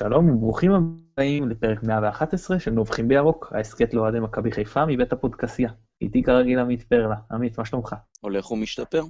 שלום 0.00 0.30
וברוכים 0.30 0.72
הבאים 0.72 1.48
לפרק 1.48 1.82
111 1.82 2.60
של 2.60 2.70
נובחים 2.70 3.08
בירוק, 3.08 3.52
ההסכת 3.54 3.94
לאוהדי 3.94 4.20
מכבי 4.20 4.52
חיפה 4.52 4.86
מבית 4.86 5.12
הפודקסייה. 5.12 5.70
איתי 6.00 6.22
כרגיל 6.22 6.58
עמית 6.58 6.82
פרלה. 6.82 7.14
עמית, 7.30 7.58
מה 7.58 7.64
שלומך? 7.64 7.94
הולך 8.20 8.50
ומשתפר. 8.50 9.02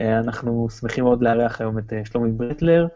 אה, 0.00 0.18
אנחנו 0.18 0.66
שמחים 0.70 1.04
מאוד 1.04 1.22
לארח 1.22 1.60
היום 1.60 1.78
את 1.78 1.92
אה, 1.92 2.04
שלומי 2.04 2.32
ברטלר, 2.32 2.86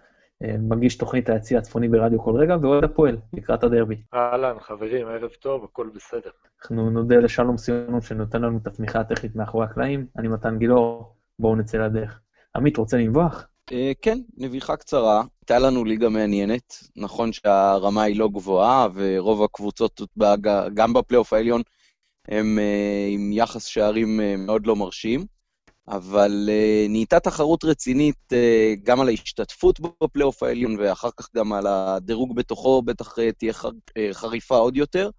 אה, 0.42 0.56
מגיש 0.58 0.96
תוכנית 0.96 1.28
היציא 1.28 1.58
הצפוני 1.58 1.88
ברדיו 1.88 2.22
כל 2.22 2.36
רגע, 2.36 2.56
ואוהד 2.62 2.84
הפועל 2.84 3.16
לקראת 3.32 3.64
הדרבי. 3.64 4.02
אהלן, 4.14 4.60
חברים, 4.60 5.06
ערב 5.06 5.30
טוב, 5.30 5.64
הכל 5.64 5.90
בסדר. 5.94 6.30
אנחנו 6.62 6.90
נודה 6.90 7.16
לשלום 7.16 7.56
סיונות 7.56 8.02
שנותן 8.02 8.42
לנו 8.42 8.58
את 8.58 8.66
התמיכה 8.66 9.00
הטכנית 9.00 9.36
מאחורי 9.36 9.64
הקלעים. 9.64 10.06
אני 10.18 10.28
מתן 10.28 10.58
גילאור, 10.58 11.14
בואו 11.38 11.56
נצא 11.56 11.78
לדרך. 11.78 12.20
עמית, 12.56 12.76
רוצה 12.76 12.96
לנבוח? 12.96 13.49
אה, 13.72 13.92
כן, 14.02 14.18
נביחה 14.36 14.76
קצרה. 14.76 15.22
הייתה 15.40 15.58
לנו 15.58 15.84
ליגה 15.84 16.08
מעניינת. 16.08 16.74
נכון 16.96 17.32
שהרמה 17.32 18.02
היא 18.02 18.16
לא 18.16 18.28
גבוהה, 18.28 18.88
ורוב 18.94 19.42
הקבוצות, 19.42 20.00
גם 20.74 20.92
בפלייאוף 20.92 21.32
העליון, 21.32 21.62
הם 22.28 22.58
אה, 22.58 23.08
עם 23.10 23.32
יחס 23.32 23.64
שערים 23.64 24.20
אה, 24.20 24.36
מאוד 24.36 24.66
לא 24.66 24.76
מרשים. 24.76 25.26
אבל 25.88 26.48
נהייתה 26.88 27.20
תחרות 27.20 27.64
רצינית 27.64 28.32
גם 28.82 29.00
על 29.00 29.08
ההשתתפות 29.08 29.80
בפלייאוף 29.80 30.42
העליון, 30.42 30.76
ואחר 30.78 31.08
כך 31.16 31.28
גם 31.36 31.52
על 31.52 31.66
הדירוג 31.66 32.36
בתוכו, 32.36 32.82
בטח 32.82 33.14
תהיה 33.38 33.52
חריפה 34.12 34.56
עוד 34.56 34.76
יותר. 34.76 35.10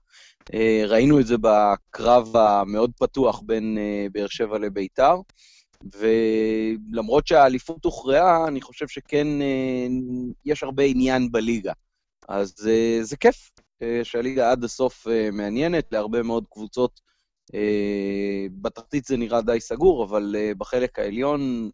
ראינו 0.88 1.20
את 1.20 1.28
זה 1.28 1.36
בקרב 1.42 2.38
המאוד 2.38 2.92
פתוח 3.00 3.42
בין 3.46 3.78
באר 4.12 4.28
שבע 4.28 4.58
לביתר. 4.58 5.16
ולמרות 5.96 7.28
שהאליפות 7.28 7.86
הוכרעה, 7.86 8.48
אני 8.48 8.62
חושב 8.62 8.88
שכן 8.88 9.28
אה, 9.42 9.88
יש 10.46 10.64
הרבה 10.64 10.84
עניין 10.84 11.32
בליגה. 11.32 11.74
אז 12.28 12.68
אה, 12.70 13.00
זה 13.02 13.18
כיף 13.18 13.52
אה, 13.82 14.00
שהליגה 14.04 14.52
עד 14.52 14.64
הסוף 14.64 15.08
מעניינת 15.32 15.92
להרבה 15.92 16.24
מאוד 16.24 16.46
קבוצות. 16.50 17.12
בתחתית 18.62 19.06
זה 19.06 19.18
נראה 19.18 19.42
די 19.42 19.60
סגור, 19.60 20.04
אבל 20.04 20.36
בחלק 20.58 21.00
העליון 21.00 21.70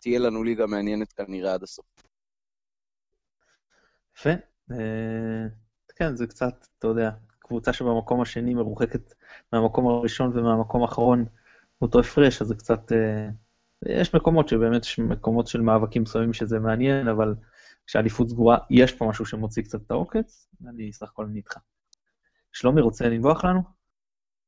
תהיה 0.00 0.18
לנו 0.18 0.44
ליגה 0.44 0.66
מעניינת 0.66 1.12
כנראה 1.12 1.54
עד 1.54 1.62
הסוף. 1.62 1.84
יפה. 4.18 4.30
כן, 5.96 6.16
זה 6.16 6.26
קצת, 6.26 6.66
אתה 6.78 6.86
יודע, 6.86 7.10
קבוצה 7.38 7.72
שבמקום 7.72 8.20
השני 8.20 8.54
מרוחקת 8.54 9.14
מהמקום 9.52 9.86
הראשון 9.88 10.38
ומהמקום 10.38 10.82
האחרון. 10.82 11.24
אותו 11.82 12.00
הפרש, 12.00 12.42
אז 12.42 12.48
זה 12.48 12.54
קצת... 12.54 12.92
אה, 12.92 13.28
יש 13.88 14.14
מקומות 14.14 14.48
שבאמת 14.48 14.84
יש 14.84 14.98
מקומות 14.98 15.46
של 15.46 15.60
מאבקים 15.60 16.02
מסוימים 16.02 16.32
שזה 16.32 16.58
מעניין, 16.58 17.08
אבל 17.08 17.34
כשאליפות 17.86 18.28
סגורה, 18.28 18.58
יש 18.70 18.92
פה 18.92 19.04
משהו 19.08 19.26
שמוציא 19.26 19.62
קצת 19.62 19.80
את 19.86 19.90
העוקץ, 19.90 20.48
אני 20.68 20.92
סך 20.92 21.06
הכל 21.08 21.26
נדחה. 21.32 21.60
שלומי, 22.52 22.80
רוצה 22.80 23.08
לנבוח 23.08 23.44
לנו? 23.44 23.60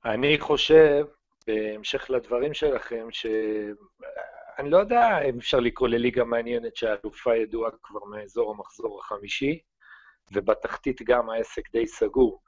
אני 0.04 0.38
חושב, 0.38 1.06
בהמשך 1.46 2.10
לדברים 2.10 2.54
שלכם, 2.54 3.06
ש... 3.10 3.26
אני 4.58 4.70
לא 4.70 4.78
יודע 4.78 5.22
אם 5.28 5.38
אפשר 5.38 5.60
לקרוא 5.60 5.88
לליגה 5.88 6.24
מעניינת 6.24 6.76
שהאלופה 6.76 7.36
ידועה 7.36 7.70
כבר 7.82 8.04
מאזור 8.04 8.50
המחזור 8.50 9.00
החמישי, 9.00 9.58
ובתחתית 10.32 11.02
גם 11.02 11.30
העסק 11.30 11.72
די 11.72 11.86
סגור. 11.86 12.42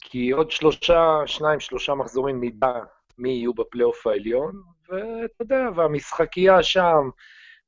כי 0.00 0.30
עוד 0.30 0.50
שלושה, 0.50 1.22
שניים, 1.26 1.60
שלושה 1.60 1.94
מחזורים 1.94 2.44
נדע 2.44 2.72
מי 3.20 3.30
יהיו 3.30 3.54
בפלייאוף 3.54 4.06
העליון, 4.06 4.62
ואתה 4.88 5.42
יודע, 5.42 5.68
והמשחקייה 5.76 6.62
שם, 6.62 7.10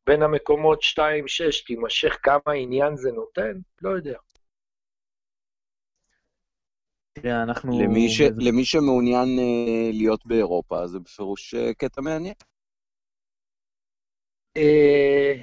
בין 0.06 0.22
המקומות 0.22 0.82
2-6, 0.82 0.98
תימשך 1.66 2.18
כמה 2.22 2.52
עניין 2.56 2.96
זה 2.96 3.12
נותן? 3.12 3.58
לא 3.82 3.90
יודע. 3.90 4.18
תראה, 7.12 7.42
אנחנו... 7.42 7.80
למי, 7.82 8.08
ש... 8.08 8.20
למי 8.20 8.64
שמעוניין 8.64 9.28
uh, 9.38 9.96
להיות 9.96 10.26
באירופה, 10.26 10.86
זה 10.86 10.98
בפירוש 10.98 11.54
uh, 11.54 11.74
קטע 11.74 12.00
מעניין. 12.00 12.34
Uh, 14.58 15.42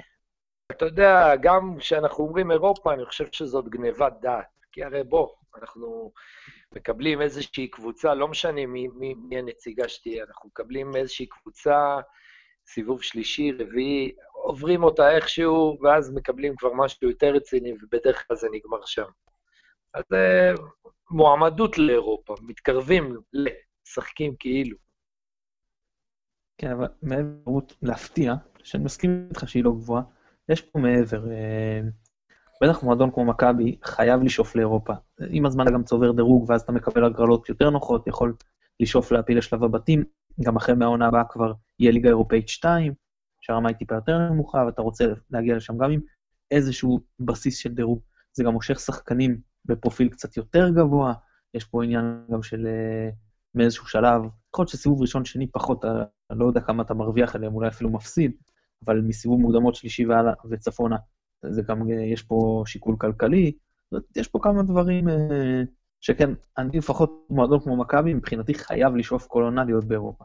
אתה 0.70 0.84
יודע, 0.84 1.36
גם 1.42 1.76
כשאנחנו 1.78 2.24
אומרים 2.24 2.50
אירופה, 2.50 2.94
אני 2.94 3.04
חושב 3.04 3.26
שזאת 3.32 3.68
גניבת 3.68 4.12
דעת. 4.20 4.46
כי 4.72 4.84
הרי 4.84 5.04
בוא, 5.04 5.28
אנחנו 5.56 6.12
מקבלים 6.74 7.22
איזושהי 7.22 7.68
קבוצה, 7.68 8.14
לא 8.14 8.28
משנה 8.28 8.66
מי, 8.66 8.88
מי, 8.88 9.14
מי 9.14 9.38
הנציגה 9.38 9.88
שתהיה, 9.88 10.24
אנחנו 10.24 10.48
מקבלים 10.48 10.96
איזושהי 10.96 11.26
קבוצה, 11.26 11.98
סיבוב 12.66 13.02
שלישי, 13.02 13.52
רביעי, 13.52 14.12
עוברים 14.32 14.84
אותה 14.84 15.16
איכשהו, 15.16 15.78
ואז 15.82 16.10
מקבלים 16.10 16.56
כבר 16.56 16.72
משהו 16.74 17.08
יותר 17.08 17.34
רציני, 17.34 17.72
ובדרך 17.82 18.26
כלל 18.26 18.36
זה 18.36 18.48
נגמר 18.52 18.84
שם. 18.84 19.06
אז 19.94 20.02
זה 20.10 20.52
מועמדות 21.10 21.78
לאירופה, 21.78 22.34
מתקרבים 22.42 23.16
לשחקים 23.32 24.34
כאילו. 24.38 24.76
כן, 26.58 26.70
אבל 26.70 26.86
מעבר 27.02 27.58
להפתיע, 27.82 28.34
שאני 28.64 28.84
מסכים 28.84 29.28
איתך 29.30 29.48
שהיא 29.48 29.64
לא 29.64 29.70
גבוהה, 29.70 30.02
יש 30.48 30.60
פה 30.60 30.78
מעבר. 30.78 31.22
אה, 32.62 32.68
בטח 32.68 32.82
מועדון 32.82 33.10
כמו 33.10 33.24
מכבי 33.24 33.76
חייב 33.84 34.22
לשאוף 34.22 34.56
לאירופה. 34.56 34.92
עם 35.30 35.46
הזמן 35.46 35.64
אתה 35.64 35.72
גם 35.72 35.84
צובר 35.84 36.12
דירוג, 36.12 36.50
ואז 36.50 36.60
אתה 36.60 36.72
מקבל 36.72 37.04
הגרלות 37.04 37.48
יותר 37.48 37.70
נוחות, 37.70 38.06
יכול 38.06 38.34
לשאוף 38.80 39.12
להפיל 39.12 39.38
לשלב 39.38 39.64
הבתים. 39.64 40.04
גם 40.44 40.56
אחרי 40.56 40.74
מהעונה 40.74 41.06
הבאה 41.06 41.24
כבר 41.24 41.52
יהיה 41.78 41.92
ליגה 41.92 42.08
אירופאית 42.08 42.48
2, 42.48 42.94
שהרמה 43.40 43.68
היא 43.68 43.76
טיפה 43.76 43.94
יותר 43.94 44.18
נמוכה, 44.18 44.62
ואתה 44.66 44.82
רוצה 44.82 45.04
להגיע 45.30 45.56
לשם 45.56 45.78
גם 45.78 45.90
עם 45.90 46.00
איזשהו 46.50 47.00
בסיס 47.20 47.58
של 47.58 47.74
דירוג. 47.74 48.00
זה 48.32 48.44
גם 48.44 48.52
מושך 48.52 48.80
שחקנים 48.80 49.40
בפרופיל 49.64 50.08
קצת 50.08 50.36
יותר 50.36 50.70
גבוה, 50.70 51.12
יש 51.54 51.64
פה 51.64 51.84
עניין 51.84 52.24
גם 52.30 52.42
של 52.42 52.66
uh, 52.66 53.14
מאיזשהו 53.54 53.86
שלב, 53.86 54.22
יכול 54.22 54.62
להיות 54.62 54.68
שסיבוב 54.68 55.00
ראשון, 55.00 55.24
שני 55.24 55.46
פחות, 55.46 55.84
אני 56.30 56.38
לא 56.38 56.46
יודע 56.46 56.60
כמה 56.60 56.82
אתה 56.82 56.94
מרוויח 56.94 57.34
עליהם, 57.34 57.54
אולי 57.54 57.68
אפילו 57.68 57.90
מפסיד, 57.90 58.32
אבל 58.84 59.00
מסיבוב 59.00 59.40
מוקדמות 59.40 59.74
שלישי 59.74 60.06
והלאה 60.06 60.32
וצפונה, 60.50 60.96
זה 61.42 61.62
גם, 61.62 61.90
יש 61.90 62.22
פה 62.22 62.62
שיקול 62.66 62.96
כלכלי, 63.00 63.52
יש 64.16 64.28
פה 64.28 64.38
כמה 64.42 64.62
דברים 64.62 65.08
אה, 65.08 65.62
שכן, 66.00 66.30
אני 66.58 66.78
לפחות 66.78 67.26
מועדון 67.30 67.60
כמו 67.60 67.76
מכבי, 67.76 68.14
מבחינתי 68.14 68.54
חייב 68.54 68.96
לשאוף 68.96 69.26
כל 69.26 69.42
עונה 69.42 69.64
להיות 69.64 69.84
באירופה. 69.84 70.24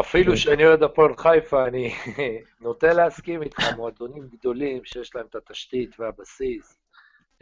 אפילו 0.00 0.36
שאני 0.36 0.66
אוהד 0.66 0.82
הפועל 0.82 1.16
חיפה, 1.16 1.66
אני 1.66 1.92
נוטה 2.60 2.92
להסכים 2.92 3.42
איתך, 3.42 3.60
מועדונים 3.76 4.28
גדולים 4.28 4.84
שיש 4.84 5.14
להם 5.14 5.26
את 5.26 5.34
התשתית 5.34 6.00
והבסיס, 6.00 6.78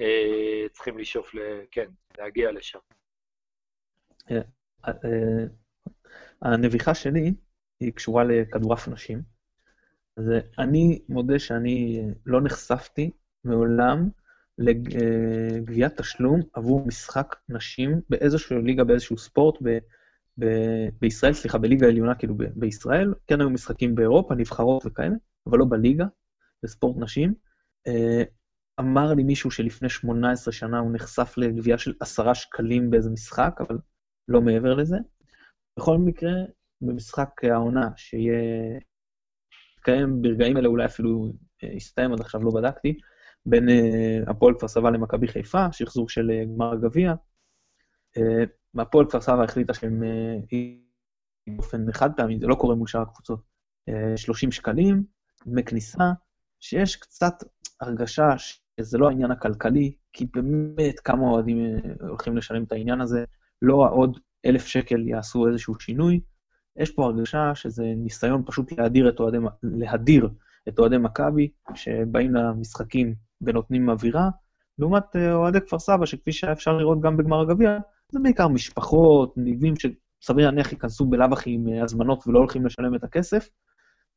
אה, 0.00 0.68
צריכים 0.72 0.98
לשאוף, 0.98 1.32
כן, 1.70 1.86
להגיע 2.18 2.52
לשם. 2.52 2.78
אה, 4.30 4.40
הנביכה 6.42 6.94
שלי 6.94 7.34
היא 7.80 7.92
קשורה 7.92 8.24
לכדורעף 8.24 8.88
נשים. 8.88 9.37
אז 10.18 10.24
אני 10.58 10.98
מודה 11.08 11.38
שאני 11.38 12.02
לא 12.26 12.40
נחשפתי 12.40 13.10
מעולם 13.44 14.08
לגביית 14.58 15.96
תשלום 16.00 16.40
עבור 16.52 16.86
משחק 16.86 17.36
נשים 17.48 18.00
באיזושהי 18.10 18.62
ליגה, 18.62 18.84
באיזשהו 18.84 19.18
ספורט 19.18 19.58
ב, 19.62 19.78
ב, 20.38 20.46
בישראל, 21.00 21.32
סליחה, 21.32 21.58
בליגה 21.58 21.86
העליונה, 21.86 22.14
כאילו 22.14 22.34
ב, 22.34 22.44
בישראל. 22.54 23.14
כן 23.26 23.40
היו 23.40 23.50
משחקים 23.50 23.94
באירופה, 23.94 24.34
נבחרות 24.34 24.86
וכאלה, 24.86 25.14
אבל 25.46 25.58
לא 25.58 25.64
בליגה, 25.68 26.06
בספורט 26.62 26.96
נשים. 26.98 27.34
אה, 27.86 28.22
אמר 28.80 29.14
לי 29.14 29.22
מישהו 29.22 29.50
שלפני 29.50 29.88
18 29.88 30.52
שנה 30.52 30.78
הוא 30.78 30.92
נחשף 30.92 31.34
לגבייה 31.36 31.78
של 31.78 31.94
עשרה 32.00 32.34
שקלים 32.34 32.90
באיזה 32.90 33.10
משחק, 33.10 33.58
אבל 33.60 33.78
לא 34.28 34.40
מעבר 34.40 34.74
לזה. 34.74 34.96
בכל 35.78 35.98
מקרה, 35.98 36.32
במשחק 36.80 37.44
העונה, 37.44 37.90
שיהיה 37.96 38.78
מתקיים 39.88 40.22
ברגעים 40.22 40.56
אלה, 40.56 40.68
אולי 40.68 40.84
אפילו 40.84 41.32
אה, 41.64 41.68
הסתיים, 41.76 42.12
עד 42.12 42.20
עכשיו 42.20 42.42
לא 42.42 42.50
בדקתי, 42.50 42.98
בין 43.46 43.68
אה, 43.68 44.18
הפועל 44.26 44.54
כפר 44.54 44.68
סבא 44.68 44.90
למכבי 44.90 45.28
חיפה, 45.28 45.72
שחזור 45.72 46.08
של 46.08 46.30
אה, 46.30 46.44
גמר 46.44 46.72
הגביע. 46.72 47.14
הפועל 48.78 49.06
כפר 49.06 49.20
סבא 49.20 49.42
החליטה 49.44 49.74
שהם 49.74 50.02
באופן 51.48 51.92
חד 51.92 52.10
פעמי, 52.16 52.38
זה 52.40 52.46
לא 52.46 52.54
קורה 52.54 52.74
מול 52.74 52.86
שאר 52.86 53.00
הקבוצות, 53.00 53.40
30 54.16 54.52
שקלים, 54.52 55.04
דמי 55.46 55.64
כניסה, 55.64 56.04
שיש 56.60 56.96
קצת 56.96 57.34
הרגשה 57.80 58.28
שזה 58.38 58.98
לא 58.98 59.08
העניין 59.08 59.30
הכלכלי, 59.30 59.92
כי 60.12 60.26
באמת 60.34 61.00
כמה 61.00 61.28
אוהדים 61.28 61.58
הולכים 62.00 62.36
לשלם 62.36 62.64
את 62.64 62.72
העניין 62.72 63.00
הזה, 63.00 63.24
לא 63.62 63.88
עוד 63.90 64.18
אלף 64.46 64.66
שקל 64.66 65.08
יעשו 65.08 65.48
איזשהו 65.48 65.80
שינוי, 65.80 66.20
יש 66.78 66.90
פה 66.90 67.04
הרגשה 67.04 67.54
שזה 67.54 67.84
ניסיון 67.96 68.42
פשוט 68.46 68.72
להדיר 68.72 69.08
את 69.08 69.20
אוהדי, 69.20 69.38
להדיר 69.62 70.28
את 70.68 70.78
אוהדי 70.78 70.98
מכבי, 70.98 71.50
שבאים 71.74 72.34
למשחקים 72.34 73.14
ונותנים 73.40 73.90
אווירה, 73.90 74.28
לעומת 74.78 75.16
אה, 75.16 75.34
אוהדי 75.34 75.60
כפר 75.60 75.78
סבא, 75.78 76.06
שכפי 76.06 76.32
שאפשר 76.32 76.72
לראות 76.72 77.00
גם 77.00 77.16
בגמר 77.16 77.40
הגביע, 77.40 77.78
זה 78.12 78.20
בעיקר 78.22 78.48
משפחות, 78.48 79.34
ניבים 79.36 79.74
שסביר 79.76 80.46
להניח 80.46 80.72
ייכנסו 80.72 81.06
בלאו 81.06 81.32
הכי 81.32 81.50
עם 81.50 81.68
אה, 81.68 81.82
הזמנות 81.82 82.26
ולא 82.26 82.38
הולכים 82.38 82.66
לשלם 82.66 82.94
את 82.94 83.04
הכסף. 83.04 83.48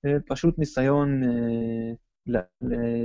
אה, 0.06 0.18
פשוט 0.28 0.60
ניסיון 0.60 1.22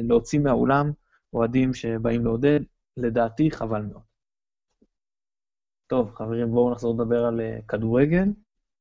להוציא 0.03 0.41
מהאולם 0.41 0.93
אוהדים 1.33 1.75
שבאים 1.75 2.25
לעודד, 2.25 2.61
לדעתי 2.97 3.51
חבל 3.51 3.83
מאוד. 3.83 4.03
טוב, 5.87 6.15
חברים, 6.15 6.51
בואו 6.51 6.71
נחזור 6.71 6.95
לדבר 6.95 7.25
על 7.25 7.41
כדורגל. 7.69 8.29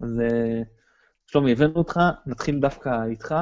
אז 0.01 0.19
אה, 0.19 0.61
שלומי, 1.27 1.51
הבאנו 1.51 1.75
אותך, 1.75 1.99
נתחיל 2.25 2.59
דווקא 2.59 2.89
איתך. 3.09 3.35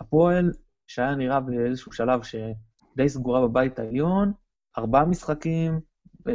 הפועל, 0.00 0.52
שהיה 0.86 1.14
נראה 1.14 1.40
באיזשהו 1.40 1.92
שלב 1.92 2.22
שדי 2.22 3.08
סגורה 3.08 3.48
בבית 3.48 3.78
העליון, 3.78 4.32
ארבעה 4.78 5.04
משחקים 5.04 5.80
אה, 6.28 6.34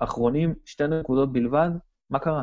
אחרונים, 0.00 0.54
שתי 0.64 0.84
נקודות 0.86 1.32
בלבד, 1.32 1.70
מה 2.10 2.18
קרה? 2.18 2.42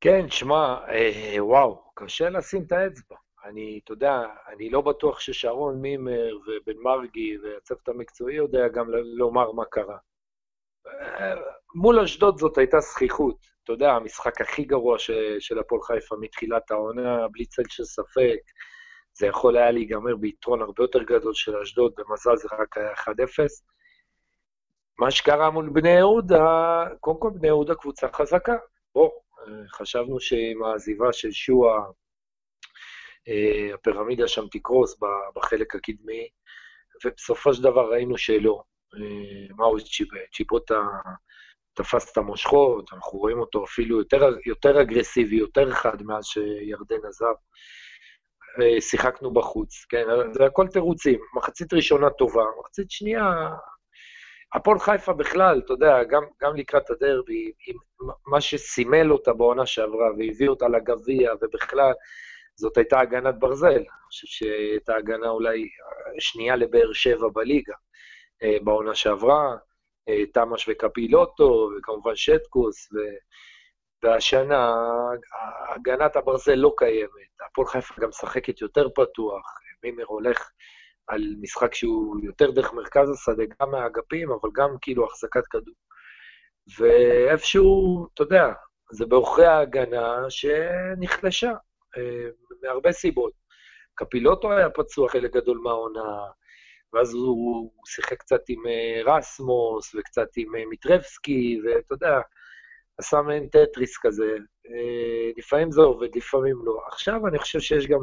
כן, 0.00 0.28
שמע, 0.28 0.76
אה, 0.88 1.44
וואו, 1.44 1.82
קשה 1.94 2.30
לשים 2.30 2.62
את 2.62 2.72
האצבע. 2.72 3.16
אני, 3.44 3.80
אתה 3.84 3.92
יודע, 3.92 4.22
אני 4.48 4.70
לא 4.70 4.80
בטוח 4.80 5.20
ששרון 5.20 5.80
מימר 5.80 6.38
ובן 6.46 6.78
מרגי 6.78 7.38
והצוות 7.38 7.88
המקצועי 7.88 8.34
יודע 8.34 8.68
גם 8.68 8.90
לומר 8.90 9.52
מה 9.52 9.64
קרה. 9.64 9.98
מול 11.74 12.00
אשדוד 12.00 12.38
זאת 12.38 12.58
הייתה 12.58 12.80
זכיחות. 12.80 13.51
אתה 13.64 13.72
יודע, 13.72 13.92
המשחק 13.92 14.40
הכי 14.40 14.64
גרוע 14.64 14.98
ש, 14.98 15.10
של 15.38 15.58
הפועל 15.58 15.82
חיפה 15.82 16.16
מתחילת 16.20 16.70
העונה, 16.70 17.28
בלי 17.28 17.46
צל 17.46 17.62
של 17.68 17.84
ספק. 17.84 18.38
זה 19.14 19.26
יכול 19.26 19.56
היה 19.56 19.70
להיגמר 19.70 20.16
ביתרון 20.16 20.62
הרבה 20.62 20.84
יותר 20.84 21.02
גדול 21.02 21.34
של 21.34 21.56
אשדוד, 21.56 21.92
במזל 21.96 22.36
זה 22.36 22.48
רק 22.52 22.78
היה 22.78 22.92
1-0. 22.94 23.08
מה 24.98 25.10
שקרה 25.10 25.50
מול 25.50 25.70
בני 25.72 25.90
יהודה, 25.90 26.84
קודם 27.00 27.20
כל 27.20 27.30
בני 27.34 27.46
יהודה 27.46 27.74
קבוצה 27.74 28.08
חזקה. 28.12 28.56
בוא, 28.94 29.10
חשבנו 29.68 30.20
שעם 30.20 30.62
העזיבה 30.64 31.12
של 31.12 31.32
שואה, 31.32 31.78
אה, 33.28 33.74
הפירמידה 33.74 34.28
שם 34.28 34.48
תקרוס 34.50 34.98
בחלק 35.34 35.74
הקדמי, 35.74 36.28
ובסופו 37.04 37.54
של 37.54 37.62
דבר 37.62 37.92
ראינו 37.92 38.18
שלא. 38.18 38.62
אה, 38.94 39.54
מאו 39.56 39.76
צ'יבוטה 40.32 40.80
תפס 41.74 42.12
את 42.12 42.16
המושכות, 42.16 42.92
אנחנו 42.92 43.18
רואים 43.18 43.38
אותו 43.38 43.64
אפילו 43.64 43.98
יותר, 43.98 44.36
יותר 44.46 44.80
אגרסיבי, 44.80 45.36
יותר 45.36 45.70
חד 45.70 46.02
מאז 46.02 46.24
שירדן 46.24 47.06
עזב. 47.08 47.34
שיחקנו 48.80 49.32
בחוץ, 49.32 49.84
כן, 49.88 50.04
זה 50.32 50.44
הכל 50.46 50.68
תירוצים. 50.68 51.20
מחצית 51.34 51.72
ראשונה 51.72 52.10
טובה, 52.10 52.44
מחצית 52.60 52.90
שנייה... 52.90 53.48
הפועל 54.54 54.78
חיפה 54.78 55.12
בכלל, 55.12 55.60
אתה 55.64 55.72
יודע, 55.72 56.04
גם, 56.04 56.22
גם 56.42 56.56
לקראת 56.56 56.90
הדרבי, 56.90 57.52
עם 57.66 57.76
מה 58.26 58.40
שסימל 58.40 59.12
אותה 59.12 59.32
בעונה 59.32 59.66
שעברה 59.66 60.10
והביא 60.18 60.48
אותה 60.48 60.68
לגביע, 60.68 61.32
ובכלל, 61.42 61.92
זאת 62.56 62.76
הייתה 62.76 63.00
הגנת 63.00 63.34
ברזל. 63.38 63.68
אני 63.68 63.86
חושב 64.08 64.26
שהייתה 64.26 64.96
הגנה 64.96 65.28
אולי 65.28 65.68
שנייה 66.18 66.56
לבאר 66.56 66.92
שבע 66.92 67.28
בליגה. 67.34 67.74
אה, 68.42 68.56
בעונה 68.62 68.94
שעברה, 68.94 69.50
אה, 69.50 69.56
תמ"ש 70.32 70.68
וקפילוטו, 70.68 71.70
וכמובן 71.78 72.16
שטקוס, 72.16 72.92
ו... 72.92 72.98
והשנה 74.02 74.72
הגנת 75.74 76.16
הברזל 76.16 76.54
לא 76.54 76.74
קיימת. 76.76 77.40
הפועל 77.46 77.66
חיפה 77.66 77.94
גם 78.00 78.08
משחקת 78.08 78.60
יותר 78.60 78.88
פתוח, 78.94 79.44
מימר 79.84 80.04
הולך 80.06 80.50
על 81.06 81.22
משחק 81.40 81.74
שהוא 81.74 82.16
יותר 82.22 82.50
דרך 82.50 82.72
מרכז 82.72 83.10
השדה, 83.10 83.42
גם 83.60 83.70
מהאגפים, 83.70 84.30
אבל 84.30 84.50
גם 84.54 84.68
כאילו 84.80 85.06
החזקת 85.06 85.46
כדור. 85.46 85.74
ואיפשהו, 86.78 88.06
אתה 88.14 88.22
יודע, 88.22 88.52
זה 88.90 89.06
בעוכרי 89.06 89.46
ההגנה 89.46 90.24
שנחלשה, 90.28 91.52
אה, 91.96 92.28
מהרבה 92.62 92.92
סיבות. 92.92 93.32
קפילוטו 93.94 94.52
היה 94.52 94.70
פצוע 94.70 95.08
חלק 95.08 95.32
גדול 95.32 95.58
מהעונה, 95.58 96.24
ואז 96.92 97.14
הוא, 97.14 97.72
שיחק 97.86 98.18
קצת 98.18 98.40
עם 98.48 98.62
uh, 98.66 99.10
רסמוס 99.10 99.94
וקצת 99.94 100.28
עם 100.36 100.54
uh, 100.54 100.68
מיטרבסקי, 100.68 101.60
ואתה 101.64 101.94
יודע, 101.94 102.20
עשה 102.98 103.22
מעין 103.22 103.48
טטריס 103.48 103.98
כזה. 104.02 104.36
Uh, 104.66 104.70
לפעמים 105.36 105.70
זה 105.70 105.80
עובד, 105.80 106.16
לפעמים 106.16 106.56
לא. 106.64 106.80
עכשיו 106.86 107.26
אני 107.26 107.38
חושב 107.38 107.60
שיש 107.60 107.86
גם 107.86 108.00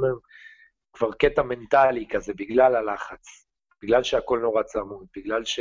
כבר 0.94 1.12
קטע 1.12 1.42
מנטלי 1.42 2.08
כזה, 2.10 2.34
בגלל 2.34 2.76
הלחץ, 2.76 3.48
בגלל 3.84 4.04
שהכל 4.04 4.40
נורא 4.40 4.64
צמוד, 4.64 5.08
בגלל 5.16 5.46
ש... 5.46 5.60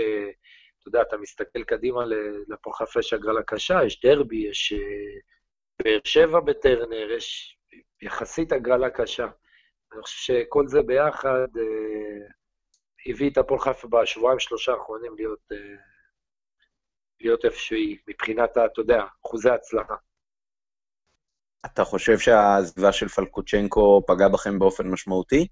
אתה 0.78 0.88
יודע, 0.88 1.02
אתה 1.02 1.16
מסתכל 1.16 1.64
קדימה 1.64 2.04
לפועל 2.48 2.76
חיפה 2.76 3.16
הגרלה 3.16 3.42
קשה, 3.42 3.84
יש 3.84 4.00
דרבי, 4.00 4.36
יש 4.36 4.72
באר 5.82 5.98
שבע 6.04 6.40
בטרנר, 6.40 7.12
יש 7.16 7.56
יחסית 8.02 8.52
הגרלה 8.52 8.90
קשה. 8.90 9.26
אני 9.92 10.02
חושב 10.02 10.18
שכל 10.18 10.66
זה 10.66 10.82
ביחד, 10.82 11.48
הביא 13.10 13.30
את 13.30 13.38
הפועל 13.38 13.60
חיפה 13.60 13.88
בשבועיים, 13.88 14.38
שלושה 14.38 14.72
האחרונים 14.72 15.16
להיות, 15.16 15.52
אה, 15.52 15.56
להיות 17.20 17.44
איפה 17.44 17.58
שהיא, 17.58 17.98
מבחינת, 18.08 18.50
אתה 18.50 18.80
יודע, 18.80 19.04
אחוזי 19.26 19.50
הצלחה. 19.50 19.94
אתה 21.66 21.84
חושב 21.84 22.18
שהעזיבה 22.18 22.92
של 22.92 23.08
פלקוצ'נקו 23.08 24.02
פגעה 24.06 24.28
בכם 24.28 24.58
באופן 24.58 24.86
משמעותי? 24.90 25.46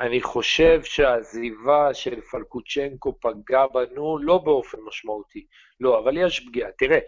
אני 0.00 0.22
חושב 0.22 0.82
שהעזיבה 0.82 1.94
של 1.94 2.20
פלקוצ'נקו 2.20 3.18
פגעה 3.20 3.68
בנו 3.68 4.18
לא 4.18 4.38
באופן 4.38 4.78
משמעותי. 4.80 5.46
לא, 5.80 5.98
אבל 5.98 6.16
יש 6.16 6.46
פגיעה. 6.48 6.70
תראה, 6.78 6.98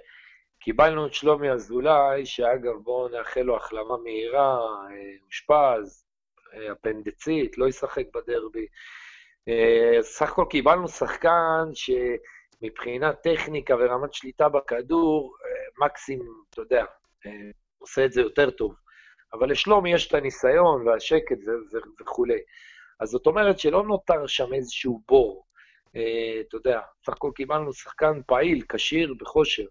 קיבלנו 0.60 1.06
את 1.06 1.14
שלומי 1.14 1.50
אזולאי, 1.50 2.26
שאגב, 2.26 2.74
בואו 2.82 3.08
נאחל 3.08 3.40
לו 3.40 3.56
החלמה 3.56 3.96
מהירה, 4.04 4.58
אה, 4.58 5.16
אושפז, 5.26 6.03
אפנדצית, 6.72 7.58
לא 7.58 7.68
ישחק 7.68 8.04
בדרבי. 8.14 8.66
אה, 9.48 10.02
סך 10.02 10.32
הכל 10.32 10.44
קיבלנו 10.50 10.88
שחקן 10.88 11.64
שמבחינת 11.74 13.22
טכניקה 13.22 13.74
ורמת 13.76 14.14
שליטה 14.14 14.48
בכדור, 14.48 15.36
אה, 15.44 15.86
מקסים, 15.86 16.20
אתה 16.50 16.60
יודע, 16.60 16.84
אה, 17.26 17.50
עושה 17.78 18.04
את 18.04 18.12
זה 18.12 18.20
יותר 18.20 18.50
טוב. 18.50 18.74
אבל 19.32 19.50
לשלומי 19.50 19.94
יש 19.94 20.08
את 20.08 20.14
הניסיון 20.14 20.88
והשקט 20.88 21.38
וכולי. 22.00 22.38
אז 23.00 23.08
זאת 23.08 23.26
אומרת 23.26 23.58
שלא 23.58 23.82
נותר 23.82 24.26
שם 24.26 24.54
איזשהו 24.54 25.02
בור. 25.08 25.44
אתה 26.48 26.56
יודע, 26.56 26.80
סך 27.06 27.12
הכל 27.12 27.30
קיבלנו 27.34 27.72
שחקן 27.72 28.20
פעיל, 28.26 28.64
כשיר, 28.68 29.14
בכושר. 29.20 29.64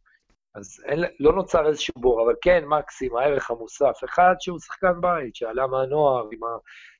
אז 0.55 0.83
אין, 0.85 0.99
לא 1.19 1.33
נוצר 1.33 1.67
איזשהו 1.67 1.93
בור, 1.97 2.23
אבל 2.23 2.35
כן, 2.41 2.63
מקסים, 2.65 3.15
הערך 3.15 3.51
המוסף. 3.51 4.03
אחד 4.05 4.35
שהוא 4.39 4.59
שחקן 4.59 5.01
בית, 5.01 5.35
שעלה 5.35 5.67
מהנוער, 5.67 6.27
עם 6.31 6.43
ה, 6.43 6.47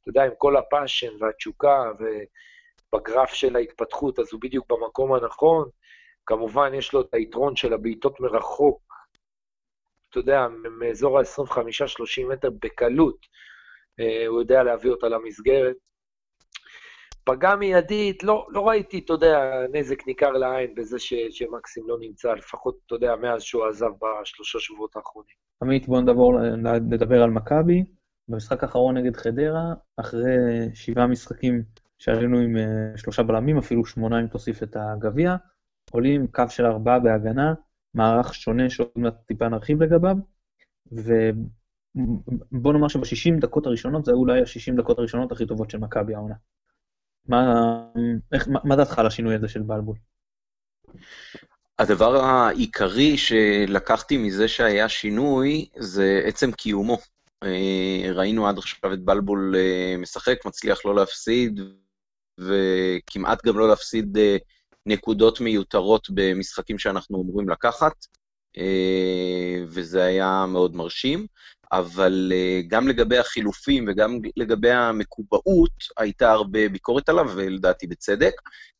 אתה 0.01 0.09
יודע, 0.09 0.23
עם 0.23 0.31
כל 0.37 0.57
הפאשן 0.57 1.11
והתשוקה, 1.19 1.91
ובגרף 2.93 3.29
של 3.29 3.55
ההתפתחות, 3.55 4.19
אז 4.19 4.27
הוא 4.31 4.41
בדיוק 4.41 4.71
במקום 4.71 5.13
הנכון. 5.13 5.69
כמובן, 6.25 6.73
יש 6.73 6.93
לו 6.93 7.01
את 7.01 7.13
היתרון 7.13 7.55
של 7.55 7.73
הבעיטות 7.73 8.19
מרחוק, 8.19 8.93
אתה 10.09 10.19
יודע, 10.19 10.47
מאזור 10.79 11.19
ה-25-30 11.19 12.27
מטר 12.29 12.49
בקלות, 12.49 13.17
אה, 13.99 14.27
הוא 14.27 14.39
יודע 14.41 14.63
להביא 14.63 14.91
אותה 14.91 15.09
למסגרת. 15.09 15.75
פגע 17.23 17.55
מיידית, 17.55 18.23
לא, 18.23 18.47
לא 18.49 18.67
ראיתי, 18.67 18.99
אתה 18.99 19.13
יודע, 19.13 19.39
נזק 19.73 20.07
ניכר 20.07 20.31
לעין 20.31 20.75
בזה 20.75 20.99
ש, 20.99 21.13
שמקסים 21.29 21.83
לא 21.87 21.97
נמצא, 21.99 22.33
לפחות, 22.33 22.77
אתה 22.85 22.95
יודע, 22.95 23.15
מאז 23.15 23.41
שהוא 23.41 23.65
עזב 23.65 23.89
בשלושה 24.01 24.59
שבועות 24.59 24.95
האחרונים. 24.95 25.35
עמית, 25.63 25.87
בואו 25.87 26.01
נדבר, 26.01 26.29
נדבר 26.79 27.23
על 27.23 27.29
מכבי. 27.29 27.83
במשחק 28.27 28.63
האחרון 28.63 28.97
נגד 28.97 29.15
חדרה, 29.15 29.73
אחרי 29.97 30.35
שבעה 30.73 31.07
משחקים 31.07 31.63
שעלינו 31.99 32.39
עם 32.39 32.55
uh, 32.55 32.97
שלושה 32.97 33.23
בלמים, 33.23 33.57
אפילו 33.57 33.85
שמונה 33.85 34.21
אם 34.21 34.27
תוסיף 34.27 34.63
את 34.63 34.75
הגביע, 34.75 35.35
עולים 35.91 36.27
קו 36.27 36.43
של 36.49 36.65
ארבעה 36.65 36.99
בהגנה, 36.99 37.53
מערך 37.93 38.33
שונה 38.33 38.69
שעוד 38.69 38.89
מעט 38.95 39.13
טיפה 39.27 39.49
נרחיב 39.49 39.83
לגביו, 39.83 40.15
ובוא 40.91 42.73
נאמר 42.73 42.87
שב-60 42.87 43.39
דקות 43.39 43.65
הראשונות, 43.65 44.05
זה 44.05 44.11
אולי 44.11 44.39
ה-60 44.39 44.77
דקות 44.77 44.99
הראשונות 44.99 45.31
הכי 45.31 45.45
טובות 45.45 45.69
של 45.69 45.77
מכבי 45.77 46.15
העונה. 46.15 46.35
מה, 47.27 48.75
דעתך 48.77 48.99
על 48.99 49.07
השינוי 49.07 49.35
הזה 49.35 49.47
של 49.47 49.61
בלבול? 49.61 49.95
הדבר 51.79 52.15
העיקרי 52.15 53.17
שלקחתי 53.17 54.17
מזה 54.17 54.47
שהיה 54.47 54.89
שינוי, 54.89 55.69
זה 55.79 56.21
עצם 56.25 56.51
קיומו. 56.51 56.97
אה, 57.43 58.11
ראינו 58.13 58.47
עד 58.47 58.57
עכשיו 58.57 58.93
את 58.93 58.99
בלבול 58.99 59.55
אה, 59.57 59.95
משחק, 59.97 60.37
מצליח 60.45 60.85
לא 60.85 60.95
להפסיד, 60.95 61.59
וכמעט 62.37 63.45
גם 63.45 63.59
לא 63.59 63.67
להפסיד 63.67 64.17
אה, 64.17 64.37
נקודות 64.85 65.41
מיותרות 65.41 66.07
במשחקים 66.13 66.79
שאנחנו 66.79 67.21
אמורים 67.21 67.49
לקחת, 67.49 68.05
וזה 69.67 70.03
היה 70.03 70.45
מאוד 70.47 70.75
מרשים. 70.75 71.27
אבל 71.73 72.31
uh, 72.31 72.67
גם 72.67 72.87
לגבי 72.87 73.17
החילופים 73.17 73.85
וגם 73.87 74.19
לגבי 74.35 74.71
המקובעות, 74.71 75.71
הייתה 75.97 76.31
הרבה 76.31 76.69
ביקורת 76.69 77.09
עליו, 77.09 77.31
ולדעתי 77.35 77.87
בצדק. 77.87 78.33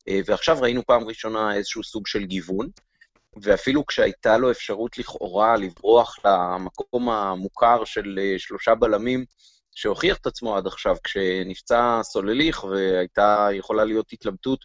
Uh, 0.10 0.12
ועכשיו 0.26 0.58
ראינו 0.62 0.86
פעם 0.86 1.04
ראשונה 1.04 1.56
איזשהו 1.56 1.84
סוג 1.84 2.08
של 2.08 2.24
גיוון, 2.26 2.68
ואפילו 3.42 3.86
כשהייתה 3.86 4.38
לו 4.38 4.52
אפשרות 4.52 4.98
לכאורה 4.98 5.58
לברוח 5.58 6.18
למקום 6.26 7.10
המוכר 7.10 7.86
של 7.86 8.20
uh, 8.20 8.40
שלושה 8.40 8.76
בלמים, 8.76 9.26
שהוכיח 9.76 10.18
את 10.18 10.26
עצמו 10.28 10.58
עד 10.58 10.68
עכשיו, 10.68 10.96
כשנפצע 11.04 12.00
סולליך 12.04 12.64
והייתה 12.64 13.48
יכולה 13.54 13.84
להיות 13.84 14.14
התלבטות 14.14 14.60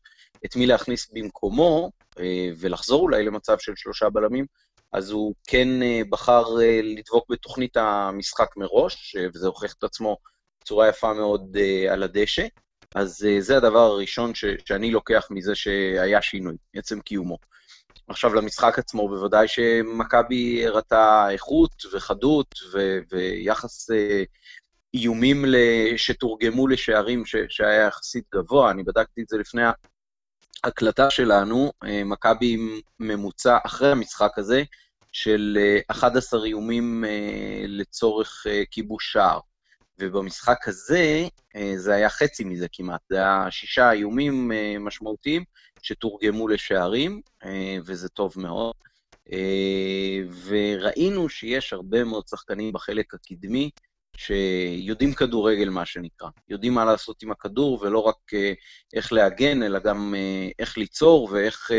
את 0.45 0.57
מי 0.57 0.67
להכניס 0.67 1.11
במקומו, 1.13 1.91
אה, 2.19 2.49
ולחזור 2.59 3.01
אולי 3.03 3.25
למצב 3.25 3.59
של 3.59 3.73
שלושה 3.77 4.11
בלמים, 4.11 4.47
אז 4.93 5.11
הוא 5.11 5.35
כן 5.47 5.83
אה, 5.83 6.01
בחר 6.11 6.61
אה, 6.61 6.81
לדבוק 6.83 7.27
בתוכנית 7.31 7.77
המשחק 7.77 8.57
מראש, 8.57 9.17
וזה 9.35 9.47
הוכיח 9.47 9.75
את 9.79 9.85
עצמו 9.85 10.17
בצורה 10.61 10.89
יפה 10.89 11.15
מאוד 11.15 11.57
על 11.91 12.03
הדשא. 12.03 12.47
אז 12.95 13.27
זה 13.39 13.57
הדבר 13.57 13.79
הראשון 13.79 14.35
ש, 14.35 14.45
שאני 14.67 14.91
לוקח 14.91 15.29
מזה 15.31 15.55
שהיה 15.55 16.23
שינוי, 16.23 16.57
עצם 16.77 17.01
קיומו. 17.01 17.39
עכשיו 18.09 18.35
למשחק 18.35 18.79
עצמו, 18.79 19.09
בוודאי 19.09 19.49
שמכבי 19.49 20.67
הראתה 20.67 21.27
איכות 21.31 21.73
וחדות 21.93 22.55
ו- 22.73 22.99
ויחס 23.11 23.91
אה, 23.91 24.23
איומים 24.95 25.45
שתורגמו 25.97 26.69
לשערים 26.69 27.27
ש- 27.27 27.37
שהיה 27.49 27.87
יחסית 27.87 28.25
גבוה. 28.35 28.71
אני 28.71 28.83
בדקתי 28.83 29.23
את 29.23 29.29
זה 29.29 29.39
לפני 29.39 29.63
ההקלטה 30.65 31.11
שלנו, 31.11 31.73
אה, 31.85 32.05
מכבי 32.05 32.55
עם 32.55 32.81
ממוצע 33.01 33.59
אחרי 33.67 33.91
המשחק 33.91 34.39
הזה 34.39 34.63
של 35.13 35.59
11 35.89 36.41
אה, 36.41 36.47
איומים 36.47 37.05
אה, 37.05 37.65
לצורך 37.67 38.47
כיבוש 38.71 39.13
שער. 39.13 39.41
ובמשחק 40.01 40.69
הזה, 40.69 41.29
זה 41.77 41.95
היה 41.95 42.11
חצי 42.11 42.45
מזה 42.45 42.67
כמעט, 42.73 43.01
זה 43.11 43.17
היה 43.17 43.47
שישה 43.51 43.93
איומים 43.93 44.53
משמעותיים 44.81 45.45
שתורגמו 45.83 46.49
לשערים, 46.49 47.21
וזה 47.85 48.09
טוב 48.09 48.33
מאוד. 48.37 48.75
וראינו 50.45 51.29
שיש 51.29 51.73
הרבה 51.73 52.05
מאוד 52.05 52.29
שחקנים 52.29 52.73
בחלק 52.73 53.15
הקדמי 53.15 53.71
שיודעים 54.19 55.15
כדורגל, 55.15 55.69
מה 55.69 55.87
שנקרא. 55.87 56.29
יודעים 56.49 56.75
מה 56.75 56.85
לעשות 56.85 57.23
עם 57.23 57.31
הכדור, 57.31 57.79
ולא 57.83 57.99
רק 57.99 58.17
איך 58.95 59.13
להגן, 59.13 59.63
אלא 59.63 59.79
גם 59.79 60.15
איך 60.59 60.79
ליצור 60.79 61.29
ואיך 61.33 61.71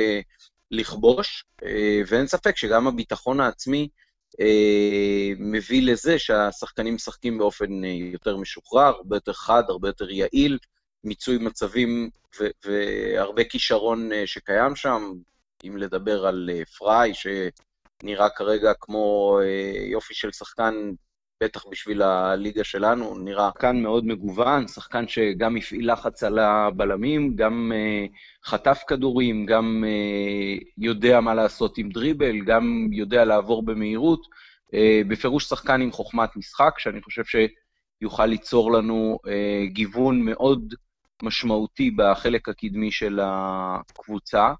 לכבוש. 0.71 1.45
ואין 2.07 2.27
ספק 2.27 2.57
שגם 2.57 2.87
הביטחון 2.87 3.39
העצמי 3.39 3.87
אה, 4.41 5.33
מביא 5.37 5.91
לזה 5.91 6.19
שהשחקנים 6.19 6.95
משחקים 6.95 7.37
באופן 7.37 7.83
אה, 7.83 7.89
יותר 7.89 8.37
משוחרר, 8.37 8.95
הרבה 8.95 9.15
יותר 9.15 9.33
חד, 9.33 9.63
הרבה 9.69 9.89
יותר 9.89 10.09
יעיל, 10.09 10.57
מיצוי 11.03 11.37
מצבים 11.37 12.09
והרבה 12.65 13.43
כישרון 13.43 14.11
אה, 14.11 14.27
שקיים 14.27 14.75
שם, 14.75 15.13
אם 15.67 15.77
לדבר 15.77 16.27
על 16.27 16.49
פריי, 16.77 17.11
שנראה 17.13 18.29
כרגע 18.29 18.73
כמו 18.79 19.39
יופי 19.91 20.13
של 20.13 20.31
שחקן 20.31 20.91
בטח 21.43 21.65
בשביל 21.71 22.01
הליגה 22.01 22.63
שלנו, 22.63 23.17
נראה 23.17 23.49
שחקן 23.53 23.81
מאוד 23.81 24.05
מגוון, 24.05 24.67
שחקן 24.67 25.07
שגם 25.07 25.57
הפעיל 25.57 25.91
לחץ 25.91 26.23
על 26.23 26.39
הבלמים, 26.39 27.35
גם 27.35 27.71
uh, 27.75 28.47
חטף 28.49 28.83
כדורים, 28.87 29.45
גם 29.45 29.83
uh, 29.83 30.63
יודע 30.77 31.21
מה 31.21 31.33
לעשות 31.33 31.77
עם 31.77 31.89
דריבל, 31.89 32.41
גם 32.45 32.87
יודע 32.91 33.25
לעבור 33.25 33.63
במהירות. 33.63 34.21
Uh, 34.67 35.07
בפירוש 35.07 35.45
שחקן 35.45 35.81
עם 35.81 35.91
חוכמת 35.91 36.35
משחק, 36.35 36.79
שאני 36.79 37.01
חושב 37.01 37.23
שיוכל 38.01 38.25
ליצור 38.25 38.71
לנו 38.71 39.19
uh, 39.25 39.29
גיוון 39.73 40.21
מאוד 40.21 40.73
משמעותי 41.23 41.91
בחלק 41.91 42.49
הקדמי 42.49 42.91
של 42.91 43.19
הקבוצה. 43.23 44.53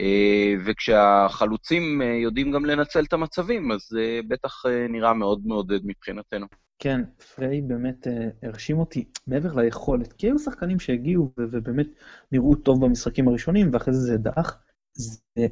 אה, 0.00 0.54
וכשהחלוצים 0.66 2.02
אה, 2.02 2.06
יודעים 2.06 2.52
גם 2.52 2.64
לנצל 2.64 3.04
את 3.04 3.12
המצבים, 3.12 3.72
אז 3.72 3.80
זה 3.88 4.00
אה, 4.00 4.20
בטח 4.28 4.62
נראה 4.88 5.14
מאוד 5.14 5.42
מעודד 5.44 5.80
מבחינתנו. 5.84 6.46
כן, 6.78 7.00
פריי 7.34 7.60
באמת 7.60 8.06
הרשים 8.42 8.78
אותי 8.78 9.04
מעבר 9.26 9.54
ליכולת, 9.54 10.12
כי 10.12 10.26
היו 10.26 10.38
שחקנים 10.38 10.80
שהגיעו 10.80 11.32
ובאמת 11.38 11.86
נראו 12.32 12.54
טוב 12.54 12.84
במשחקים 12.84 13.28
הראשונים, 13.28 13.70
ואחרי 13.72 13.94
זה 13.94 14.00
זה 14.00 14.16
דח. 14.16 14.58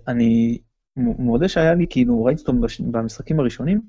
אני 0.09 0.59
מודה 0.97 1.49
שהיה 1.49 1.75
לי, 1.75 1.87
כאילו, 1.91 2.25
ראיתי 2.25 2.41
אותו 2.41 2.53
במשחקים 2.93 3.41
הראשונים, 3.41 3.81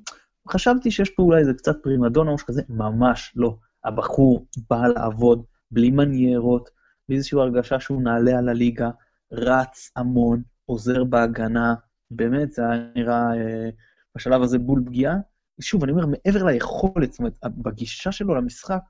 חשבתי 0.50 0.92
שיש 0.92 1.10
פה 1.10 1.24
אולי 1.24 1.40
איזה 1.40 1.54
קצת 1.54 1.84
פרימדונה 1.84 2.32
או 2.32 2.38
שכזה, 2.38 2.62
ממש 2.70 3.34
לא. 3.36 3.58
הבחור 3.86 4.46
בא 4.70 4.88
לעבוד 4.88 5.44
בלי 5.72 5.92
מניירות, 5.92 6.70
בלי 7.08 7.18
איזושהי 7.18 7.40
הרגשה 7.40 7.80
שהוא 7.80 8.02
נעלה 8.02 8.38
על 8.38 8.50
הליגה, 8.50 8.90
רץ 9.34 9.92
המון, 9.96 10.42
עוזר 10.66 11.04
בהגנה, 11.04 11.74
באמת, 12.12 12.52
זה 12.52 12.62
היה 12.70 12.84
נראה 12.96 13.36
אה, 13.36 13.70
בשלב 14.16 14.42
הזה 14.42 14.60
בול 14.60 14.84
פגיעה. 14.86 15.16
שוב, 15.62 15.84
אני 15.84 15.92
אומר, 15.92 16.06
מעבר 16.06 16.44
ליכולת, 16.44 17.12
זאת 17.12 17.20
אומרת, 17.20 17.38
בגישה 17.44 18.12
שלו 18.12 18.36
למשחק, 18.36 18.82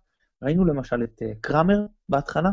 ראינו 0.44 0.66
למשל 0.66 1.04
את 1.04 1.22
אה, 1.22 1.32
קראמר 1.42 1.86
בהתחלה, 2.10 2.50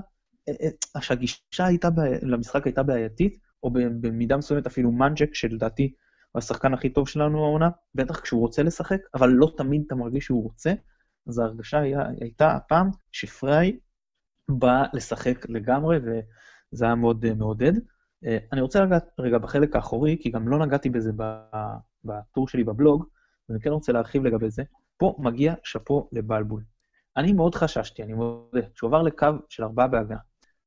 אה, 0.48 0.68
אה, 0.96 1.02
שהגישה 1.02 1.66
הייתה, 1.66 1.88
למשחק 2.22 2.66
הייתה 2.66 2.82
בעייתית, 2.82 3.38
או 3.62 3.70
במידה 4.00 4.36
מסוימת 4.36 4.66
אפילו 4.66 4.92
מנג'ק, 4.92 5.34
שלדעתי 5.34 5.92
הוא 6.32 6.38
השחקן 6.38 6.74
הכי 6.74 6.90
טוב 6.90 7.08
שלנו 7.08 7.44
העונה, 7.44 7.68
בטח 7.94 8.20
כשהוא 8.20 8.40
רוצה 8.40 8.62
לשחק, 8.62 8.98
אבל 9.14 9.28
לא 9.28 9.52
תמיד 9.56 9.82
אתה 9.86 9.94
מרגיש 9.94 10.24
שהוא 10.24 10.42
רוצה, 10.42 10.72
אז 11.28 11.38
ההרגשה 11.38 11.78
היה, 11.78 12.02
הייתה 12.20 12.52
הפעם 12.52 12.90
שפריי 13.12 13.78
בא 14.48 14.84
לשחק 14.92 15.46
לגמרי, 15.48 15.98
זה 16.72 16.84
היה 16.84 16.94
מאוד 16.94 17.24
אה, 17.24 17.34
מעודד. 17.34 17.72
אה, 18.24 18.38
אני 18.52 18.60
רוצה 18.60 18.80
לגעת 18.80 19.10
רגע 19.18 19.38
בחלק 19.38 19.76
האחורי, 19.76 20.16
כי 20.20 20.30
גם 20.30 20.48
לא 20.48 20.58
נגעתי 20.58 20.90
בזה 20.90 21.12
בטור 22.04 22.48
שלי 22.48 22.64
בבלוג, 22.64 23.04
ואני 23.48 23.60
כן 23.60 23.70
רוצה 23.70 23.92
להרחיב 23.92 24.24
לגבי 24.24 24.50
זה. 24.50 24.62
פה 24.96 25.16
מגיע 25.18 25.54
שאפו 25.62 26.08
לבלבול. 26.12 26.62
אני 27.16 27.32
מאוד 27.32 27.54
חששתי, 27.54 28.02
אני 28.02 28.12
מודה, 28.12 28.60
שהוא 28.74 28.88
עבר 28.88 29.02
לקו 29.02 29.26
של 29.48 29.64
ארבעה 29.64 29.86
בהגנה, 29.86 30.18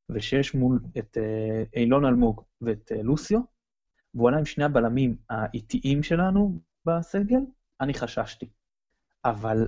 ושיש 0.10 0.56
מול 0.56 0.80
את 0.98 1.18
אה, 1.18 1.64
אילון 1.76 2.06
אלמוג 2.06 2.42
ואת 2.62 2.92
לוסיו, 3.04 3.40
והוא 4.16 4.30
עלה 4.30 4.38
עם 4.38 4.46
שני 4.46 4.64
הבלמים 4.64 5.16
האיטיים 5.30 6.04
שלנו 6.04 6.60
בסגל, 6.86 7.40
אני 7.82 7.94
חששתי. 7.94 8.50
אבל 9.26 9.68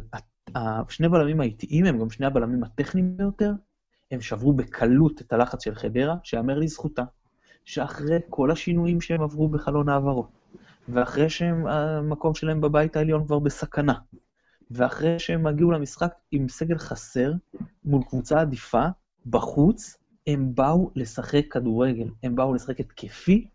שני 0.90 1.08
הבלמים 1.08 1.42
האיטיים 1.42 1.86
הם 1.86 2.00
גם 2.00 2.10
שני 2.10 2.26
הבלמים 2.26 2.64
הטכניים 2.64 3.18
ביותר, 3.18 3.52
הם 4.12 4.22
שברו 4.22 4.54
בקלות 4.54 5.22
את 5.22 5.34
הלחץ 5.34 5.64
של 5.64 5.76
חדרה, 5.76 6.16
שיאמר 6.24 6.60
לזכותה, 6.60 7.04
שאחרי 7.66 8.20
כל 8.30 8.52
השינויים 8.52 9.02
שהם 9.02 9.22
עברו 9.22 9.50
בחלון 9.50 9.90
העברות, 9.90 10.30
ואחרי 10.90 11.30
שהמקום 11.30 12.36
שלהם 12.36 12.62
בבית 12.62 12.96
העליון 12.96 13.26
כבר 13.26 13.40
בסכנה, 13.40 13.94
ואחרי 14.72 15.20
שהם 15.20 15.48
הגיעו 15.48 15.72
למשחק 15.72 16.14
עם 16.32 16.50
סגל 16.50 16.78
חסר, 16.78 17.34
מול 17.86 18.04
קבוצה 18.04 18.42
עדיפה, 18.42 18.86
בחוץ, 19.26 19.98
הם 20.28 20.56
באו 20.56 20.92
לשחק 20.96 21.46
כדורגל, 21.52 22.08
הם 22.24 22.36
באו 22.36 22.54
לשחק 22.54 22.80
התקפי, 22.80 23.48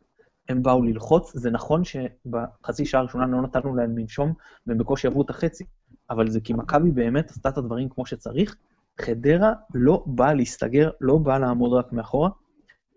הם 0.49 0.63
באו 0.63 0.83
ללחוץ. 0.83 1.37
זה 1.37 1.51
נכון 1.51 1.83
שבחצי 1.85 2.87
שעה 2.87 3.01
הראשונה 3.01 3.27
לא 3.27 3.43
נתנו 3.43 3.77
להם 3.77 3.99
לנשום, 3.99 4.33
והם 4.67 4.79
בקושי 4.79 5.07
עברו 5.07 5.23
את 5.23 5.31
החצי, 5.31 5.65
אבל 6.11 6.31
זה 6.31 6.41
כי 6.41 6.53
מכבי 6.53 6.91
באמת 6.91 7.31
עשתה 7.31 7.49
את 7.49 7.59
הדברים 7.59 7.89
כמו 7.89 8.07
שצריך, 8.07 8.57
חדרה 9.01 9.53
לא 9.75 10.05
באה 10.07 10.35
להסתגר, 10.35 10.91
לא 11.01 11.19
באה 11.19 11.39
לעמוד 11.39 11.73
רק 11.73 11.93
מאחורה. 11.93 12.31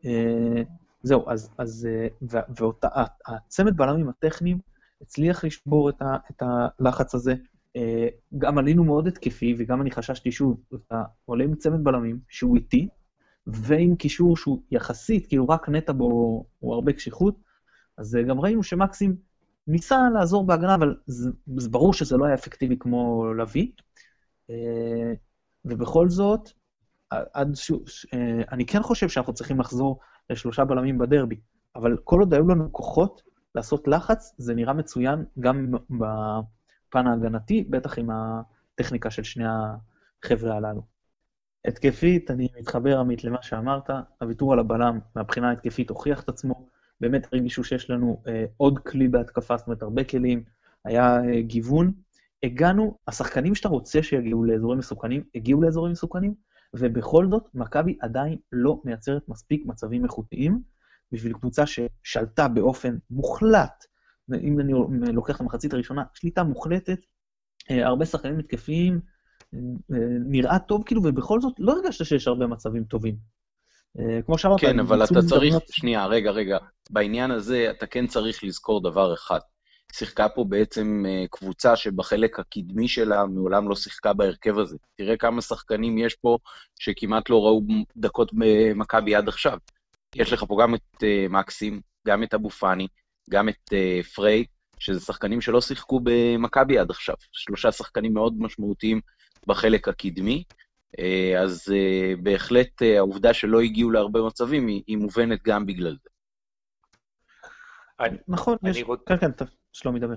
אה, 0.05 0.61
זהו, 1.03 1.29
אז, 1.29 1.49
אז 1.57 1.87
אה, 1.91 2.41
והצמד 2.49 3.77
בלמים 3.77 4.09
הטכניים 4.09 4.59
הצליח 5.01 5.43
לשבור 5.43 5.89
את, 5.89 6.01
ה, 6.01 6.17
את 6.31 6.43
הלחץ 6.45 7.15
הזה. 7.15 7.35
אה, 7.75 8.07
גם 8.37 8.57
עלינו 8.57 8.83
מאוד 8.83 9.07
התקפי, 9.07 9.55
וגם 9.57 9.81
אני 9.81 9.91
חששתי 9.91 10.31
שוב, 10.31 10.61
אתה 10.75 11.03
עולה 11.25 11.43
עם 11.43 11.55
צמד 11.55 11.83
בלמים 11.83 12.19
שהוא 12.29 12.55
איטי, 12.55 12.87
ועם 13.47 13.95
קישור 13.95 14.37
שהוא 14.37 14.61
יחסית, 14.71 15.27
כאילו 15.27 15.49
רק 15.49 15.69
נטע 15.69 15.93
בו 15.93 16.05
הוא 16.59 16.73
הרבה 16.73 16.93
קשיחות, 16.93 17.35
אז 17.97 18.17
גם 18.27 18.39
ראינו 18.39 18.63
שמקסים 18.63 19.15
ניסה 19.67 19.97
לעזור 20.13 20.45
בהגנה, 20.45 20.75
אבל 20.75 20.95
זה, 21.05 21.31
זה 21.57 21.69
ברור 21.69 21.93
שזה 21.93 22.17
לא 22.17 22.25
היה 22.25 22.33
אפקטיבי 22.33 22.77
כמו 22.79 23.33
לביא. 23.33 23.67
ובכל 25.65 26.09
זאת, 26.09 26.49
עד 27.09 27.55
ש... 27.55 27.71
אני 28.51 28.65
כן 28.65 28.83
חושב 28.83 29.09
שאנחנו 29.09 29.33
צריכים 29.33 29.59
לחזור 29.59 29.99
לשלושה 30.29 30.65
בלמים 30.65 30.97
בדרבי, 30.97 31.39
אבל 31.75 31.97
כל 32.03 32.19
עוד 32.19 32.33
היו 32.33 32.47
לנו 32.47 32.71
כוחות 32.71 33.21
לעשות 33.55 33.87
לחץ, 33.87 34.33
זה 34.37 34.53
נראה 34.53 34.73
מצוין 34.73 35.25
גם 35.39 35.71
בפן 35.89 37.07
ההגנתי, 37.07 37.63
בטח 37.69 37.99
עם 37.99 38.09
הטכניקה 38.09 39.11
של 39.11 39.23
שני 39.23 39.45
החבר'ה 39.47 40.55
הללו. 40.55 40.81
התקפית, 41.65 42.31
אני 42.31 42.47
מתחבר, 42.59 42.99
עמית, 42.99 43.23
למה 43.23 43.41
שאמרת, 43.41 43.89
הוויתור 44.21 44.53
על 44.53 44.59
הבלם 44.59 44.99
מהבחינה 45.15 45.49
ההתקפית 45.49 45.89
הוכיח 45.89 46.23
את 46.23 46.29
עצמו, 46.29 46.67
באמת 47.01 47.27
הרגישו 47.33 47.63
שיש 47.63 47.89
לנו 47.89 48.21
אה, 48.27 48.45
עוד 48.57 48.79
כלי 48.79 49.07
בהתקפה, 49.07 49.57
זאת 49.57 49.67
אומרת, 49.67 49.81
הרבה 49.81 50.03
כלים, 50.03 50.43
היה 50.85 51.23
אה, 51.23 51.41
גיוון, 51.41 51.93
הגענו, 52.43 52.97
השחקנים 53.07 53.55
שאתה 53.55 53.69
רוצה 53.69 54.03
שיגיעו 54.03 54.43
לאזורים 54.43 54.79
מסוכנים, 54.79 55.23
הגיעו 55.35 55.61
לאזורים 55.61 55.91
מסוכנים, 55.91 56.33
ובכל 56.73 57.27
זאת, 57.29 57.43
מכבי 57.53 57.97
עדיין 58.01 58.37
לא 58.51 58.81
מייצרת 58.85 59.21
מספיק 59.27 59.65
מצבים 59.65 60.03
איכותיים 60.03 60.61
בשביל 61.11 61.33
קבוצה 61.33 61.63
ששלטה 61.65 62.47
באופן 62.47 62.97
מוחלט, 63.09 63.85
אם 64.33 64.59
אני 64.59 64.73
לוקח 65.13 65.35
את 65.35 65.41
המחצית 65.41 65.73
הראשונה, 65.73 66.03
שליטה 66.13 66.43
מוחלטת, 66.43 66.99
אה, 67.71 67.87
הרבה 67.87 68.05
שחקנים 68.05 68.39
התקפיים, 68.39 68.99
נראה 70.25 70.59
טוב 70.59 70.83
כאילו, 70.85 71.01
ובכל 71.03 71.41
זאת 71.41 71.53
לא 71.59 71.71
הרגשת 71.71 72.05
שיש 72.05 72.27
הרבה 72.27 72.47
מצבים 72.47 72.83
טובים. 72.83 73.15
כמו 74.25 74.37
שאמרת, 74.37 74.59
כן, 74.59 74.79
אבל 74.79 75.03
אתה 75.03 75.21
צריך, 75.29 75.55
שנייה, 75.71 76.05
רגע, 76.05 76.31
רגע. 76.31 76.57
בעניין 76.89 77.31
הזה 77.31 77.67
אתה 77.71 77.87
כן 77.87 78.07
צריך 78.07 78.43
לזכור 78.43 78.83
דבר 78.83 79.13
אחד. 79.13 79.39
שיחקה 79.95 80.29
פה 80.29 80.45
בעצם 80.49 81.03
קבוצה 81.31 81.75
שבחלק 81.75 82.39
הקדמי 82.39 82.87
שלה 82.87 83.25
מעולם 83.25 83.69
לא 83.69 83.75
שיחקה 83.75 84.13
בהרכב 84.13 84.57
הזה. 84.57 84.77
תראה 84.95 85.17
כמה 85.17 85.41
שחקנים 85.41 85.97
יש 85.97 86.15
פה 86.15 86.37
שכמעט 86.79 87.29
לא 87.29 87.45
ראו 87.45 87.61
דקות 87.97 88.31
במכבי 88.33 89.15
עד 89.15 89.27
עכשיו. 89.27 89.57
יש 90.15 90.33
לך 90.33 90.43
פה 90.47 90.57
גם 90.61 90.75
את 90.75 91.03
מקסים, 91.29 91.81
גם 92.07 92.23
את 92.23 92.33
אבו 92.33 92.49
פאני, 92.49 92.87
גם 93.29 93.49
את 93.49 93.73
פריי, 94.15 94.45
שזה 94.79 94.99
שחקנים 94.99 95.41
שלא 95.41 95.61
שיחקו 95.61 95.99
במכבי 96.03 96.77
עד 96.77 96.89
עכשיו. 96.89 97.15
שלושה 97.31 97.71
שחקנים 97.71 98.13
מאוד 98.13 98.33
משמעותיים 98.39 99.01
בחלק 99.47 99.87
הקדמי, 99.87 100.43
אה, 100.99 101.41
אז 101.41 101.73
אה, 101.75 102.13
בהחלט 102.23 102.81
אה, 102.81 102.97
העובדה 102.97 103.33
שלא 103.33 103.61
הגיעו 103.61 103.91
להרבה 103.91 104.21
מצבים 104.21 104.67
היא, 104.67 104.83
היא 104.87 104.97
מובנת 104.97 105.43
גם 105.43 105.65
בגלל 105.65 105.97
זה. 106.03 106.09
אני, 107.99 108.17
נכון, 108.27 108.57
אני 108.63 108.71
יש... 108.71 108.83
רוצ... 108.83 108.99
כן, 109.05 109.17
כן, 109.17 109.31
טוב, 109.31 109.47
שלומי, 109.73 109.99
דבר. 109.99 110.15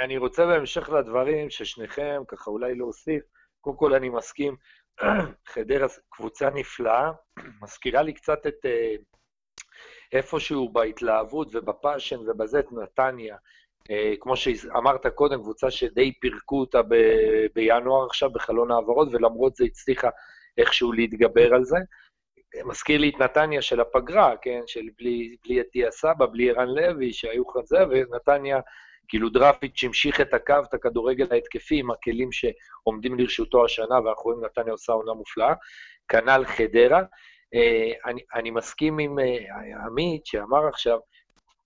אני, 0.00 0.16
רוצה 0.16 0.46
בהמשך 0.46 0.90
לדברים 0.90 1.50
ששניכם, 1.50 2.22
ככה 2.28 2.50
אולי 2.50 2.74
להוסיף, 2.74 3.22
קודם 3.60 3.76
כל 3.76 3.94
אני 3.94 4.08
מסכים, 4.08 4.56
חדרה 5.52 5.86
קבוצה 6.10 6.50
נפלאה, 6.50 7.12
מזכירה 7.62 8.02
לי 8.02 8.12
קצת 8.12 8.46
את 8.46 8.66
איפשהו 10.12 10.68
בהתלהבות 10.72 11.48
ובפאשן 11.52 12.18
ובזה 12.18 12.58
את 12.58 12.72
נתניה. 12.72 13.36
אה, 13.90 14.14
כמו 14.20 14.36
שאמרת 14.36 15.06
קודם, 15.06 15.42
קבוצה 15.42 15.70
שדי 15.70 16.12
פירקו 16.20 16.60
אותה 16.60 16.82
ב- 16.82 17.46
בינואר 17.54 18.06
עכשיו 18.06 18.30
בחלון 18.32 18.70
העברות, 18.70 19.08
ולמרות 19.12 19.56
זה 19.56 19.64
הצליחה 19.64 20.08
איכשהו 20.58 20.92
להתגבר 20.92 21.54
על 21.54 21.64
זה. 21.64 21.76
מזכיר 22.64 23.00
לי 23.00 23.08
את 23.08 23.18
נתניה 23.18 23.62
של 23.62 23.80
הפגרה, 23.80 24.36
כן? 24.42 24.60
של 24.66 24.88
בלי, 24.98 25.36
בלי 25.44 25.60
עטיה 25.60 25.90
סבא, 25.90 26.26
בלי 26.26 26.50
ערן 26.50 26.68
לוי, 26.68 27.12
שהיו 27.12 27.46
חזה, 27.46 27.78
ונתניה, 27.90 28.60
כאילו 29.08 29.28
דראפיץ' 29.28 29.84
המשיך 29.84 30.20
את 30.20 30.34
הקו, 30.34 30.54
את 30.68 30.74
הכדורגל 30.74 31.26
ההתקפי 31.30 31.78
עם 31.78 31.90
הכלים 31.90 32.28
שעומדים 32.32 33.18
לרשותו 33.18 33.64
השנה, 33.64 33.94
ואנחנו 33.94 34.22
רואים 34.22 34.44
נתניה 34.44 34.72
עושה 34.72 34.92
עונה 34.92 35.12
מופלאה. 35.12 35.54
כנ"ל 36.08 36.44
חדרה. 36.44 37.02
אה, 37.54 37.92
אני, 38.06 38.20
אני 38.34 38.50
מסכים 38.50 38.98
עם 38.98 39.18
אה, 39.18 39.84
עמית 39.86 40.26
שאמר 40.26 40.68
עכשיו, 40.68 40.98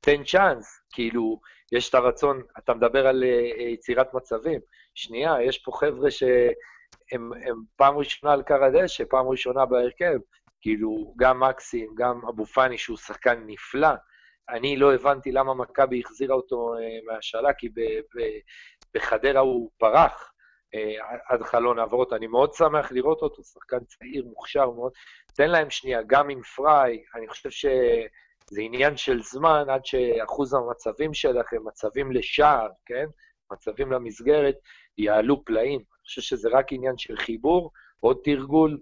תן 0.01 0.25
צ'אנס, 0.25 0.81
כאילו, 0.93 1.41
יש 1.73 1.89
את 1.89 1.95
הרצון, 1.95 2.43
אתה 2.59 2.75
מדבר 2.75 3.07
על 3.07 3.23
uh, 3.23 3.63
יצירת 3.63 4.15
מצבים. 4.15 4.61
שנייה, 4.95 5.43
יש 5.43 5.59
פה 5.59 5.73
חבר'ה 5.75 6.11
שהם 6.11 7.31
פעם 7.77 7.99
ראשונה 7.99 8.33
על 8.33 8.43
קר 8.43 8.65
הדשא, 8.65 9.05
פעם 9.11 9.29
ראשונה 9.29 9.67
בהרכב. 9.67 10.19
כאילו, 10.61 11.15
גם 11.19 11.41
מקסים, 11.41 11.95
גם 11.95 12.21
אבו 12.29 12.47
פאני, 12.47 12.79
שהוא 12.79 12.97
שחקן 12.97 13.43
נפלא. 13.47 13.89
אני 14.49 14.77
לא 14.77 14.95
הבנתי 14.95 15.33
למה 15.33 15.55
מכבי 15.55 16.03
החזירה 16.05 16.35
אותו 16.35 16.75
uh, 16.75 17.13
מהשאלה, 17.13 17.53
כי 17.53 17.69
בחדרה 18.95 19.41
הוא 19.41 19.71
פרח 19.79 20.33
uh, 20.75 21.05
עד 21.29 21.43
חלון 21.43 21.79
העברות. 21.79 22.13
אני 22.13 22.27
מאוד 22.27 22.53
שמח 22.53 22.93
לראות 22.93 23.23
אותו, 23.23 23.45
שחקן 23.45 23.85
צעיר, 23.85 24.25
מוכשר 24.25 24.71
מאוד. 24.71 24.93
תן 25.35 25.51
להם 25.51 25.71
שנייה, 25.71 26.01
גם 26.07 26.31
עם 26.31 26.43
פריי, 26.43 27.03
אני 27.15 27.29
חושב 27.29 27.51
ש... 27.51 27.67
זה 28.51 28.61
עניין 28.61 28.97
של 28.97 29.23
זמן 29.23 29.65
עד 29.71 29.85
שאחוז 29.85 30.55
המצבים 30.55 31.15
שלכם, 31.15 31.57
מצבים 31.65 32.13
לשער, 32.13 32.69
כן? 32.87 33.07
מצבים 33.53 33.93
למסגרת, 33.93 34.55
יעלו 34.99 35.45
פלאים. 35.45 35.81
אני 35.81 36.05
חושב 36.05 36.23
שזה 36.23 36.49
רק 36.53 36.67
עניין 36.73 36.99
של 36.99 37.17
חיבור, 37.17 37.71
עוד 38.01 38.21
תרגול, 38.25 38.71
אה, 38.71 38.79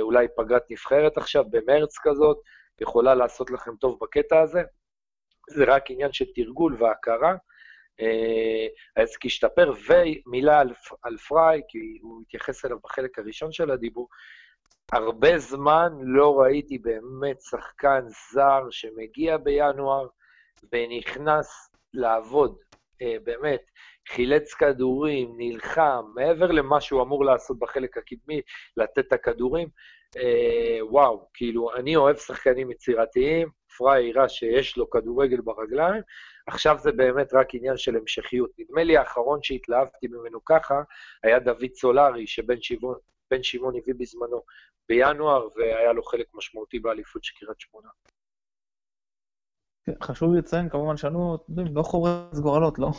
אולי 0.00 0.26
פגרת 0.36 0.62
נבחרת 0.70 1.16
עכשיו 1.16 1.44
במרץ 1.50 1.98
כזאת, 2.02 2.38
יכולה 2.80 3.14
לעשות 3.14 3.50
לכם 3.50 3.76
טוב 3.76 3.98
בקטע 4.00 4.40
הזה. 4.40 4.62
זה 5.50 5.64
רק 5.66 5.90
עניין 5.90 6.12
של 6.12 6.24
תרגול 6.34 6.76
והכרה. 6.82 7.36
אה, 8.00 8.66
אז 8.96 9.16
כשתפר, 9.16 9.72
ומילה 9.88 10.60
על, 10.60 10.72
על 11.02 11.16
פריי, 11.16 11.62
כי 11.68 11.98
הוא 12.02 12.22
התייחס 12.22 12.64
אליו 12.64 12.78
בחלק 12.84 13.18
הראשון 13.18 13.52
של 13.52 13.70
הדיבור, 13.70 14.08
הרבה 14.92 15.38
זמן 15.38 15.92
לא 16.00 16.40
ראיתי 16.40 16.78
באמת 16.78 17.40
שחקן 17.40 18.04
זר 18.32 18.62
שמגיע 18.70 19.36
בינואר 19.36 20.06
ונכנס 20.72 21.70
לעבוד, 21.94 22.58
אה, 23.02 23.16
באמת, 23.24 23.62
חילץ 24.08 24.54
כדורים, 24.54 25.34
נלחם, 25.36 26.04
מעבר 26.14 26.46
למה 26.46 26.80
שהוא 26.80 27.02
אמור 27.02 27.24
לעשות 27.24 27.58
בחלק 27.58 27.96
הקדמי, 27.96 28.40
לתת 28.76 28.98
את 28.98 29.12
הכדורים. 29.12 29.68
אה, 30.16 30.78
וואו, 30.82 31.28
כאילו, 31.34 31.74
אני 31.74 31.96
אוהב 31.96 32.16
שחקנים 32.16 32.70
יצירתיים, 32.70 33.48
פריי 33.76 34.04
יראה 34.04 34.28
שיש 34.28 34.76
לו 34.76 34.90
כדורגל 34.90 35.40
ברגליים, 35.40 36.02
עכשיו 36.46 36.76
זה 36.78 36.92
באמת 36.92 37.34
רק 37.34 37.54
עניין 37.54 37.76
של 37.76 37.96
המשכיות. 37.96 38.50
נדמה 38.58 38.84
לי 38.84 38.96
האחרון 38.96 39.42
שהתלהבתי 39.42 40.06
ממנו 40.06 40.44
ככה 40.44 40.82
היה 41.22 41.38
דוד 41.38 41.74
סולארי, 41.74 42.26
שבן 42.26 42.62
שבעון, 42.62 42.96
בן 43.30 43.42
שמעון 43.42 43.74
הביא 43.76 43.94
בזמנו 43.98 44.42
בינואר, 44.88 45.48
והיה 45.56 45.92
לו 45.92 46.02
חלק 46.02 46.26
משמעותי 46.34 46.78
באליפות 46.78 47.24
של 47.24 47.34
קריית 47.38 47.60
שמונה. 47.60 47.88
כן, 49.84 49.92
חשוב 50.02 50.34
לציין 50.34 50.68
כמובן 50.68 50.96
שאני 50.96 51.14
לא 51.74 51.82
חורץ 51.82 52.38
גורלות, 52.38 52.78
לא, 52.78 52.92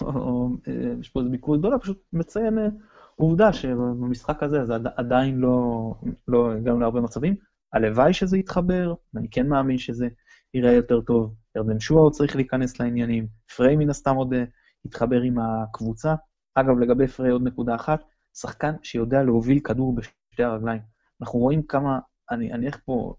אה, 0.67 0.93
יש 1.00 1.10
פה 1.10 1.19
איזו 1.19 1.32
ביקורת 1.32 1.60
גדולה, 1.60 1.80
פשוט 1.80 2.04
מציין 2.13 2.58
אה, 2.58 2.67
עובדה 3.15 3.54
שבמשחק 3.54 4.43
הזה 4.43 4.65
זה 4.65 4.74
עדיין 4.95 5.38
לא, 5.38 5.93
לא 6.28 6.54
הגענו 6.54 6.80
להרבה 6.80 7.02
מצבים. 7.02 7.36
הלוואי 7.74 8.13
שזה 8.13 8.38
יתחבר, 8.38 8.93
ואני 9.13 9.30
כן 9.30 9.48
מאמין 9.48 9.78
שזה 9.78 10.08
ייראה 10.54 10.74
יותר 10.74 11.02
טוב. 11.02 11.34
ירדן 11.56 11.80
שואה 11.80 12.12
צריך 12.12 12.36
להיכנס 12.36 12.80
לעניינים, 12.80 13.28
פריי 13.56 13.76
מן 13.76 13.89
הסתם 13.89 14.15
עוד 14.15 14.34
אה, 14.34 14.43
יתחבר 14.86 15.21
עם 15.21 15.36
הקבוצה. 15.39 16.15
אגב, 16.56 16.80
לגבי 16.80 17.08
פריי 17.08 17.32
עוד 17.32 17.43
נקודה 17.43 17.76
אחת, 17.76 18.04
שחקן 18.34 18.74
שיודע 18.84 19.24
להוביל 19.24 19.60
כדור 19.60 19.95
בשתי 19.95 20.43
הרגליים. 20.43 20.82
אנחנו 21.21 21.39
רואים 21.39 21.63
כמה, 21.63 22.00
אני, 22.32 22.54
אני 22.54 22.67
איך 22.67 22.80
פה, 22.86 23.13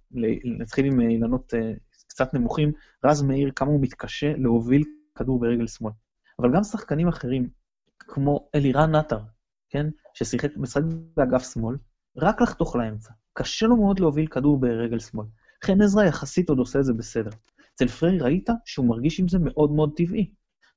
נתחיל 0.45 0.87
עם 0.87 1.01
אילנות 1.01 1.55
קצת 2.17 2.35
נמוכים, 2.35 2.73
רז 3.05 3.23
מאיר, 3.23 3.51
כמה 3.57 3.71
הוא 3.71 3.81
מתקשה 3.81 4.33
להוביל 4.37 4.83
כדור 5.15 5.41
ברגל 5.41 5.67
שמאל. 5.67 5.93
אבל 6.39 6.55
גם 6.55 6.63
שחקנים 6.63 7.09
אחרים, 7.09 7.49
כמו 7.99 8.49
אלירן 8.55 8.95
נטר, 8.95 9.19
כן, 9.71 9.87
ששיחק, 10.15 10.57
משחק 10.57 10.83
באגף 11.17 11.53
שמאל, 11.53 11.77
רק 12.17 12.41
לחתוך 12.41 12.77
לאמצע. 12.77 13.13
קשה 13.33 13.67
לו 13.67 13.77
מאוד 13.77 14.01
להוביל 14.01 14.27
כדור 14.27 14.61
ברגל 14.61 14.99
שמאל. 14.99 15.27
חן 15.65 15.83
עזרא 15.83 16.05
יחסית 16.05 16.49
עוד 16.49 16.59
עושה 16.59 16.79
את 16.79 16.85
זה 16.85 16.93
בסדר. 16.93 17.31
אצל 17.75 17.89
פריי 17.89 18.19
ראית 18.19 18.49
שהוא 18.65 18.87
מרגיש 18.87 19.21
עם 19.21 19.29
זה 19.29 19.39
מאוד 19.41 19.73
מאוד 19.73 19.93
טבעי. 19.97 20.31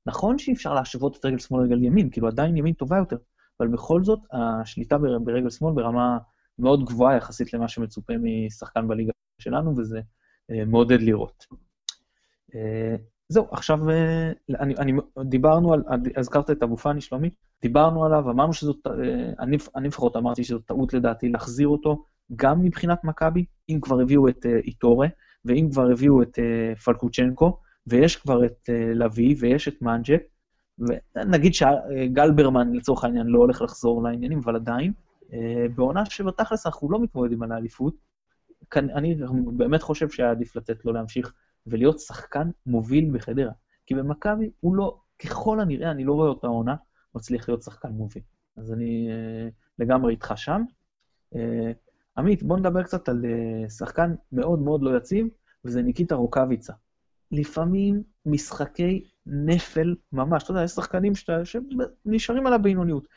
נכון 0.06 0.38
שאי 0.38 0.52
אפשר 0.52 0.74
להשוות 0.74 1.16
את 1.16 1.24
רגל 1.24 1.38
שמאל 1.38 1.62
לרגל 1.62 1.82
ימין, 1.82 2.10
כאילו 2.10 2.28
עדיין 2.28 2.56
ימין 2.56 2.74
טובה 2.74 2.96
יותר, 2.96 3.16
אבל 3.60 3.68
בכל 3.68 4.04
זאת, 4.04 4.20
השליטה 4.32 4.98
ברגל 4.98 5.50
שמאל 5.50 5.74
ברמה 5.74 6.18
מאוד 6.58 6.84
גבוהה 6.84 7.16
יחסית 7.16 7.54
למה 7.54 7.68
שמצופה 7.68 8.12
משחקן 8.22 8.88
בליגה 8.88 9.12
שלנו, 9.38 9.76
וזה 9.76 10.00
מעודד 10.66 11.02
לראות. 11.02 11.46
אה, 12.54 12.96
זהו, 13.28 13.46
עכשיו, 13.50 13.90
אה, 13.90 14.32
אני, 14.60 14.74
אני, 14.76 14.92
דיברנו 15.24 15.72
על, 15.72 15.82
הזכרת 16.16 16.50
את 16.50 16.62
אבו 16.62 16.76
פאני, 16.76 17.00
שלומי, 17.00 17.30
דיברנו 17.62 18.04
עליו, 18.04 18.30
אמרנו 18.30 18.52
שזאת, 18.52 18.86
אני, 19.38 19.56
אני 19.76 19.88
לפחות 19.88 20.16
אמרתי 20.16 20.44
שזאת 20.44 20.62
טעות 20.66 20.94
לדעתי 20.94 21.28
להחזיר 21.28 21.68
אותו, 21.68 22.04
גם 22.36 22.62
מבחינת 22.62 23.04
מכבי, 23.04 23.44
אם 23.68 23.78
כבר 23.82 24.00
הביאו 24.00 24.28
את 24.28 24.46
איטורה, 24.64 25.08
ואם 25.44 25.68
כבר 25.72 25.90
הביאו 25.90 26.22
את 26.22 26.38
פלקושצ'נקו, 26.84 27.58
ויש 27.86 28.16
כבר 28.16 28.44
את 28.44 28.68
לביא, 28.94 29.36
ויש 29.40 29.68
את 29.68 29.82
מנג'ק, 29.82 30.22
ונגיד 30.78 31.54
שגלברמן 31.54 32.72
לצורך 32.72 33.04
העניין 33.04 33.26
לא 33.26 33.38
הולך 33.38 33.62
לחזור 33.62 34.02
לעניינים, 34.02 34.38
אבל 34.38 34.56
עדיין, 34.56 34.92
אה, 35.32 35.66
בעונה 35.74 36.04
שבתכלס 36.04 36.66
אנחנו 36.66 36.90
לא 36.90 37.00
מתמודדים 37.00 37.42
על 37.42 37.52
האליפות, 37.52 37.94
אני 38.76 39.14
באמת 39.46 39.82
חושב 39.82 40.10
שהיה 40.10 40.30
עדיף 40.30 40.56
לתת 40.56 40.84
לו 40.84 40.92
להמשיך 40.92 41.32
ולהיות 41.66 42.00
שחקן 42.00 42.50
מוביל 42.66 43.10
בחדרה. 43.12 43.52
כי 43.86 43.94
במכבי 43.94 44.50
הוא 44.60 44.74
לא, 44.74 45.00
ככל 45.18 45.60
הנראה, 45.60 45.90
אני 45.90 46.04
לא 46.04 46.12
רואה 46.12 46.28
אותה 46.28 46.46
עונה, 46.46 46.74
מצליח 47.14 47.48
להיות 47.48 47.62
שחקן 47.62 47.88
מוביל. 47.88 48.22
אז 48.56 48.72
אני 48.72 49.08
uh, 49.08 49.52
לגמרי 49.78 50.12
איתך 50.12 50.32
שם. 50.36 50.62
Uh, 51.34 51.38
עמית, 52.16 52.42
בוא 52.42 52.58
נדבר 52.58 52.82
קצת 52.82 53.08
על 53.08 53.24
uh, 53.24 53.70
שחקן 53.70 54.14
מאוד 54.32 54.58
מאוד 54.58 54.82
לא 54.82 54.96
יציב, 54.96 55.26
וזה 55.64 55.82
ניקיטה 55.82 56.14
רוקאביצה. 56.14 56.72
לפעמים 57.32 58.02
משחקי 58.26 59.04
נפל 59.26 59.94
ממש, 60.12 60.42
אתה 60.42 60.50
יודע, 60.50 60.62
יש 60.62 60.70
שחקנים 60.70 61.12
שנשארים 61.14 62.46
על 62.46 62.52
הבינוניות. 62.52 63.08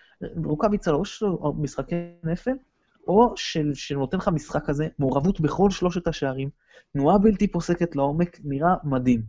רוקאביצה 0.46 0.92
לא 0.92 1.06
שלו 1.06 1.54
משחקי 1.58 1.96
נפל, 2.24 2.54
או 3.08 3.34
של, 3.36 3.74
שנותן 3.74 4.18
לך 4.18 4.28
משחק 4.28 4.66
כזה, 4.66 4.88
מעורבות 5.00 5.42
בכל 5.42 5.70
שלושת 5.70 6.08
השערים, 6.08 6.50
תנועה 6.94 7.18
בלתי 7.18 7.48
פוסקת 7.48 7.96
לעומק, 7.96 8.40
נראה 8.44 8.76
מדהים. 8.84 9.22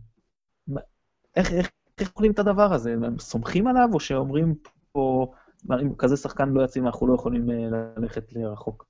איך, 1.35 1.51
איך, 1.53 1.71
איך 1.99 2.09
קוראים 2.09 2.31
את 2.31 2.39
הדבר 2.39 2.73
הזה? 2.73 2.93
הם 2.93 3.19
סומכים 3.19 3.67
עליו, 3.67 3.89
או 3.93 3.99
שאומרים 3.99 4.55
פה, 4.91 5.33
אם 5.81 5.95
כזה 5.95 6.17
שחקן 6.17 6.49
לא 6.49 6.63
יציב, 6.63 6.85
אנחנו 6.85 7.07
לא 7.07 7.13
יכולים 7.13 7.49
ללכת 7.97 8.33
לרחוק. 8.33 8.85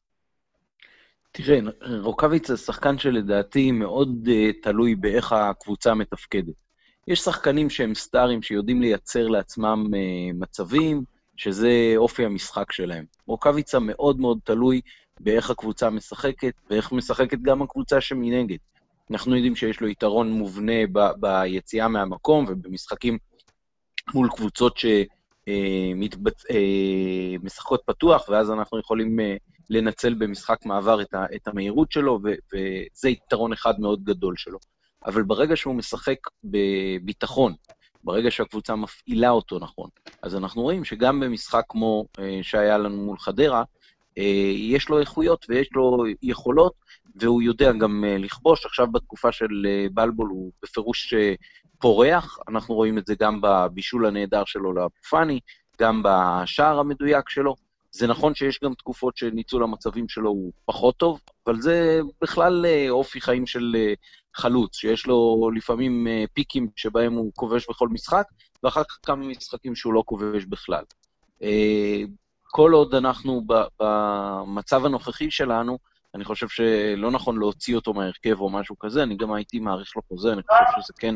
תראה, 1.31 1.59
רוקאביץ 2.01 2.47
זה 2.47 2.57
שחקן 2.57 2.97
שלדעתי 2.97 3.71
מאוד 3.71 4.27
uh, 4.27 4.63
תלוי 4.63 4.95
באיך 4.95 5.33
הקבוצה 5.33 5.93
מתפקדת. 5.93 6.53
יש 7.07 7.19
שחקנים 7.19 7.69
שהם 7.69 7.95
סטארים 7.95 8.41
שיודעים 8.41 8.81
לייצר 8.81 9.27
לעצמם 9.27 9.85
uh, 9.85 10.35
מצבים, 10.35 11.03
שזה 11.37 11.93
אופי 11.97 12.25
המשחק 12.25 12.71
שלהם. 12.71 13.05
רוקאביצה 13.27 13.79
מאוד 13.79 14.19
מאוד 14.19 14.39
תלוי 14.43 14.81
באיך 15.19 15.49
הקבוצה 15.49 15.89
משחקת, 15.89 16.53
ואיך 16.69 16.91
משחקת 16.91 17.37
גם 17.41 17.61
הקבוצה 17.61 18.01
שמנגד. 18.01 18.57
אנחנו 19.11 19.35
יודעים 19.35 19.55
שיש 19.55 19.81
לו 19.81 19.87
יתרון 19.87 20.31
מובנה 20.31 20.87
ב- 20.91 21.11
ביציאה 21.19 21.87
מהמקום 21.87 22.45
ובמשחקים 22.47 23.17
מול 24.13 24.29
קבוצות 24.29 24.77
שמשחקות 27.37 27.79
uh, 27.79 27.83
פתוח, 27.85 28.29
ואז 28.29 28.51
אנחנו 28.51 28.79
יכולים... 28.79 29.19
Uh, 29.19 29.23
לנצל 29.69 30.13
במשחק 30.13 30.65
מעבר 30.65 31.01
את, 31.01 31.13
ה, 31.13 31.25
את 31.35 31.47
המהירות 31.47 31.91
שלו, 31.91 32.19
ו, 32.23 32.27
וזה 32.53 33.09
יתרון 33.09 33.53
אחד 33.53 33.79
מאוד 33.79 34.03
גדול 34.03 34.35
שלו. 34.37 34.57
אבל 35.05 35.23
ברגע 35.23 35.55
שהוא 35.55 35.75
משחק 35.75 36.17
בביטחון, 36.43 37.53
ברגע 38.05 38.31
שהקבוצה 38.31 38.75
מפעילה 38.75 39.29
אותו 39.29 39.59
נכון, 39.59 39.89
אז 40.21 40.35
אנחנו 40.35 40.61
רואים 40.61 40.85
שגם 40.85 41.19
במשחק 41.19 41.63
כמו 41.69 42.05
אה, 42.19 42.39
שהיה 42.41 42.77
לנו 42.77 42.97
מול 42.97 43.19
חדרה, 43.19 43.63
אה, 44.17 44.51
יש 44.55 44.89
לו 44.89 44.99
איכויות 44.99 45.45
ויש 45.49 45.69
לו 45.73 46.03
יכולות, 46.21 46.73
והוא 47.15 47.41
יודע 47.41 47.71
גם 47.71 48.03
אה, 48.07 48.17
לכבוש. 48.17 48.65
עכשיו 48.65 48.91
בתקופה 48.91 49.31
של 49.31 49.67
בלבול 49.93 50.29
הוא 50.29 50.51
בפירוש 50.63 51.13
פורח, 51.79 52.39
אנחנו 52.47 52.75
רואים 52.75 52.97
את 52.97 53.05
זה 53.05 53.15
גם 53.19 53.39
בבישול 53.41 54.05
הנהדר 54.05 54.45
שלו 54.45 54.73
לאבו 54.73 55.17
גם 55.79 56.03
בשער 56.03 56.79
המדויק 56.79 57.29
שלו. 57.29 57.55
זה 57.97 58.07
נכון 58.07 58.35
שיש 58.35 58.59
גם 58.63 58.73
תקופות 58.73 59.17
שניצול 59.17 59.63
המצבים 59.63 60.09
שלו 60.09 60.29
הוא 60.29 60.51
פחות 60.65 60.97
טוב, 60.97 61.19
אבל 61.47 61.61
זה 61.61 61.99
בכלל 62.21 62.65
אה, 62.65 62.89
אופי 62.89 63.21
חיים 63.21 63.45
של 63.45 63.75
אה, 63.75 63.93
חלוץ, 64.35 64.75
שיש 64.75 65.07
לו 65.07 65.49
לפעמים 65.55 66.07
אה, 66.07 66.23
פיקים 66.33 66.67
שבהם 66.75 67.13
הוא 67.13 67.31
כובש 67.35 67.69
בכל 67.69 67.89
משחק, 67.89 68.23
ואחר 68.63 68.83
כך 68.83 68.99
כמה 69.03 69.25
משחקים 69.25 69.75
שהוא 69.75 69.93
לא 69.93 70.03
כובש 70.05 70.45
בכלל. 70.45 70.83
כל 72.51 72.71
עוד 72.73 72.95
אנחנו 72.95 73.41
במצב 73.79 74.85
הנוכחי 74.85 75.31
שלנו, 75.31 75.77
אני 76.15 76.23
חושב 76.23 76.47
שלא 76.47 77.11
נכון 77.11 77.39
להוציא 77.39 77.75
אותו 77.75 77.93
מהרכב 77.93 78.41
או 78.41 78.49
משהו 78.49 78.79
כזה, 78.79 79.03
אני 79.03 79.17
גם 79.17 79.33
הייתי 79.33 79.59
מעריך 79.59 79.95
לו 79.95 80.01
חוזה, 80.07 80.33
אני 80.33 80.41
חושב 80.41 80.81
שזה 80.81 80.93
כן 80.99 81.15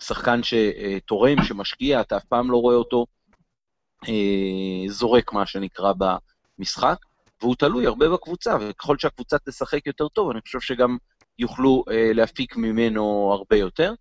שחקן 0.00 0.40
שתורם, 0.42 1.42
שמשקיע, 1.42 2.00
אתה 2.00 2.16
אף 2.16 2.24
פעם 2.24 2.50
לא 2.50 2.56
רואה 2.56 2.76
אותו 2.76 3.06
זורק, 4.88 5.32
מה 5.32 5.46
שנקרא, 5.46 5.92
במשחק, 6.58 6.96
והוא 7.42 7.54
תלוי 7.54 7.86
הרבה 7.86 8.08
בקבוצה, 8.08 8.56
וככל 8.60 8.98
שהקבוצה 8.98 9.36
תשחק 9.38 9.86
יותר 9.86 10.08
טוב, 10.08 10.30
אני 10.30 10.40
חושב 10.40 10.60
שגם 10.60 10.96
יוכלו 11.38 11.84
אה, 11.90 12.10
להפיק 12.12 12.56
ממנו 12.56 13.30
הרבה 13.32 13.56
יותר. 13.56 13.94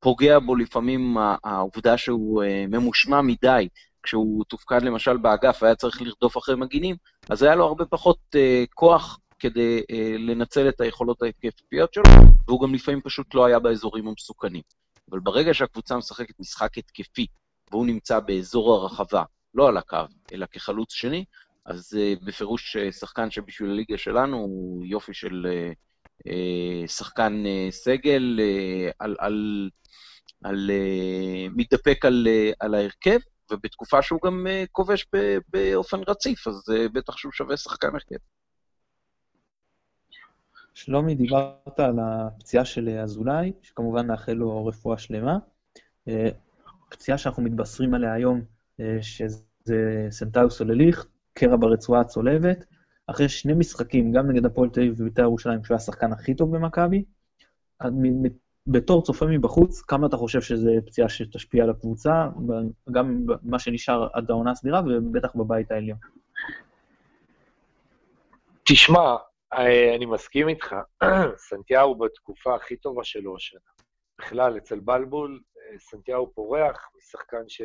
פוגע 0.00 0.38
בו 0.38 0.56
לפעמים 0.56 1.16
העובדה 1.44 1.98
שהוא 1.98 2.42
אה, 2.42 2.64
ממושמע 2.68 3.20
מדי, 3.20 3.68
כשהוא 4.02 4.44
תופקד 4.44 4.82
למשל 4.82 5.16
באגף 5.16 5.58
והיה 5.62 5.74
צריך 5.74 6.02
לרדוף 6.02 6.38
אחרי 6.38 6.56
מגינים, 6.56 6.96
אז 7.30 7.42
היה 7.42 7.54
לו 7.54 7.64
הרבה 7.64 7.84
פחות 7.84 8.18
אה, 8.34 8.64
כוח 8.74 9.18
כדי 9.38 9.82
אה, 9.90 10.14
לנצל 10.18 10.68
את 10.68 10.80
היכולות 10.80 11.22
ההתקפיות 11.22 11.94
שלו, 11.94 12.04
והוא 12.46 12.60
גם 12.62 12.74
לפעמים 12.74 13.00
פשוט 13.00 13.34
לא 13.34 13.44
היה 13.44 13.58
באזורים 13.58 14.08
המסוכנים. 14.08 14.62
אבל 15.10 15.18
ברגע 15.20 15.54
שהקבוצה 15.54 15.96
משחקת 15.96 16.40
משחק 16.40 16.78
התקפי, 16.78 17.26
והוא 17.70 17.86
נמצא 17.86 18.20
באזור 18.20 18.74
הרחבה, 18.74 19.22
לא 19.58 19.68
על 19.68 19.76
הקו, 19.76 19.96
אלא 20.32 20.46
כחלוץ 20.46 20.92
שני, 20.92 21.24
אז 21.64 21.96
uh, 21.96 22.24
בפירוש 22.24 22.76
uh, 22.76 22.92
שחקן 22.92 23.30
שבשביל 23.30 23.70
הליגה 23.70 23.98
שלנו 23.98 24.36
הוא 24.36 24.86
יופי 24.86 25.14
של 25.14 25.46
uh, 26.24 26.28
שחקן 26.86 27.44
סגל, 27.70 28.40
על, 28.98 29.16
על, 29.18 29.70
על, 30.44 30.70
מתדפק 31.56 32.04
על, 32.04 32.26
על 32.60 32.74
ההרכב, 32.74 33.18
ובתקופה 33.50 34.02
שהוא 34.02 34.20
גם 34.24 34.46
כובש 34.72 35.06
באופן 35.48 36.00
רציף, 36.08 36.48
אז 36.48 36.64
בטח 36.92 37.16
שהוא 37.16 37.32
שווה 37.32 37.56
שחקן 37.56 37.88
הרכב. 37.88 38.16
שלומי, 40.74 41.14
דיברת 41.14 41.80
על 41.80 41.96
הפציעה 42.02 42.64
של 42.64 42.88
אזולאי, 42.88 43.52
שכמובן 43.62 44.06
נאחל 44.06 44.32
לו 44.32 44.66
רפואה 44.66 44.98
שלמה. 44.98 45.38
פציעה 46.88 47.18
שאנחנו 47.18 47.42
מתבשרים 47.42 47.94
עליה 47.94 48.12
היום, 48.12 48.42
שזה 49.00 49.47
זה 49.68 50.06
סנטאיוס 50.10 50.58
סולליך, 50.58 51.06
קרע 51.34 51.56
ברצועה 51.56 52.00
הצולבת, 52.00 52.64
אחרי 53.06 53.28
שני 53.28 53.52
משחקים, 53.54 54.12
גם 54.12 54.30
נגד 54.30 54.46
הפועל 54.46 54.68
תל 54.68 54.80
אביב 54.80 55.00
ובית"ר 55.00 55.22
ירושלים, 55.22 55.64
שהוא 55.64 55.76
השחקן 55.76 56.12
הכי 56.12 56.34
טוב 56.34 56.56
במכבי, 56.56 57.04
בתור 58.66 59.02
צופה 59.02 59.26
מבחוץ, 59.26 59.82
כמה 59.82 60.06
אתה 60.06 60.16
חושב 60.16 60.40
שזו 60.40 60.70
פציעה 60.86 61.08
שתשפיע 61.08 61.64
על 61.64 61.70
הקבוצה, 61.70 62.28
גם 62.92 63.26
מה 63.42 63.58
שנשאר 63.58 64.08
עד 64.12 64.30
העונה 64.30 64.50
הסדירה, 64.50 64.82
ובטח 64.86 65.36
בבית 65.36 65.70
העליון? 65.70 65.98
תשמע, 68.64 69.16
אני 69.96 70.06
מסכים 70.06 70.48
איתך, 70.48 70.76
סנטיהו 71.48 71.94
בתקופה 71.94 72.54
הכי 72.54 72.76
טובה 72.76 73.04
שלו 73.04 73.36
השנה. 73.36 73.60
בכלל, 74.18 74.56
אצל 74.56 74.80
בלבול, 74.80 75.40
סנטיהו 75.78 76.32
פורח, 76.34 76.88
משחקן 76.98 77.48
ש... 77.48 77.62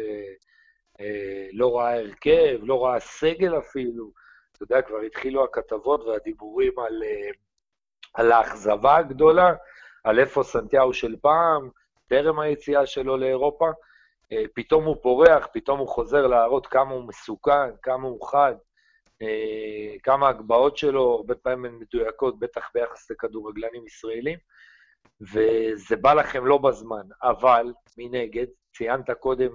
אה, 1.00 1.48
לא 1.54 1.78
ראה 1.78 2.00
הרכב, 2.00 2.60
לא 2.62 2.86
ראה 2.86 3.00
סגל 3.00 3.58
אפילו. 3.58 4.12
אתה 4.52 4.64
יודע, 4.64 4.82
כבר 4.82 4.98
התחילו 4.98 5.44
הכתבות 5.44 6.04
והדיבורים 6.04 6.80
על, 6.80 7.04
אה, 7.04 7.30
על 8.14 8.32
האכזבה 8.32 8.98
הגדולה, 8.98 9.54
על 10.04 10.20
איפה 10.20 10.44
סנטיהו 10.44 10.94
של 10.94 11.16
פעם, 11.22 11.70
טרם 12.08 12.40
היציאה 12.40 12.86
שלו 12.86 13.18
לאירופה. 13.18 13.70
אה, 14.32 14.44
פתאום 14.56 14.86
הוא 14.86 14.96
פורח, 15.02 15.48
פתאום 15.54 15.80
הוא 15.80 15.88
חוזר 15.88 16.28
להראות 16.28 16.68
כמה 16.68 16.92
הוא 16.94 17.08
מסוכן, 17.08 17.76
כמה 17.82 18.08
הוא 18.08 18.28
חד, 18.28 18.56
כמה 20.04 20.30
הגבהות 20.30 20.78
שלו, 20.78 21.16
הרבה 21.16 21.36
פעמים 21.36 21.66
הן 21.66 21.80
מדויקות, 21.80 22.40
בטח 22.40 22.70
ביחס 22.74 23.12
לכדורגלנים 23.12 23.86
ישראלים, 23.86 24.40
וזה 25.22 25.96
בא 26.02 26.14
לכם 26.14 26.46
לא 26.46 26.58
בזמן. 26.58 27.04
אבל, 27.22 27.74
מנגד, 27.98 28.46
ציינת 28.76 29.12
קודם 29.12 29.50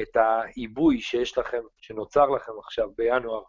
את 0.00 0.16
העיבוי 0.16 1.00
שיש 1.00 1.38
לכם, 1.38 1.62
שנוצר 1.76 2.30
לכם 2.30 2.52
עכשיו 2.58 2.88
בינואר 2.96 3.42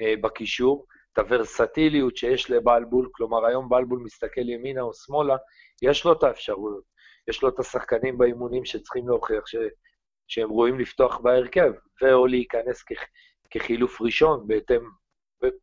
אה, 0.00 0.14
בקישור, 0.20 0.86
את 1.12 1.18
הוורסטיליות 1.18 2.16
שיש 2.16 2.50
לבלבול, 2.50 3.08
כלומר 3.12 3.46
היום 3.46 3.68
בלבול 3.68 4.00
מסתכל 4.04 4.48
ימינה 4.48 4.80
או 4.80 4.94
שמאלה, 4.94 5.36
יש 5.82 6.04
לו 6.04 6.12
את 6.12 6.22
האפשרויות, 6.22 6.84
יש 7.28 7.42
לו 7.42 7.48
את 7.48 7.58
השחקנים 7.58 8.18
באימונים 8.18 8.64
שצריכים 8.64 9.08
להוכיח 9.08 9.46
ש, 9.46 9.56
שהם 10.28 10.50
ראויים 10.50 10.80
לפתוח 10.80 11.18
בהרכב, 11.18 11.72
ואו 12.02 12.26
להיכנס 12.26 12.82
כ, 12.82 12.92
כחילוף 13.50 14.00
ראשון 14.00 14.46
בהתאם, 14.46 14.82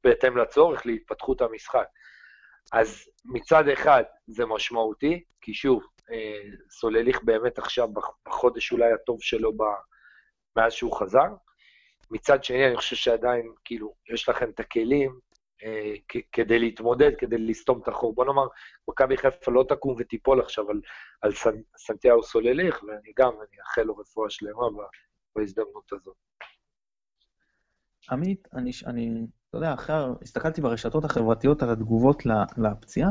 בהתאם 0.03 0.37
לצורך 0.37 0.85
להתפתחות 0.85 1.41
המשחק. 1.41 1.87
אז 2.73 3.09
מצד 3.25 3.67
אחד 3.67 4.03
זה 4.27 4.45
משמעותי, 4.45 5.23
כי 5.41 5.53
שוב, 5.53 5.83
אה, 6.11 6.41
סולליך 6.69 7.23
באמת 7.23 7.59
עכשיו 7.59 7.87
בחודש 8.25 8.71
אולי 8.71 8.91
הטוב 8.93 9.21
שלו 9.21 9.57
ב... 9.57 9.63
מאז 10.57 10.73
שהוא 10.73 10.99
חזר. 10.99 11.27
מצד 12.11 12.43
שני, 12.43 12.67
אני 12.67 12.77
חושב 12.77 12.95
שעדיין, 12.95 13.53
כאילו, 13.65 13.93
יש 14.13 14.29
לכם 14.29 14.49
את 14.49 14.59
הכלים 14.59 15.19
אה, 15.63 15.93
כדי 16.31 16.59
להתמודד, 16.59 17.11
כדי 17.17 17.37
לסתום 17.37 17.81
את 17.83 17.87
החור. 17.87 18.15
בוא 18.15 18.25
נאמר, 18.25 18.47
מכבי 18.87 19.17
חיפה 19.17 19.51
לא 19.51 19.65
תקום 19.69 19.95
ותיפול 19.97 20.41
עכשיו 20.41 20.69
על, 20.69 20.81
על 21.21 21.31
סנ, 21.31 21.55
סנטיהו 21.77 22.23
סולליך, 22.23 22.83
ואני 22.83 23.11
גם, 23.17 23.31
אני 23.31 23.61
אאחל 23.61 23.81
לו 23.81 23.97
רפואה 23.97 24.29
שלמה 24.29 24.61
בהזדמנות 25.35 25.93
הזאת. 25.93 26.15
עמית, 28.11 28.47
אני, 28.53 28.71
אני, 28.85 29.27
אתה 29.49 29.57
יודע, 29.57 29.73
אחרי, 29.73 29.95
הסתכלתי 30.21 30.61
ברשתות 30.61 31.05
החברתיות 31.05 31.63
על 31.63 31.69
התגובות 31.69 32.23
לפציעה, 32.57 33.09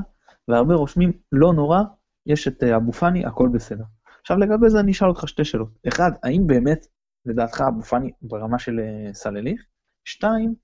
והרבה 0.48 0.74
רושמים, 0.74 1.12
לא 1.32 1.52
נורא, 1.52 1.78
יש 2.26 2.48
את 2.48 2.62
אה, 2.62 2.76
אבו 2.76 2.92
פאני, 2.92 3.26
הכל 3.26 3.48
בסדר. 3.54 3.84
עכשיו 4.20 4.38
לגבי 4.38 4.70
זה 4.70 4.80
אני 4.80 4.92
אשאל 4.92 5.08
אותך 5.08 5.28
שתי 5.28 5.44
שאלות. 5.44 5.68
אחד, 5.88 6.10
האם 6.22 6.46
באמת 6.46 6.86
לדעתך 7.26 7.60
אבו 7.68 7.82
פאני 7.82 8.10
ברמה 8.22 8.58
של 8.58 8.80
אה, 8.80 9.14
סלליך? 9.14 9.62
שתיים, 10.04 10.54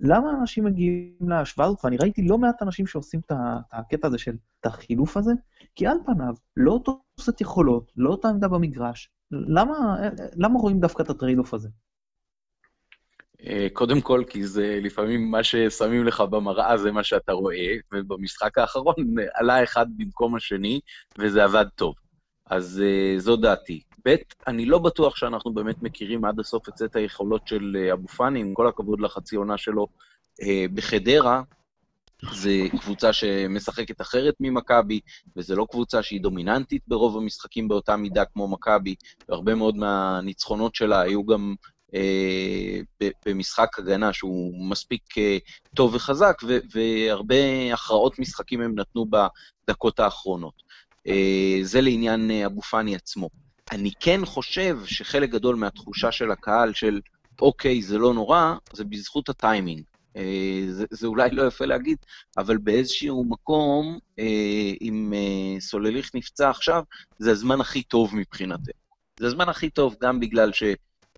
למה 0.00 0.30
אנשים 0.40 0.64
מגיעים 0.64 1.16
להשוואה 1.28 1.66
הזאת? 1.66 1.84
ואני 1.84 1.96
ראיתי 1.96 2.22
לא 2.22 2.38
מעט 2.38 2.62
אנשים 2.62 2.86
שעושים 2.86 3.20
את 3.26 3.32
הקטע 3.72 4.08
הזה 4.08 4.18
של 4.18 4.36
את 4.60 4.66
החילוף 4.66 5.16
הזה, 5.16 5.32
כי 5.74 5.86
על 5.86 5.96
פניו, 6.06 6.34
לא 6.56 6.72
אותו 6.72 7.02
סט 7.20 7.40
יכולות, 7.40 7.92
לא 7.96 8.10
אותה 8.10 8.28
עמדה 8.28 8.48
במגרש, 8.48 9.10
למה, 9.30 9.96
למה 10.36 10.58
רואים 10.58 10.80
דווקא 10.80 11.02
את 11.02 11.10
ה 11.10 11.14
trade-off 11.14 11.54
הזה? 11.54 11.68
אה, 13.46 13.66
קודם 13.72 14.00
כל, 14.00 14.24
כי 14.28 14.46
זה 14.46 14.78
לפעמים 14.82 15.30
מה 15.30 15.44
ששמים 15.44 16.04
לך 16.04 16.20
במראה 16.20 16.76
זה 16.76 16.92
מה 16.92 17.04
שאתה 17.04 17.32
רואה, 17.32 17.74
ובמשחק 17.94 18.58
האחרון 18.58 18.94
עלה 19.34 19.62
אחד 19.62 19.86
במקום 19.96 20.36
השני, 20.36 20.80
וזה 21.18 21.44
עבד 21.44 21.66
טוב. 21.74 21.94
אז 22.46 22.82
זו 23.18 23.36
דעתי. 23.36 23.82
ב', 24.04 24.14
אני 24.46 24.66
לא 24.66 24.78
בטוח 24.78 25.16
שאנחנו 25.16 25.54
באמת 25.54 25.82
מכירים 25.82 26.24
עד 26.24 26.40
הסוף 26.40 26.68
את 26.68 26.76
סט 26.76 26.96
היכולות 26.96 27.48
של 27.48 27.76
אה, 27.78 27.92
אבו 27.92 28.08
פאני, 28.08 28.40
עם 28.40 28.54
כל 28.54 28.68
הכבוד 28.68 29.00
לחצי 29.00 29.36
עונה 29.36 29.58
שלו 29.58 29.86
אה, 30.42 30.64
בחדרה. 30.74 31.42
זו 32.32 32.50
קבוצה 32.80 33.12
שמשחקת 33.12 34.00
אחרת 34.00 34.34
ממכבי, 34.40 35.00
וזו 35.36 35.56
לא 35.56 35.66
קבוצה 35.70 36.02
שהיא 36.02 36.20
דומיננטית 36.20 36.82
ברוב 36.88 37.16
המשחקים 37.16 37.68
באותה 37.68 37.96
מידה 37.96 38.24
כמו 38.24 38.48
מכבי, 38.48 38.94
והרבה 39.28 39.54
מאוד 39.54 39.76
מהניצחונות 39.76 40.74
שלה 40.74 41.00
היו 41.00 41.26
גם 41.26 41.54
אה, 41.94 42.80
במשחק 43.26 43.78
הגנה 43.78 44.12
שהוא 44.12 44.70
מספיק 44.70 45.18
אה, 45.18 45.38
טוב 45.74 45.94
וחזק, 45.94 46.36
והרבה 46.74 47.34
הכרעות 47.72 48.18
משחקים 48.18 48.60
הם 48.60 48.78
נתנו 48.78 49.06
בדקות 49.06 50.00
האחרונות. 50.00 50.54
אה, 51.06 51.58
זה 51.62 51.80
לעניין 51.80 52.30
אבו 52.30 52.62
פאני 52.62 52.96
עצמו. 52.96 53.28
אני 53.72 53.90
כן 54.00 54.24
חושב 54.24 54.78
שחלק 54.84 55.30
גדול 55.30 55.56
מהתחושה 55.56 56.12
של 56.12 56.30
הקהל 56.30 56.72
של 56.72 57.00
אוקיי, 57.40 57.82
זה 57.82 57.98
לא 57.98 58.14
נורא, 58.14 58.54
זה 58.72 58.84
בזכות 58.84 59.28
הטיימינג. 59.28 59.82
זה, 60.68 60.84
זה 60.90 61.06
אולי 61.06 61.30
לא 61.30 61.46
יפה 61.46 61.64
להגיד, 61.64 61.96
אבל 62.38 62.58
באיזשהו 62.58 63.24
מקום, 63.24 63.98
אם 64.80 65.12
סולליך 65.60 66.10
נפצע 66.14 66.50
עכשיו, 66.50 66.82
זה 67.18 67.30
הזמן 67.30 67.60
הכי 67.60 67.82
טוב 67.82 68.16
מבחינתנו. 68.16 68.72
זה 69.20 69.26
הזמן 69.26 69.48
הכי 69.48 69.70
טוב 69.70 69.96
גם 70.02 70.20
בגלל 70.20 70.52
ש... 70.52 70.62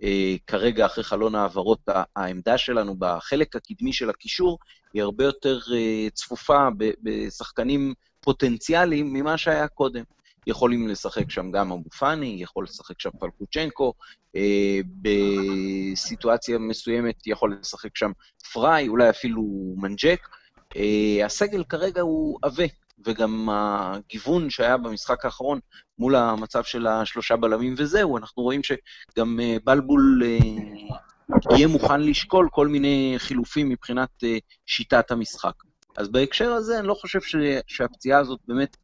אה, 0.02 0.36
כרגע, 0.46 0.86
אחרי 0.86 1.04
חלון 1.04 1.34
העברות, 1.34 1.78
העמדה 2.16 2.58
שלנו 2.58 2.94
בחלק 2.98 3.56
הקדמי 3.56 3.92
של 3.92 4.10
הקישור 4.10 4.58
היא 4.94 5.02
הרבה 5.02 5.24
יותר 5.24 5.58
אה, 5.74 6.10
צפופה 6.14 6.68
בשחקנים 7.02 7.94
פוטנציאליים 8.20 9.12
ממה 9.12 9.38
שהיה 9.38 9.68
קודם. 9.68 10.02
יכולים 10.46 10.88
לשחק 10.88 11.30
שם 11.30 11.50
גם 11.50 11.72
אבו 11.72 11.90
פאני, 11.98 12.36
יכול 12.40 12.64
לשחק 12.64 13.00
שם 13.00 13.10
פלקוצ'נקו, 13.20 13.92
אה, 14.36 14.80
בסיטואציה 15.02 16.58
מסוימת 16.58 17.26
יכול 17.26 17.56
לשחק 17.60 17.96
שם 17.96 18.10
פריי, 18.52 18.88
אולי 18.88 19.10
אפילו 19.10 19.42
מנג'ק. 19.76 20.28
אה, 20.76 21.26
הסגל 21.26 21.64
כרגע 21.64 22.00
הוא 22.00 22.38
עבה, 22.42 22.64
וגם 23.06 23.48
הגיוון 23.50 24.50
שהיה 24.50 24.76
במשחק 24.76 25.24
האחרון 25.24 25.60
מול 25.98 26.16
המצב 26.16 26.64
של 26.64 26.86
השלושה 26.86 27.36
בלמים 27.36 27.74
וזהו, 27.78 28.18
אנחנו 28.18 28.42
רואים 28.42 28.60
שגם 28.62 29.40
אה, 29.40 29.56
בלבול 29.64 30.22
אה, 30.24 31.56
יהיה 31.56 31.68
מוכן 31.68 32.00
לשקול 32.00 32.48
כל 32.52 32.68
מיני 32.68 33.14
חילופים 33.18 33.68
מבחינת 33.68 34.08
אה, 34.24 34.38
שיטת 34.66 35.10
המשחק. 35.10 35.54
אז 35.96 36.08
בהקשר 36.08 36.52
הזה 36.52 36.78
אני 36.78 36.86
לא 36.86 36.94
חושב 36.94 37.20
ש, 37.20 37.36
שהפציעה 37.66 38.20
הזאת 38.20 38.40
באמת 38.48 38.76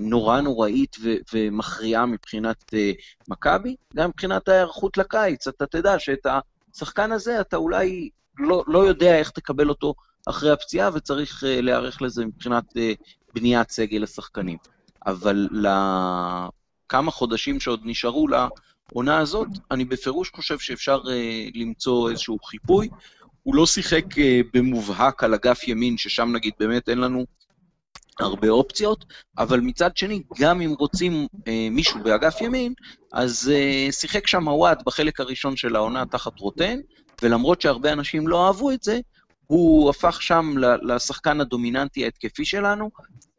נורא 0.00 0.40
נוראית 0.40 0.96
ו, 1.02 1.14
ומכריעה 1.34 2.06
מבחינת 2.06 2.74
מכבי, 3.28 3.76
גם 3.96 4.08
מבחינת 4.08 4.48
ההיערכות 4.48 4.98
לקיץ, 4.98 5.48
אתה 5.48 5.66
תדע 5.66 5.98
שאת 5.98 6.26
השחקן 6.74 7.12
הזה 7.12 7.40
אתה 7.40 7.56
אולי 7.56 8.10
לא, 8.38 8.64
לא 8.66 8.78
יודע 8.78 9.18
איך 9.18 9.30
תקבל 9.30 9.68
אותו 9.68 9.94
אחרי 10.26 10.50
הפציעה, 10.50 10.90
וצריך 10.94 11.44
להיערך 11.46 12.02
לזה 12.02 12.24
מבחינת 12.24 12.64
בניית 13.34 13.70
סגל 13.70 14.02
השחקנים. 14.02 14.58
אבל 15.06 15.48
לכמה 15.52 17.10
חודשים 17.10 17.60
שעוד 17.60 17.80
נשארו 17.84 18.28
לעונה 18.28 19.18
הזאת, 19.18 19.48
אני 19.70 19.84
בפירוש 19.84 20.30
חושב 20.30 20.58
שאפשר 20.58 21.00
למצוא 21.54 22.10
איזשהו 22.10 22.38
חיפוי. 22.38 22.88
הוא 23.42 23.54
לא 23.54 23.66
שיחק 23.66 24.04
במובהק 24.54 25.24
על 25.24 25.34
אגף 25.34 25.68
ימין, 25.68 25.98
ששם 25.98 26.32
נגיד 26.32 26.52
באמת 26.60 26.88
אין 26.88 26.98
לנו 26.98 27.26
הרבה 28.20 28.48
אופציות, 28.48 29.04
אבל 29.38 29.60
מצד 29.60 29.96
שני, 29.96 30.22
גם 30.38 30.60
אם 30.60 30.74
רוצים 30.78 31.26
uh, 31.34 31.38
מישהו 31.70 32.00
באגף 32.02 32.40
ימין, 32.40 32.74
אז 33.12 33.52
uh, 33.52 33.92
שיחק 33.92 34.26
שם 34.26 34.48
הוואט 34.48 34.82
בחלק 34.86 35.20
הראשון 35.20 35.56
של 35.56 35.76
העונה 35.76 36.06
תחת 36.06 36.38
רוטן, 36.38 36.78
ולמרות 37.22 37.60
שהרבה 37.60 37.92
אנשים 37.92 38.28
לא 38.28 38.46
אהבו 38.46 38.70
את 38.70 38.82
זה, 38.82 38.98
הוא 39.46 39.90
הפך 39.90 40.22
שם 40.22 40.54
לשחקן 40.82 41.40
הדומיננטי 41.40 42.04
ההתקפי 42.04 42.44
שלנו, 42.44 42.90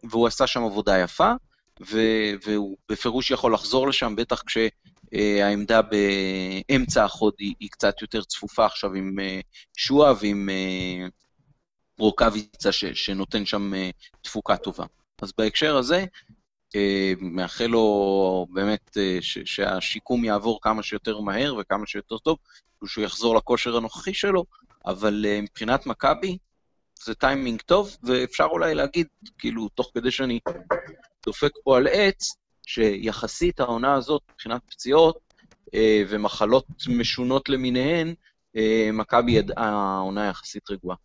והוא 0.04 0.28
עשה 0.28 0.48
שם 0.48 0.64
עבודה 0.64 0.98
יפה, 0.98 1.32
והוא 2.46 2.78
בפירוש 2.90 3.32
יכול 3.32 3.54
לחזור 3.54 3.88
לשם, 3.88 4.16
בטח 4.16 4.44
כשהעמדה 4.44 5.82
באמצע 5.82 7.04
החוד 7.06 7.34
היא, 7.40 7.54
היא 7.60 7.70
קצת 7.70 8.02
יותר 8.02 8.24
צפופה 8.24 8.66
עכשיו 8.66 8.94
עם 8.94 9.20
אה, 9.20 9.40
שועה 9.78 10.14
ועם 10.22 10.50
אה, 10.50 11.08
רוקאביצה 12.02 12.72
ש, 12.72 12.86
שנותן 12.86 13.46
שם 13.46 13.74
אה, 13.74 13.90
תפוקה 14.22 14.58
טובה. 14.58 14.86
אז 15.22 15.34
בהקשר 15.38 15.78
הזה, 15.78 16.06
מאחל 17.20 17.66
לו 17.66 18.48
באמת 18.50 18.98
ש, 19.22 19.38
שהשיקום 19.46 20.26
יעבור 20.26 20.60
כמה 20.62 20.84
שיותר 20.84 21.20
מהר 21.20 21.56
וכמה 21.56 21.88
שיותר 21.88 22.18
טוב, 22.18 22.38
שהוא 22.86 23.06
יחזור 23.06 23.36
לכושר 23.36 23.78
הנוכחי 23.78 24.14
שלו, 24.14 24.46
אבל 24.86 25.26
מבחינת 25.42 25.86
מכבי, 25.86 26.38
זה 27.04 27.16
טיימינג 27.16 27.62
טוב, 27.62 27.98
ואפשר 28.04 28.48
אולי 28.52 28.76
להגיד, 28.76 29.08
כאילו, 29.38 29.70
תוך 29.70 29.92
כדי 29.94 30.12
שאני 30.12 30.40
דופק 31.26 31.52
פה 31.64 31.78
על 31.78 31.88
עץ, 31.92 32.36
שיחסית 32.68 33.60
העונה 33.60 33.94
הזאת, 33.94 34.22
מבחינת 34.32 34.62
פציעות 34.70 35.20
אה, 35.74 36.04
ומחלות 36.10 36.66
משונות 36.88 37.50
למיניהן, 37.50 38.14
אה, 38.56 38.90
מכבי 38.94 39.32
ידעה 39.32 39.70
העונה 39.70 40.28
יחסית 40.28 40.72
רגועה. 40.72 40.98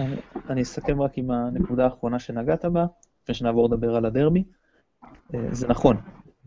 אני, 0.00 0.16
אני 0.50 0.62
אסכם 0.62 1.02
רק 1.02 1.18
עם 1.18 1.30
הנקודה 1.30 1.84
האחרונה 1.84 2.18
שנגעת 2.18 2.64
בה, 2.64 2.86
לפני 3.22 3.34
שנעבור 3.34 3.68
לדבר 3.68 3.96
על 3.96 4.06
הדרבי. 4.06 4.44
אה, 5.34 5.48
זה 5.52 5.68
נכון, 5.68 5.96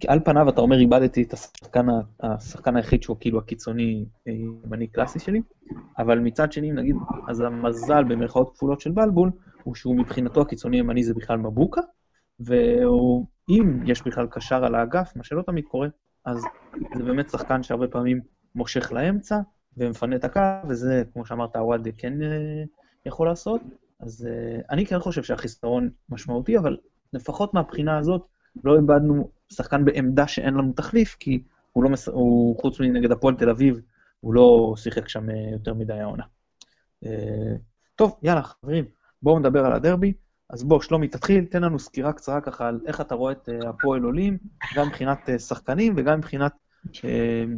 על 0.08 0.19
פניו 0.26 0.50
אתה 0.50 0.62
אומר, 0.62 0.80
איבדתי 0.80 1.24
את 1.24 1.34
השחקן, 1.34 1.86
השחקן 2.19 2.76
היחיד 2.76 3.04
שהוא 3.04 3.17
כאילו 3.19 3.39
הקיצוני 3.39 4.06
ימני 4.65 4.88
קלאסי 4.88 5.19
שלי, 5.19 5.41
אבל 5.98 6.19
מצד 6.19 6.52
שני, 6.52 6.72
נגיד, 6.72 6.96
אז 7.28 7.39
המזל 7.39 8.04
במרכאות 8.04 8.54
כפולות 8.54 8.82
של 8.82 8.91
בלבול, 8.91 9.32
הוא 9.63 9.76
שהוא 9.76 9.98
מבחינתו 9.98 10.41
הקיצוני 10.41 10.78
הימני 10.78 11.04
זה 11.04 11.13
בכלל 11.13 11.38
מבוקה, 11.38 11.82
ואם 12.39 13.80
יש 13.86 14.02
בכלל 14.02 14.28
קשר 14.28 14.65
על 14.65 14.76
האגף, 14.76 15.13
מה 15.15 15.24
שלא 15.24 15.41
תמיד 15.41 15.65
קורה, 15.65 15.88
אז 16.26 16.43
זה 16.98 17.04
באמת 17.04 17.30
שחקן 17.30 17.63
שהרבה 17.63 17.88
פעמים 17.88 18.22
מושך 18.56 18.91
לאמצע 18.91 19.39
ומפנה 19.78 20.16
את 20.16 20.24
הקו, 20.24 20.42
וזה, 20.70 21.04
כמו 21.14 21.26
שאמרת, 21.26 21.56
הוואד 21.56 21.88
כן 21.98 22.22
אה, 22.22 22.64
יכול 23.06 23.28
לעשות. 23.28 23.62
אז 24.00 24.28
אה, 24.30 24.62
אני 24.70 24.86
כן 24.86 25.00
חושב 25.00 25.24
שהחיסרון 25.24 25.90
משמעותי, 26.10 26.58
אבל 26.58 26.78
לפחות 27.14 27.54
מהבחינה 27.54 27.98
הזאת, 27.98 28.28
לא 28.64 28.76
איבדנו 28.76 29.30
שחקן 29.50 29.86
בעמדה 29.86 30.28
שאין 30.28 30.54
לנו 30.54 30.74
תחליף, 30.74 31.16
כי 31.20 31.44
הוא 31.72 31.84
לא, 31.84 31.90
מס... 31.90 32.08
הוא 32.08 32.62
חוץ 32.62 32.80
מנגד 32.80 33.12
הפועל 33.12 33.36
תל 33.36 33.50
אביב, 33.50 33.82
הוא 34.20 34.34
לא 34.34 34.74
שיחק 34.78 35.10
שם 35.10 35.30
אה, 35.30 35.36
יותר 35.52 35.74
מדי 35.74 35.94
העונה. 35.94 36.24
טוב, 37.96 38.20
יאללה, 38.24 38.44
חברים, 38.44 38.86
בואו 39.22 39.40
נדבר 39.40 39.66
על 39.66 39.74
הדרבי. 39.74 40.14
אז 40.50 40.64
בוא, 40.64 40.82
שלומי, 40.82 41.08
תתחיל, 41.08 41.46
תן 41.46 41.64
לנו 41.64 41.80
סקירה 41.80 42.14
קצרה 42.14 42.42
ככה 42.42 42.68
על 42.68 42.80
איך 42.86 43.02
אתה 43.02 43.16
רואה 43.16 43.32
את 43.32 43.50
הפועל 43.68 44.04
עולים, 44.04 44.38
גם 44.76 44.88
מבחינת 44.88 45.30
שחקנים 45.48 45.94
וגם 45.98 46.18
מבחינת 46.18 46.54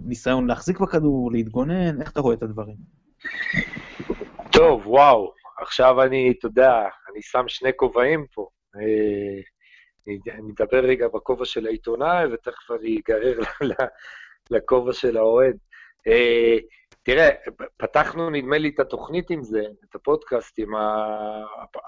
ניסיון 0.05 0.47
להחזיק 0.47 0.79
בכדור, 0.79 1.31
להתגונן, 1.31 2.01
איך 2.01 2.11
אתה 2.11 2.19
רואה 2.19 2.35
את 2.35 2.43
הדברים? 2.43 2.75
טוב, 4.51 4.87
וואו, 4.87 5.33
עכשיו 5.61 6.01
אני, 6.01 6.33
אתה 6.39 6.47
יודע, 6.47 6.71
אני 7.11 7.21
שם 7.21 7.43
שני 7.47 7.69
כובעים 7.75 8.25
פה. 8.33 8.47
אני 10.07 10.51
אדבר 10.55 10.79
רגע 10.79 11.07
בכובע 11.07 11.45
של 11.45 11.67
העיתונאי, 11.67 12.25
ותכף 12.33 12.71
אני 12.71 12.99
אגרר 13.05 13.39
לכובע 14.51 14.93
של 14.93 15.17
האוהד. 15.17 15.57
תראה, 17.03 17.29
פתחנו 17.77 18.29
נדמה 18.29 18.57
לי 18.57 18.69
את 18.69 18.79
התוכנית 18.79 19.29
עם 19.29 19.43
זה, 19.43 19.61
את 19.89 19.95
הפודקאסט 19.95 20.59
עם 20.59 20.75
ה... 20.75 21.07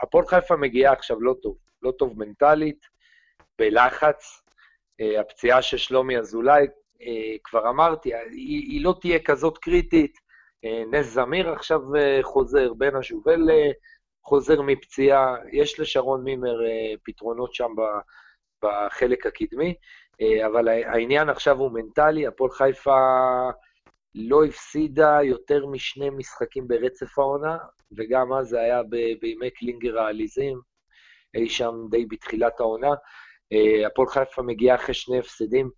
הפועל 0.04 0.26
חיפה 0.26 0.56
מגיעה 0.56 0.94
עכשיו 0.94 1.22
לא 1.22 1.36
טוב, 1.42 1.58
לא 1.82 1.92
טוב 1.92 2.20
מנטלית, 2.20 2.86
בלחץ. 3.60 4.48
אה, 5.02 5.22
הפציעה 5.22 5.62
של 5.62 5.78
שלומי 5.78 6.18
אזולאי, 6.18 6.62
אה, 6.62 6.68
כבר 7.44 7.70
אמרתי, 7.70 8.16
היא, 8.16 8.62
היא 8.72 8.84
לא 8.84 8.96
תהיה 9.02 9.20
כזאת 9.20 9.58
קריטית. 9.58 10.18
אה, 10.66 10.84
נס 10.92 11.06
זמיר 11.06 11.50
עכשיו 11.50 11.82
חוזר, 12.22 12.74
בן 12.74 12.96
השובל 12.96 13.50
חוזר 14.24 14.62
מפציעה, 14.62 15.36
יש 15.52 15.80
לשרון 15.80 16.24
מימר 16.24 16.60
פתרונות 17.04 17.54
שם 17.54 17.72
בחלק 18.64 19.26
הקדמי, 19.26 19.76
אבל 20.46 20.68
העניין 20.68 21.30
עכשיו 21.30 21.58
הוא 21.58 21.72
מנטלי, 21.72 22.28
הפועל 22.28 22.52
חיפה... 22.52 23.00
לא 24.16 24.46
הפסידה 24.46 25.20
יותר 25.24 25.66
משני 25.66 26.10
משחקים 26.10 26.68
ברצף 26.68 27.20
העונה, 27.20 27.58
וגם 27.98 28.34
אז 28.34 28.48
זה 28.48 28.60
היה 28.60 28.82
בימי 29.20 29.50
קלינגר 29.52 30.00
העליזים, 30.00 30.60
אי 31.36 31.50
שם 31.50 31.74
די 31.90 32.06
בתחילת 32.06 32.60
העונה. 32.60 32.94
הפועל 33.88 34.08
חיפה 34.08 34.42
מגיעה 34.42 34.76
אחרי 34.76 34.94
שני 34.94 35.20
הפסדים 35.20 35.70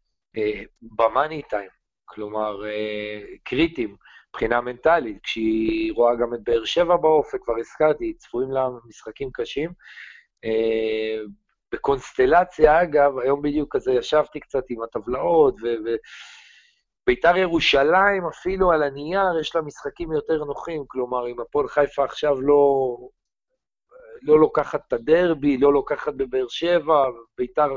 במאני 0.81 1.41
טיים, 1.41 1.69
כלומר 2.05 2.61
uh, 2.61 3.37
קריטיים 3.43 3.95
מבחינה 4.29 4.61
מנטלית, 4.61 5.23
כשהיא 5.23 5.93
רואה 5.93 6.15
גם 6.15 6.33
את 6.33 6.39
באר 6.43 6.65
שבע 6.65 6.97
באופק, 6.97 7.39
כבר 7.43 7.57
הזכרתי, 7.59 8.13
צפויים 8.13 8.51
לה 8.51 8.67
משחקים 8.87 9.29
קשים. 9.33 9.69
Uh, 10.45 11.29
בקונסטלציה, 11.71 12.81
אגב, 12.81 13.19
היום 13.19 13.41
בדיוק 13.41 13.75
כזה 13.75 13.93
ישבתי 13.93 14.39
קצת 14.39 14.63
עם 14.69 14.81
הטבלאות, 14.81 15.55
וביתר 17.07 17.37
ירושלים, 17.37 18.25
אפילו 18.25 18.71
על 18.71 18.83
הנייר, 18.83 19.39
יש 19.41 19.55
לה 19.55 19.61
משחקים 19.61 20.11
יותר 20.11 20.43
נוחים. 20.43 20.83
כלומר, 20.87 21.27
אם 21.27 21.39
הפועל 21.39 21.67
חיפה 21.67 22.03
עכשיו 22.03 22.41
לא, 22.41 22.97
לא 24.21 24.39
לוקחת 24.39 24.87
את 24.87 24.93
הדרבי, 24.93 25.57
לא 25.57 25.73
לוקחת 25.73 26.13
בבאר 26.13 26.47
שבע, 26.47 27.05
ביתר 27.37 27.69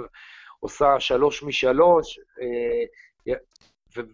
עושה 0.62 1.00
שלוש 1.00 1.42
משלוש, 1.42 2.20
אה, 2.40 3.34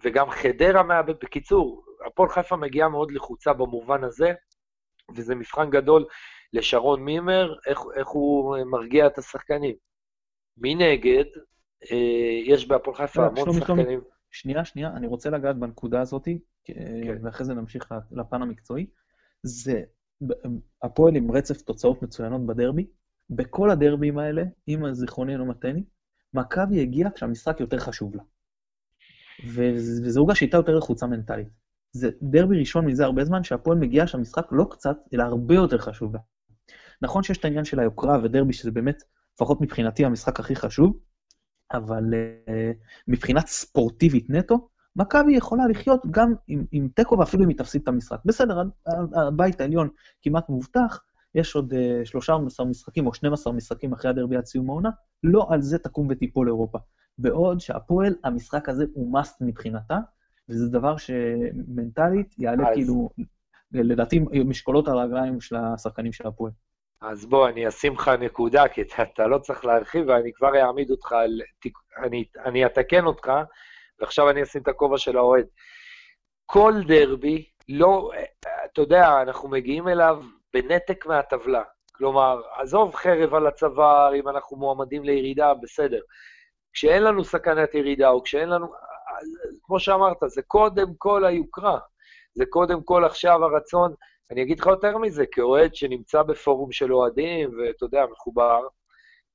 וגם 0.03 0.31
חדרה 0.31 0.83
מאבד. 0.83 1.15
בקיצור, 1.23 1.85
הפועל 2.07 2.29
חיפה 2.29 2.57
מגיעה 2.57 2.89
מאוד 2.89 3.11
לחוצה 3.13 3.53
במובן 3.53 4.05
הזה, 4.05 4.33
וזה 5.17 5.35
מבחן 5.35 5.71
גדול 5.71 6.07
לשרון 6.53 7.05
מימר, 7.05 7.55
איך, 7.67 7.81
איך 7.97 8.09
הוא 8.09 8.57
מרגיע 8.67 9.07
את 9.07 9.19
השחקנים. 9.19 9.75
מנגד, 10.57 11.25
אה, 11.93 12.41
יש 12.45 12.69
בהפועל 12.69 12.97
חיפה 12.97 13.27
המון 13.27 13.53
שחקנים... 13.53 14.01
שנייה, 14.31 14.65
שנייה, 14.65 14.91
אני 14.97 15.07
רוצה 15.07 15.31
לגעת 15.31 15.57
בנקודה 15.59 16.01
הזאת, 16.01 16.29
כן. 16.65 17.25
ואחרי 17.25 17.47
זה 17.47 17.55
נמשיך 17.55 17.95
לפן 18.11 18.43
המקצועי. 18.43 18.87
זה, 19.43 19.83
הפועל 20.83 21.17
עם 21.17 21.31
רצף 21.31 21.63
תוצאות 21.63 22.03
מצוינות 22.03 22.47
בדרבי, 22.47 22.87
בכל 23.31 23.71
הדרבים 23.71 24.19
האלה, 24.19 24.43
אם 24.69 24.85
הזיכרוני 24.85 25.33
אינו 25.33 25.47
מתני, 25.47 25.85
מכבי 26.35 26.81
הגיעה 26.81 27.11
כשהמשחק 27.11 27.61
יותר 27.61 27.79
חשוב 27.79 28.17
לה. 28.17 28.23
וזה 29.47 30.21
הוגש 30.21 30.43
איתה 30.43 30.57
יותר 30.57 30.75
לחוצה 30.79 31.07
מנטלית. 31.07 31.49
זה 31.93 32.11
דרבי 32.23 32.59
ראשון 32.59 32.87
מזה 32.87 33.05
הרבה 33.05 33.25
זמן, 33.25 33.45
שהפועל 33.45 33.79
מגיעה 33.79 34.07
שהמשחק 34.07 34.47
לא 34.51 34.67
קצת, 34.71 34.97
אלא 35.15 35.23
הרבה 35.23 35.55
יותר 35.55 35.79
חשוב 35.79 36.15
לה. 36.15 36.21
נכון 37.03 37.23
שיש 37.23 37.39
את 37.39 37.45
העניין 37.45 37.65
של 37.65 37.81
היוקרה 37.81 38.19
ודרבי, 38.23 38.53
שזה 38.53 38.71
באמת, 38.71 39.03
לפחות 39.35 39.61
מבחינתי, 39.61 40.05
המשחק 40.05 40.41
הכי 40.41 40.57
חשוב, 40.57 40.99
אבל 41.73 42.05
uh, 42.05 42.51
מבחינת 43.09 43.47
ספורטיבית 43.47 44.31
נטו, 44.31 44.69
מכבי 44.97 45.37
יכולה 45.37 45.67
לחיות 45.67 46.03
גם 46.11 46.35
עם, 46.47 46.65
עם 46.73 46.89
תיקו 46.95 47.19
ואפילו 47.19 47.45
אם 47.45 47.49
היא 47.49 47.59
תפסיד 47.59 47.83
את 47.83 47.89
המשחק. 47.89 48.19
בסדר, 48.25 48.63
הבית 49.15 49.61
העליון 49.61 49.89
כמעט 50.23 50.49
מובטח, 50.49 51.01
יש 51.39 51.55
עוד 51.55 51.73
uh, 51.73 52.05
13 52.05 52.67
משחקים 52.67 53.07
או 53.07 53.15
12 53.15 53.53
משחקים 53.53 53.93
אחרי 53.93 54.11
הדרבי 54.11 54.37
עד 54.37 54.45
סיום 54.45 54.71
העונה, 54.71 54.91
לא 55.23 55.47
על 55.51 55.63
זה 55.63 55.79
תקום 55.79 56.07
ותיפול 56.11 56.49
אירופה. 56.49 56.79
בעוד 57.19 57.61
שהפועל, 57.61 58.15
המשחק 58.25 58.69
הזה 58.69 58.85
הוא 58.93 59.19
must 59.19 59.37
מבחינתה, 59.41 59.99
וזה 60.49 60.69
דבר 60.69 60.97
שמנטלית 60.97 62.39
יעלה 62.39 62.69
אז... 62.69 62.75
כאילו, 62.75 63.11
לדעתי, 63.73 64.21
משקולות 64.45 64.89
על 64.89 64.99
הרגליים 64.99 65.41
של 65.41 65.57
השחקנים 65.57 66.13
של 66.13 66.27
הפועל. 66.27 66.53
אז 67.01 67.27
בוא, 67.27 67.49
אני 67.49 67.69
אשים 67.69 67.93
לך 67.95 68.09
נקודה, 68.09 68.69
כי 68.69 68.83
אתה, 68.83 69.03
אתה 69.03 69.27
לא 69.27 69.39
צריך 69.39 69.65
להרחיב, 69.65 70.09
ואני 70.09 70.33
כבר 70.33 70.57
אעמיד 70.57 70.91
אותך 70.91 71.13
על... 71.13 71.41
אני, 72.05 72.25
אני 72.45 72.67
אתקן 72.67 73.05
אותך, 73.05 73.33
ועכשיו 74.01 74.31
אני 74.31 74.43
אשים 74.43 74.63
את 74.63 74.69
הכובע 74.69 74.99
של 74.99 75.17
האוהד. 75.17 75.47
כל 76.47 76.73
דרבי, 76.87 77.45
לא, 77.69 78.11
אתה 78.65 78.81
יודע, 78.81 79.23
אנחנו 79.23 79.49
מגיעים 79.49 79.89
אליו 79.89 80.23
בנתק 80.55 81.07
מהטבלה. 81.07 81.63
כלומר, 81.93 82.41
עזוב 82.57 82.95
חרב 82.95 83.35
על 83.35 83.47
הצוואר, 83.47 84.15
אם 84.15 84.29
אנחנו 84.29 84.57
מועמדים 84.57 85.05
לירידה, 85.05 85.55
בסדר. 85.55 86.01
כשאין 86.73 87.03
לנו 87.03 87.25
סכנת 87.25 87.75
ירידה, 87.75 88.09
או 88.09 88.23
כשאין 88.23 88.49
לנו... 88.49 88.67
כמו 89.63 89.81
שאמרת, 89.81 90.17
זה 90.27 90.43
קודם 90.43 90.95
כל 90.99 91.25
היוקרה. 91.25 91.79
זה 92.35 92.45
קודם 92.47 92.83
כל 92.83 93.05
עכשיו 93.05 93.45
הרצון, 93.45 93.95
אני 94.31 94.43
אגיד 94.43 94.61
לך 94.61 94.67
יותר 94.67 94.99
מזה, 94.99 95.25
כאוהד 95.33 95.75
שנמצא 95.75 96.23
בפורום 96.23 96.73
של 96.73 96.95
אוהדים, 96.95 97.51
ואתה 97.59 97.85
יודע, 97.85 98.05
מחובר, 98.13 98.61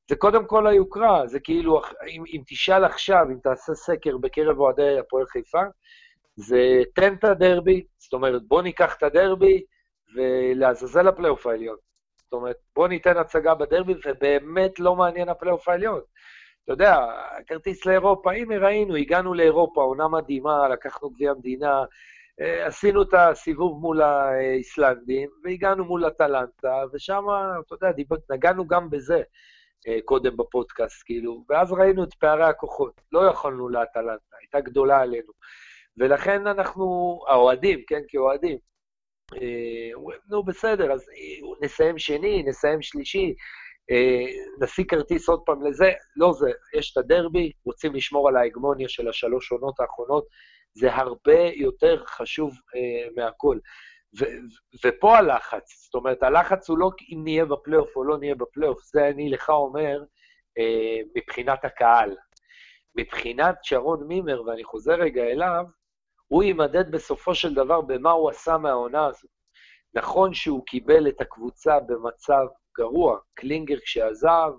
זה 0.10 0.15
קודם 0.15 0.45
כל 0.45 0.67
היוקרה, 0.67 1.28
זה 1.28 1.39
כאילו, 1.39 1.82
אם, 2.08 2.23
אם 2.34 2.41
תשאל 2.47 2.84
עכשיו, 2.84 3.26
אם 3.32 3.38
תעשה 3.43 3.73
סקר 3.73 4.17
בקרב 4.17 4.60
אוהדי 4.60 4.99
הפועל 4.99 5.26
חיפה, 5.26 5.62
זה 6.36 6.82
תן 6.95 7.13
את 7.13 7.23
הדרבי, 7.23 7.84
זאת 7.97 8.13
אומרת, 8.13 8.41
בוא 8.47 8.62
ניקח 8.62 8.95
את 8.97 9.04
הדרבי 9.04 9.63
ולעזאזל 10.15 11.08
הפלייאוף 11.08 11.47
העליון. 11.47 11.78
זאת 12.17 12.34
אומרת, 12.34 12.56
בוא 12.76 12.88
ניתן 12.88 13.17
הצגה 13.17 13.56
בדרבי, 13.56 13.93
ובאמת 14.06 14.80
לא 14.80 14.95
מעניין 14.95 15.30
הפלייאוף 15.30 15.69
העליון. 15.69 16.02
אתה 16.63 16.73
יודע, 16.73 16.97
כרטיס 17.47 17.86
לאירופה, 17.86 18.34
הנה 18.34 18.58
ראינו, 18.58 18.95
הגענו 18.95 19.34
לאירופה, 19.34 19.82
עונה 19.82 20.08
מדהימה, 20.08 20.67
לקחנו 20.69 21.10
גביע 21.10 21.32
המדינה, 21.32 21.84
אה, 22.41 22.65
עשינו 22.67 23.02
את 23.02 23.13
הסיבוב 23.13 23.80
מול 23.80 24.02
האיסלנדים, 24.02 25.30
והגענו 25.43 25.86
מול 25.86 26.08
אטלנטה, 26.08 26.84
ושם, 26.93 27.23
אתה 27.67 27.76
יודע, 27.76 27.91
דיבר, 27.91 28.15
נגענו 28.32 28.67
גם 28.67 28.89
בזה 28.89 29.21
אה, 29.88 29.97
קודם 30.06 30.38
בפודקאסט, 30.38 31.04
כאילו, 31.06 31.43
ואז 31.49 31.71
ראינו 31.71 32.04
את 32.04 32.13
פערי 32.13 32.43
הכוחות. 32.43 33.02
לא 33.12 33.19
יכולנו 33.19 33.69
לאטלנטה, 33.69 34.36
הייתה 34.41 34.60
גדולה 34.60 35.02
עלינו. 35.02 35.34
ולכן 35.97 36.47
אנחנו, 36.47 37.19
האוהדים, 37.28 37.80
כן, 37.88 38.02
כאוהדים, 38.08 38.58
נו, 40.30 40.44
בסדר, 40.44 40.92
אז 40.92 41.10
נסיים 41.62 41.98
שני, 41.98 42.44
נסיים 42.44 42.82
שלישי, 42.82 43.34
נשיג 44.62 44.90
כרטיס 44.90 45.30
עוד 45.30 45.42
פעם 45.46 45.66
לזה, 45.66 45.92
לא 46.16 46.34
זה, 46.34 46.52
יש 46.74 46.92
את 46.92 46.98
הדרבי, 46.98 47.52
רוצים 47.66 47.96
לשמור 47.96 48.30
על 48.30 48.36
ההגמוניה 48.36 48.90
של 48.90 49.10
השלוש 49.10 49.52
עונות 49.52 49.80
האחרונות, 49.80 50.28
זה 50.74 50.96
הרבה 50.96 51.40
יותר 51.56 52.04
חשוב 52.06 52.52
אה, 52.76 53.10
מהכל. 53.16 53.58
ו- 54.20 54.26
ופה 54.86 55.18
הלחץ, 55.18 55.84
זאת 55.86 55.96
אומרת, 55.96 56.24
הלחץ 56.24 56.70
הוא 56.70 56.78
לא 56.78 56.90
אם 57.12 57.24
נהיה 57.24 57.46
בפלייאוף 57.46 57.96
או 57.96 58.04
לא 58.04 58.18
נהיה 58.18 58.36
בפלייאוף, 58.36 58.82
זה 58.84 59.08
אני 59.08 59.30
לך 59.30 59.50
אומר 59.50 60.04
אה, 60.58 61.00
מבחינת 61.16 61.66
הקהל. 61.66 62.16
מבחינת 62.96 63.56
שרון 63.64 64.08
מימר, 64.08 64.44
ואני 64.44 64.64
חוזר 64.64 64.94
רגע 64.94 65.24
אליו, 65.24 65.66
הוא 66.34 66.43
יימדד 66.43 66.91
בסופו 66.91 67.36
של 67.36 67.54
דבר 67.54 67.82
במה 67.82 68.12
הוא 68.12 68.30
עשה 68.30 68.58
מהעונה 68.58 69.06
הזו. 69.06 69.28
נכון 69.93 70.34
שהוא 70.34 70.65
קיבל 70.65 71.08
את 71.08 71.22
הקבוצה 71.22 71.80
במצב 71.80 72.46
גרוע, 72.78 73.19
קלינגר 73.34 73.80
כשעזב, 73.80 74.52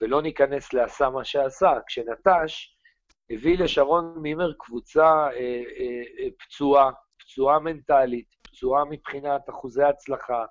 ולא 0.00 0.22
ניכנס 0.22 0.72
לעשה 0.72 1.10
מה 1.10 1.24
שעשה, 1.24 1.72
כשנטש, 1.86 2.76
הביא 3.30 3.58
לשרון 3.58 4.18
מימר 4.22 4.52
קבוצה 4.58 5.06
אה, 5.06 5.30
אה, 5.30 6.02
אה, 6.18 6.28
פצועה, 6.38 6.90
פצועה 7.18 7.58
מנטלית, 7.58 8.36
פצועה 8.42 8.84
מבחינת 8.84 9.50
אחוזי 9.50 9.82
הצלחה, 9.82 10.44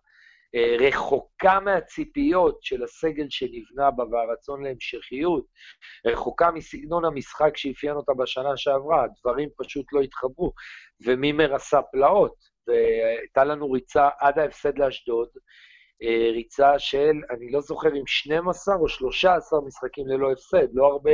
רחוקה 0.56 1.60
מהציפיות 1.60 2.64
של 2.64 2.84
הסגל 2.84 3.26
שנבנה 3.30 3.92
בה 3.92 4.04
והרצון 4.12 4.64
להמשכיות, 4.64 5.46
רחוקה 6.06 6.52
מסגנון 6.52 7.06
המשחק 7.06 7.58
שאפיין 7.58 7.96
אותה 7.96 8.14
בשנה 8.14 8.58
שעברה, 8.58 9.04
הדברים 9.04 9.50
פשוט 9.58 9.86
לא 9.94 10.02
התחברו, 10.02 10.54
ומימר 11.06 11.56
עשה 11.56 11.82
פלאות, 11.92 12.36
והייתה 12.68 13.44
לנו 13.44 13.72
ריצה 13.72 14.10
עד 14.20 14.40
ההפסד 14.40 14.78
לאשדוד, 14.78 15.30
אה, 16.04 16.32
ריצה 16.32 16.80
של, 16.80 17.22
אני 17.30 17.52
לא 17.52 17.62
זוכר 17.62 17.90
אם 17.96 18.08
12 18.08 18.76
או 18.76 18.88
13 18.88 19.62
משחקים 19.62 20.08
ללא 20.08 20.32
הפסד, 20.32 20.68
לא 20.74 20.86
הרבה 20.86 21.12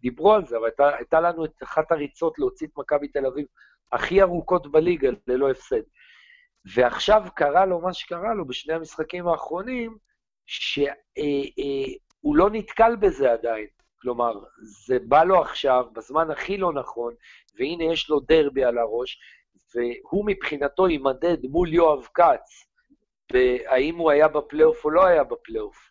דיברו 0.00 0.32
על 0.32 0.46
זה, 0.46 0.56
אבל 0.56 0.64
הייתה, 0.64 0.96
הייתה 0.96 1.20
לנו 1.20 1.44
את 1.44 1.62
אחת 1.62 1.92
הריצות 1.92 2.38
להוציא 2.38 2.66
את 2.66 2.72
מכבי 2.76 3.08
תל 3.08 3.26
אביב 3.26 3.46
הכי 3.92 4.22
ארוכות 4.22 4.72
בליגה 4.72 5.08
ללא 5.26 5.50
הפסד. 5.50 5.82
ועכשיו 6.64 7.22
קרה 7.34 7.66
לו 7.66 7.80
מה 7.80 7.92
שקרה 7.92 8.34
לו 8.34 8.44
בשני 8.44 8.74
המשחקים 8.74 9.28
האחרונים, 9.28 9.96
שהוא 10.46 10.86
אה, 11.18 11.24
אה, 11.58 12.34
לא 12.34 12.50
נתקל 12.50 12.96
בזה 12.96 13.32
עדיין. 13.32 13.66
כלומר, 14.00 14.32
זה 14.86 14.98
בא 14.98 15.24
לו 15.24 15.40
עכשיו, 15.40 15.86
בזמן 15.92 16.30
הכי 16.30 16.56
לא 16.56 16.72
נכון, 16.72 17.14
והנה 17.54 17.84
יש 17.84 18.10
לו 18.10 18.20
דרבי 18.20 18.64
על 18.64 18.78
הראש, 18.78 19.20
והוא 19.74 20.26
מבחינתו 20.26 20.88
יימדד 20.88 21.46
מול 21.46 21.74
יואב 21.74 22.08
כץ, 22.14 22.66
והאם 23.32 23.96
הוא 23.96 24.10
היה 24.10 24.28
בפלייאוף 24.28 24.84
או 24.84 24.90
לא 24.90 25.04
היה 25.06 25.24
בפלייאוף. 25.24 25.90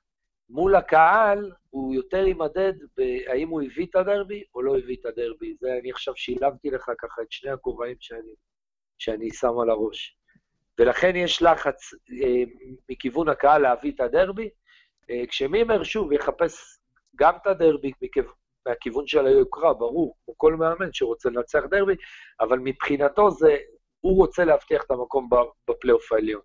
מול 0.49 0.75
הקהל, 0.75 1.51
הוא 1.69 1.93
יותר 1.93 2.27
יימדד 2.27 2.73
בהאם 2.97 3.49
הוא 3.49 3.61
הביא 3.61 3.85
את 3.85 3.95
הדרבי 3.95 4.43
או 4.55 4.61
לא 4.61 4.77
הביא 4.77 4.97
את 5.01 5.05
הדרבי. 5.05 5.55
זה 5.59 5.77
אני 5.81 5.91
עכשיו 5.91 6.15
שילמתי 6.15 6.69
לך 6.69 6.91
ככה 6.97 7.21
את 7.21 7.31
שני 7.31 7.51
הכובעים 7.51 7.95
שאני, 7.99 8.33
שאני 8.97 9.29
שם 9.31 9.59
על 9.59 9.69
הראש. 9.69 10.18
ולכן 10.79 11.15
יש 11.15 11.41
לחץ 11.41 11.93
אה, 11.93 12.43
מכיוון 12.89 13.29
הקהל 13.29 13.61
להביא 13.61 13.91
את 13.91 13.99
הדרבי, 13.99 14.49
אה, 15.09 15.23
כשמימר 15.27 15.83
שוב 15.83 16.11
יחפש 16.11 16.79
גם 17.15 17.33
את 17.41 17.47
הדרבי 17.47 17.91
מכיו, 18.01 18.23
מהכיוון 18.67 19.07
של 19.07 19.25
היוקרה, 19.25 19.73
ברור, 19.73 20.15
כמו 20.25 20.33
כל 20.37 20.55
מאמן 20.55 20.89
שרוצה 20.91 21.29
לנצח 21.29 21.59
דרבי, 21.69 21.93
אבל 22.39 22.59
מבחינתו 22.59 23.31
זה, 23.31 23.57
הוא 23.99 24.17
רוצה 24.17 24.45
להבטיח 24.45 24.83
את 24.83 24.91
המקום 24.91 25.29
בפלייאוף 25.69 26.13
העליון. 26.13 26.41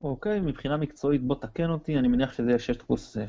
אוקיי, 0.00 0.40
מבחינה 0.40 0.76
מקצועית 0.76 1.22
בוא 1.22 1.36
תקן 1.40 1.70
אותי, 1.70 1.98
אני 1.98 2.08
מניח 2.08 2.32
שזה 2.32 2.48
יהיה 2.48 2.58
שטקוס 2.58 3.16
אה, 3.16 3.24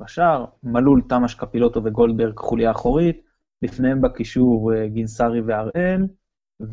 בשער, 0.00 0.44
מלול, 0.62 1.02
תמ"ש, 1.08 1.34
קפילוטו 1.34 1.84
וגולדברג 1.84 2.38
חוליה 2.38 2.70
אחורית, 2.70 3.22
לפניהם 3.62 4.00
בקישור 4.00 4.72
אה, 4.74 4.88
גינסארי 4.88 5.40
והראל, 5.40 6.06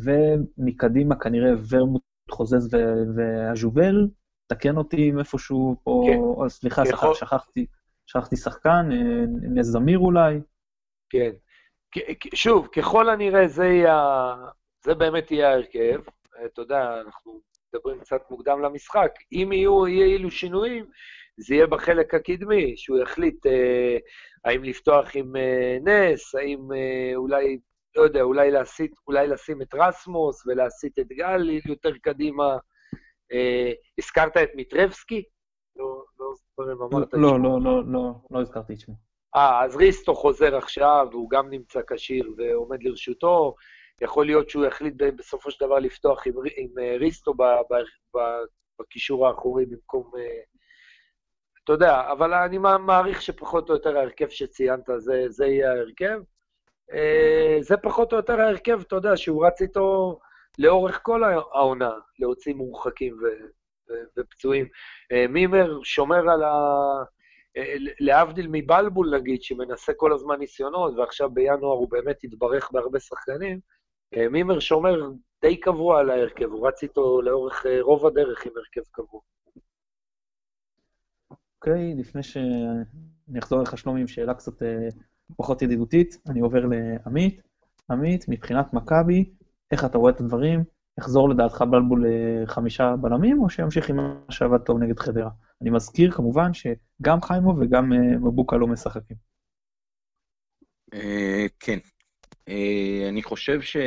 ומקדימה 0.03 1.15
כנראה 1.15 1.51
ורמוט 1.69 2.01
חוזז 2.31 2.69
ואז'ובל, 3.15 4.07
תקן 4.47 4.77
אותי 4.77 5.09
אם 5.09 5.19
איפשהו 5.19 5.75
פה, 5.83 6.03
כן. 6.07 6.17
או, 6.17 6.49
סליחה, 6.49 6.81
ככל- 6.85 7.13
שכח- 7.13 7.13
שכחתי, 7.13 7.65
שכחתי 8.05 8.35
שחקן, 8.35 8.89
אה, 8.91 9.25
נס 9.41 9.65
זמיר 9.65 9.99
אולי. 9.99 10.39
כן. 11.09 11.31
שוב, 12.35 12.67
ככל 12.67 13.09
הנראה 13.09 13.47
זה 13.47 13.65
יהיה, 13.65 14.35
זה 14.85 14.93
באמת 14.95 15.31
יהיה 15.31 15.49
ההרכב. 15.49 16.01
אה, 16.39 16.45
אתה 16.45 16.61
יודע, 16.61 17.01
אנחנו 17.05 17.39
מדברים 17.73 17.99
קצת 17.99 18.21
מוקדם 18.31 18.61
למשחק. 18.61 19.11
אם 19.31 19.49
יהיו, 19.53 19.87
יהיה 19.87 20.05
אילו 20.05 20.31
שינויים, 20.31 20.85
זה 21.37 21.55
יהיה 21.55 21.67
בחלק 21.67 22.13
הקדמי, 22.13 22.73
שהוא 22.77 22.99
יחליט 22.99 23.45
אה, 23.45 23.97
האם 24.45 24.63
לפתוח 24.63 25.15
עם 25.15 25.35
אה, 25.35 25.77
נס, 25.83 26.35
האם 26.35 26.59
אה, 26.73 27.11
אולי, 27.15 27.59
לא 27.95 28.01
יודע, 28.01 28.21
אולי, 28.21 28.51
להסיט, 28.51 28.91
אולי 29.07 29.27
לשים 29.27 29.61
את 29.61 29.73
רסמוס 29.73 30.47
ולהסיט 30.47 30.99
את 30.99 31.07
גל 31.07 31.49
יותר 31.65 31.91
קדימה. 32.01 32.57
אה, 33.31 33.71
הזכרת 33.99 34.37
את 34.37 34.49
מיטרבסקי? 34.55 35.23
לא, 35.75 36.03
לא 36.19 36.33
אם 36.73 36.81
אמרת 36.81 37.13
לא, 37.13 37.29
שמו. 37.29 37.37
לא, 37.37 37.59
לא, 37.63 37.83
לא, 37.85 38.13
לא 38.31 38.41
הזכרתי 38.41 38.73
את 38.73 38.79
שמו. 38.79 38.95
אה, 39.35 39.63
אז 39.63 39.75
ריסטו 39.75 40.15
חוזר 40.15 40.55
עכשיו, 40.55 41.07
והוא 41.11 41.29
גם 41.29 41.49
נמצא 41.49 41.79
כשיר 41.87 42.33
ועומד 42.37 42.83
לרשותו. 42.83 43.55
יכול 44.01 44.25
להיות 44.25 44.49
שהוא 44.49 44.65
יחליט 44.65 44.93
בסופו 45.17 45.51
של 45.51 45.65
דבר 45.65 45.79
לפתוח 45.79 46.27
עם, 46.27 46.33
עם 46.57 46.79
אה, 46.79 46.97
ריסטו 46.97 47.33
ב, 47.33 47.43
ב, 47.43 47.73
ב, 48.17 48.19
בקישור 48.79 49.27
האחורי 49.27 49.65
במקום... 49.65 50.11
אה, 50.17 50.41
אתה 51.63 51.73
יודע, 51.73 52.11
אבל 52.11 52.33
אני 52.33 52.57
מע- 52.57 52.77
מעריך 52.77 53.21
שפחות 53.21 53.69
או 53.69 53.75
יותר 53.75 53.97
ההרכב 53.97 54.29
שציינת, 54.29 54.89
זה, 54.97 55.25
זה 55.29 55.45
יהיה 55.45 55.71
ההרכב. 55.71 56.19
אה, 56.93 57.57
זה 57.61 57.77
פחות 57.77 58.11
או 58.11 58.17
יותר 58.17 58.41
ההרכב, 58.41 58.79
אתה 58.81 58.95
יודע, 58.95 59.17
שהוא 59.17 59.47
רץ 59.47 59.61
איתו 59.61 60.19
לאורך 60.59 60.99
כל 61.03 61.23
הע- 61.23 61.41
העונה, 61.53 61.91
להוציא 62.19 62.53
מורחקים 62.53 63.17
ו, 63.21 63.25
ופצועים. 64.17 64.67
אה, 65.11 65.27
מימר 65.27 65.83
שומר 65.83 66.29
על 66.29 66.43
ה... 66.43 66.53
אה, 67.57 67.75
להבדיל 67.99 68.47
מבלבול 68.51 69.15
נגיד, 69.15 69.43
שמנסה 69.43 69.93
כל 69.93 70.13
הזמן 70.13 70.39
ניסיונות, 70.39 70.93
ועכשיו 70.97 71.29
בינואר 71.29 71.77
הוא 71.77 71.91
באמת 71.91 72.23
התברך 72.23 72.71
בהרבה 72.71 72.99
שחקנים, 72.99 73.59
מימר 74.29 74.59
שומר 74.59 75.09
די 75.41 75.59
קבוע 75.59 75.99
על 75.99 76.09
ההרכב, 76.09 76.45
הוא 76.45 76.67
רץ 76.67 76.83
איתו 76.83 77.21
לאורך 77.21 77.65
רוב 77.81 78.05
הדרך 78.05 78.45
עם 78.45 78.51
הרכב 78.57 78.89
קבוע. 78.91 79.21
אוקיי, 81.31 81.93
לפני 81.97 82.23
שאני 82.23 83.39
אחזור 83.39 83.59
אליך 83.59 83.77
שלומי 83.77 84.01
עם 84.01 84.07
שאלה 84.07 84.33
קצת 84.33 84.53
פחות 85.35 85.61
ידידותית, 85.61 86.17
אני 86.29 86.39
עובר 86.39 86.65
לעמית. 86.65 87.41
עמית, 87.91 88.25
מבחינת 88.27 88.73
מכבי, 88.73 89.29
איך 89.71 89.85
אתה 89.85 89.97
רואה 89.97 90.11
את 90.11 90.19
הדברים? 90.19 90.63
יחזור 90.99 91.29
לדעתך 91.29 91.61
בלבול 91.61 92.05
לחמישה 92.43 92.95
בלמים, 93.01 93.41
או 93.41 93.49
שימשיך 93.49 93.89
עם 93.89 93.95
מה 93.95 94.15
שעבד 94.29 94.57
טוב 94.57 94.79
נגד 94.79 94.99
חדרה? 94.99 95.29
אני 95.61 95.69
מזכיר 95.69 96.11
כמובן 96.11 96.51
שגם 96.53 97.21
חיימו 97.21 97.55
וגם 97.59 97.93
אה, 97.93 98.17
מבוקה 98.17 98.57
לא 98.57 98.67
משחקים. 98.67 99.17
אה, 100.93 101.45
כן. 101.59 101.79
אה, 102.47 103.05
אני 103.09 103.23
חושב 103.23 103.61
ש... 103.61 103.77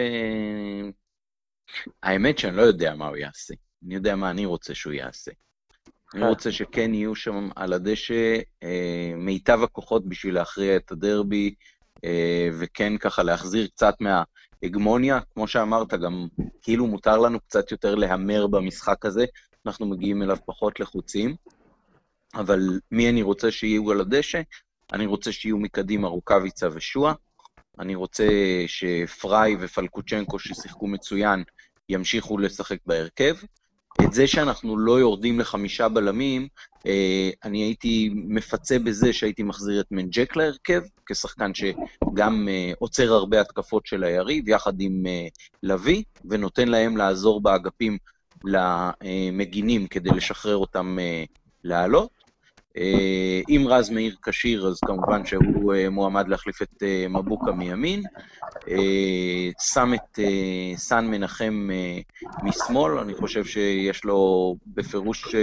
האמת 2.02 2.38
שאני 2.38 2.56
לא 2.56 2.62
יודע 2.62 2.94
מה 2.94 3.08
הוא 3.08 3.16
יעשה. 3.16 3.54
אני 3.86 3.94
יודע 3.94 4.16
מה 4.16 4.30
אני 4.30 4.46
רוצה 4.46 4.74
שהוא 4.74 4.92
יעשה. 4.92 5.30
אני 6.14 6.22
אה. 6.22 6.28
רוצה 6.28 6.52
שכן 6.52 6.94
יהיו 6.94 7.14
שם 7.14 7.48
על 7.56 7.72
הדשא 7.72 8.38
אה, 8.62 9.12
מיטב 9.16 9.62
הכוחות 9.62 10.08
בשביל 10.08 10.34
להכריע 10.34 10.76
את 10.76 10.92
הדרבי, 10.92 11.54
אה, 12.04 12.48
וכן 12.58 12.98
ככה 12.98 13.22
להחזיר 13.22 13.66
קצת 13.66 13.94
מההגמוניה. 14.00 15.20
כמו 15.34 15.48
שאמרת, 15.48 15.94
גם 15.94 16.26
כאילו 16.62 16.86
מותר 16.86 17.18
לנו 17.18 17.40
קצת 17.40 17.70
יותר 17.70 17.94
להמר 17.94 18.46
במשחק 18.46 19.06
הזה, 19.06 19.24
אנחנו 19.66 19.86
מגיעים 19.86 20.22
אליו 20.22 20.36
פחות 20.46 20.80
לחוצים. 20.80 21.34
אבל 22.34 22.80
מי 22.90 23.10
אני 23.10 23.22
רוצה 23.22 23.50
שיהיו 23.50 23.90
על 23.90 24.00
הדשא? 24.00 24.40
אני 24.92 25.06
רוצה 25.06 25.32
שיהיו 25.32 25.58
מקדימה 25.58 26.08
רוקאביצה 26.08 26.68
ושועה. 26.72 27.14
אני 27.78 27.94
רוצה 27.94 28.26
שפריי 28.66 29.56
ופלקוצ'נקו, 29.60 30.38
ששיחקו 30.38 30.86
מצוין, 30.86 31.44
ימשיכו 31.88 32.38
לשחק 32.38 32.78
בהרכב. 32.86 33.34
את 34.04 34.12
זה 34.12 34.26
שאנחנו 34.26 34.78
לא 34.78 35.00
יורדים 35.00 35.40
לחמישה 35.40 35.88
בלמים, 35.88 36.48
אה, 36.86 37.30
אני 37.44 37.62
הייתי 37.62 38.10
מפצה 38.14 38.78
בזה 38.78 39.12
שהייתי 39.12 39.42
מחזיר 39.42 39.80
את 39.80 39.86
מנג'ק 39.90 40.36
להרכב, 40.36 40.82
כשחקן 41.06 41.52
שגם 41.54 42.48
אה, 42.48 42.72
עוצר 42.78 43.12
הרבה 43.12 43.40
התקפות 43.40 43.86
של 43.86 44.04
היריב, 44.04 44.48
יחד 44.48 44.80
עם 44.80 45.06
אה, 45.06 45.26
לביא, 45.62 46.02
ונותן 46.24 46.68
להם 46.68 46.96
לעזור 46.96 47.40
באגפים 47.42 47.98
למגינים 48.44 49.86
כדי 49.86 50.10
לשחרר 50.10 50.56
אותם 50.56 50.98
לעלות. 51.64 52.19
אה, 52.76 53.40
אם 53.48 53.64
רז 53.68 53.90
מאיר 53.90 54.16
כשיר, 54.22 54.66
אז 54.66 54.78
כמובן 54.86 55.26
שהוא 55.26 55.74
אה, 55.74 55.90
מועמד 55.90 56.28
להחליף 56.28 56.62
את 56.62 56.82
אה, 56.82 57.06
מבוקה 57.08 57.52
מימין. 57.52 58.02
שם 59.60 59.94
את 59.94 60.18
סן 60.76 61.06
מנחם 61.06 61.68
משמאל, 62.42 62.98
אני 62.98 63.14
חושב 63.14 63.44
שיש 63.44 64.04
לו 64.04 64.56
בפירוש 64.66 65.34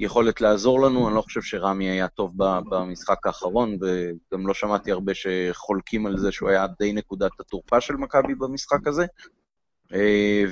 יכולת 0.00 0.40
לעזור 0.40 0.80
לנו, 0.80 1.08
אני 1.08 1.16
לא 1.16 1.20
חושב 1.20 1.42
שרמי 1.42 1.90
היה 1.90 2.08
טוב 2.08 2.32
במשחק 2.68 3.26
האחרון, 3.26 3.76
וגם 3.80 4.46
לא 4.46 4.54
שמעתי 4.54 4.92
הרבה 4.92 5.12
שחולקים 5.14 6.06
על 6.06 6.18
זה 6.18 6.32
שהוא 6.32 6.48
היה 6.48 6.66
די 6.78 6.92
נקודת 6.92 7.40
התורפה 7.40 7.80
של 7.80 7.94
מכבי 7.94 8.34
במשחק 8.34 8.86
הזה. 8.86 9.06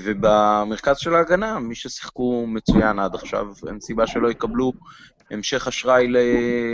ובמרכז 0.05 0.99
של 0.99 1.15
ההגנה, 1.15 1.59
מי 1.59 1.75
ששיחקו 1.75 2.47
מצוין 2.47 2.99
עד 2.99 3.15
עכשיו, 3.15 3.47
אין 3.69 3.81
סיבה 3.81 4.07
שלא 4.07 4.31
יקבלו 4.31 4.73
המשך 5.33 5.69
אשראי 5.69 6.09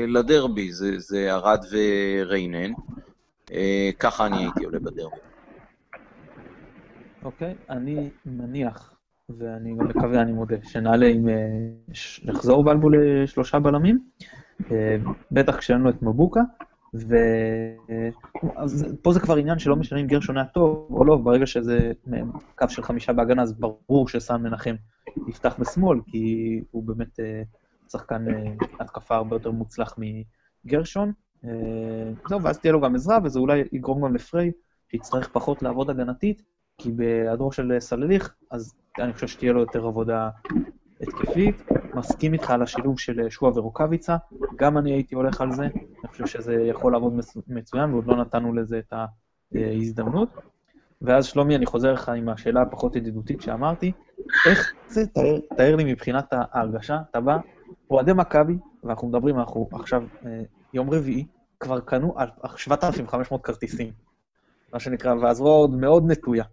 לדרבי, 0.09 0.72
זה, 0.72 0.98
זה 0.98 1.34
ארד 1.34 1.64
וריינן. 1.70 2.72
אה, 3.52 3.90
ככה 3.98 4.26
אני 4.26 4.36
הייתי 4.36 4.64
עולה 4.64 4.78
בדרבי. 4.78 5.16
אוקיי, 7.24 7.54
אני 7.70 8.11
מניח, 8.26 8.94
ואני 9.28 9.74
גם 9.76 9.88
מקווה, 9.88 10.22
אני 10.22 10.32
מודה, 10.32 10.56
שנעלה 10.62 11.06
עם... 11.06 11.28
אה, 11.28 11.34
לחזור 12.24 12.64
בלבול 12.64 13.22
לשלושה 13.22 13.59
בלמים, 13.59 14.04
אה, 14.70 14.96
בטח 15.32 15.56
כשאין 15.56 15.80
לו 15.80 15.90
את 15.90 16.02
מבוקה, 16.02 16.40
ו... 16.94 17.16
אז 18.56 18.94
פה 19.02 19.12
זה 19.12 19.20
כבר 19.20 19.36
עניין 19.36 19.59
שלא 19.59 19.76
משנה 19.76 20.00
אם 20.00 20.06
גרשון 20.06 20.36
היה 20.36 20.46
טוב 20.46 20.86
או 20.90 21.04
לא, 21.04 21.16
ברגע 21.16 21.46
שזה 21.46 21.92
קו 22.54 22.68
של 22.68 22.82
חמישה 22.82 23.12
בהגנה, 23.12 23.42
אז 23.42 23.52
ברור 23.52 24.09
שסן 24.09 24.42
מנחם 24.42 24.74
יפתח 25.28 25.56
בשמאל, 25.59 25.98
כי 26.06 26.61
הוא 26.70 26.82
באמת 26.82 27.20
שחקן 27.91 28.28
אה, 28.28 28.53
התקפה 28.80 29.16
הרבה 29.16 29.36
יותר 29.36 29.51
מוצלח 29.51 29.97
מגרשון. 30.64 31.12
אה, 31.45 31.51
זהו, 32.28 32.43
ואז 32.43 32.59
תהיה 32.59 32.72
לו 32.72 32.80
גם 32.80 32.95
עזרה, 32.95 33.18
וזה 33.24 33.39
אולי 33.39 33.64
יגרום 33.72 34.05
גם 34.05 34.14
לפריי, 34.14 34.53
שיצטרך 34.91 35.28
פחות 35.28 35.62
לעבוד 35.62 35.91
הגנתית, 35.91 36.43
כי 36.78 36.93
בהיעדרו 36.93 37.53
של 37.53 37.76
סלליך, 37.78 38.34
אז 38.51 38.74
אני 38.99 39.12
חושב 39.12 39.26
שתהיה 39.26 39.53
לו 39.53 39.61
יותר 39.61 39.86
עבודה 39.86 40.30
התקפית. 41.01 41.57
מסכים 41.95 42.32
איתך 42.32 42.51
על 42.51 42.62
השילוב 42.62 42.99
של 42.99 43.30
שועה 43.30 43.59
ורוקאביצה, 43.59 44.16
גם 44.57 44.78
אני 44.78 44.93
הייתי 44.93 45.14
הולך 45.14 45.41
על 45.41 45.53
זה, 45.53 45.62
אני 45.64 46.09
חושב 46.11 46.26
שזה 46.26 46.55
יכול 46.55 46.93
לעבוד 46.93 47.12
מצ- 47.14 47.36
מצוין, 47.49 47.93
ועוד 47.93 48.07
לא 48.07 48.16
נתנו 48.16 48.55
לזה 48.55 48.78
את 48.78 48.93
ההזדמנות. 49.55 50.28
ואז 51.03 51.26
שלומי, 51.26 51.57
אני 51.57 51.66
חוזר 51.66 51.93
לך 51.93 52.09
עם 52.09 52.28
השאלה 52.28 52.62
הפחות 52.62 52.97
ידידותית 52.97 53.43
שאמרתי, 53.43 53.93
איך 54.47 54.72
זה, 54.89 55.07
תאר, 55.07 55.39
תאר 55.57 55.76
לי 55.76 55.93
מבחינת 55.93 56.26
ההרגשה, 56.30 56.99
אתה 57.11 57.20
בא, 57.20 57.39
אוהדי 57.91 58.12
מכבי, 58.12 58.55
ואנחנו 58.84 59.09
מדברים, 59.09 59.39
אנחנו 59.39 59.68
עכשיו 59.72 60.03
אה, 60.26 60.41
יום 60.74 60.91
רביעי, 60.91 61.26
כבר 61.61 61.80
קנו 61.80 62.14
על- 62.16 62.28
7,500 62.57 63.45
כרטיסים, 63.45 63.93
מה 64.72 64.80
שנקרא, 64.80 65.14
והזרוע 65.14 65.51
עוד 65.53 65.70
מאוד 65.70 66.05
נטויה. 66.11 66.45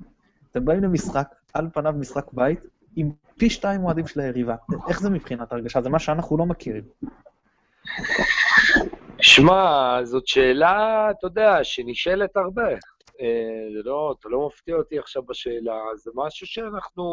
אתם 0.52 0.66
באים 0.66 0.84
למשחק, 0.84 1.28
על 1.54 1.68
פניו 1.74 1.94
משחק 1.94 2.34
בית, 2.34 2.60
עם 2.96 3.12
פי 3.38 3.50
שתיים 3.50 3.84
אוהדים 3.86 4.08
של 4.08 4.20
היריבה. 4.20 4.56
איך 4.88 5.02
זה 5.02 5.10
מבחינת 5.10 5.52
הרגשה? 5.52 5.82
זה 5.82 5.90
מה 5.90 6.00
שאנחנו 6.00 6.38
לא 6.38 6.46
מכירים. 6.46 6.84
שמע, 9.22 10.00
זאת 10.04 10.28
שאלה, 10.28 11.08
אתה 11.12 11.28
יודע, 11.28 11.64
שנשאלת 11.64 12.38
הרבה. 12.38 12.68
אה, 13.22 13.28
לא, 13.84 14.16
אתה 14.20 14.30
לא 14.30 14.48
מפתיע 14.48 14.76
אותי 14.76 15.00
עכשיו 15.00 15.24
בשאלה, 15.24 15.76
זה 15.96 16.12
משהו 16.16 16.48
שאנחנו, 16.48 17.04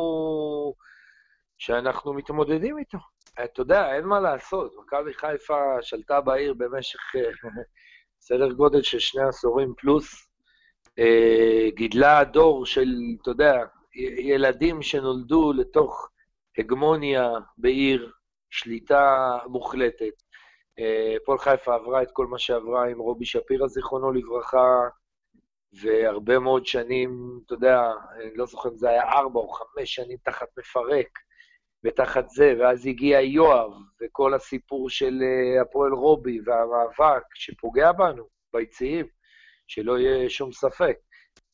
שאנחנו 1.65 2.13
מתמודדים 2.13 2.79
איתו. 2.79 2.99
אתה 3.45 3.61
יודע, 3.61 3.95
אין 3.95 4.05
מה 4.05 4.21
לעשות, 4.21 4.75
מכבי 4.79 5.15
חיפה 5.15 5.83
שלטה 5.83 6.21
בעיר 6.21 6.55
במשך 6.55 7.01
אה, 7.17 7.51
סדר 8.27 8.53
גודל 8.53 8.83
של 8.83 8.99
שני 8.99 9.23
עשורים 9.23 9.75
פלוס, 9.77 10.29
אה, 10.99 11.69
גידלה 11.75 12.25
דור 12.25 12.67
של, 12.67 12.89
אתה 13.23 13.31
יודע, 13.31 13.65
ילדים 14.19 14.83
שנולדו 14.83 15.53
לתוך 15.53 16.09
הגמוניה 16.59 17.31
בעיר, 17.59 18.13
שליטה 18.51 19.39
מוחלטת. 19.47 20.23
אה, 20.79 21.17
הפועל 21.23 21.39
חיפה 21.39 21.75
עברה 21.75 22.03
את 22.03 22.09
כל 22.13 22.27
מה 22.27 22.39
שעברה 22.39 22.89
עם 22.89 22.99
רובי 22.99 23.25
שפירא, 23.25 23.67
זיכרונו 23.67 24.13
לברכה, 24.13 24.89
והרבה 25.73 26.39
מאוד 26.39 26.67
שנים, 26.67 27.41
אתה 27.47 27.55
יודע, 27.55 27.93
אני 28.15 28.37
לא 28.37 28.47
זוכר 28.47 28.69
אם 28.69 28.77
זה 28.77 28.89
היה 28.89 29.03
ארבע 29.03 29.41
או 29.41 29.49
חמש 29.49 29.95
שנים 29.95 30.17
תחת 30.25 30.49
מפרק, 30.59 31.09
ותחת 31.85 32.29
זה, 32.31 32.55
ואז 32.59 32.87
הגיע 32.87 33.21
יואב, 33.21 33.71
וכל 34.03 34.35
הסיפור 34.35 34.91
של 34.91 35.21
אה, 35.23 35.63
הפועל 35.63 35.93
רובי 35.93 36.39
והמאבק 36.45 37.23
שפוגע 37.35 37.93
בנו, 37.93 38.25
ביציעים, 38.53 39.07
שלא 39.67 39.99
יהיה 39.99 40.31
שום 40.31 40.53
ספק. 40.53 40.97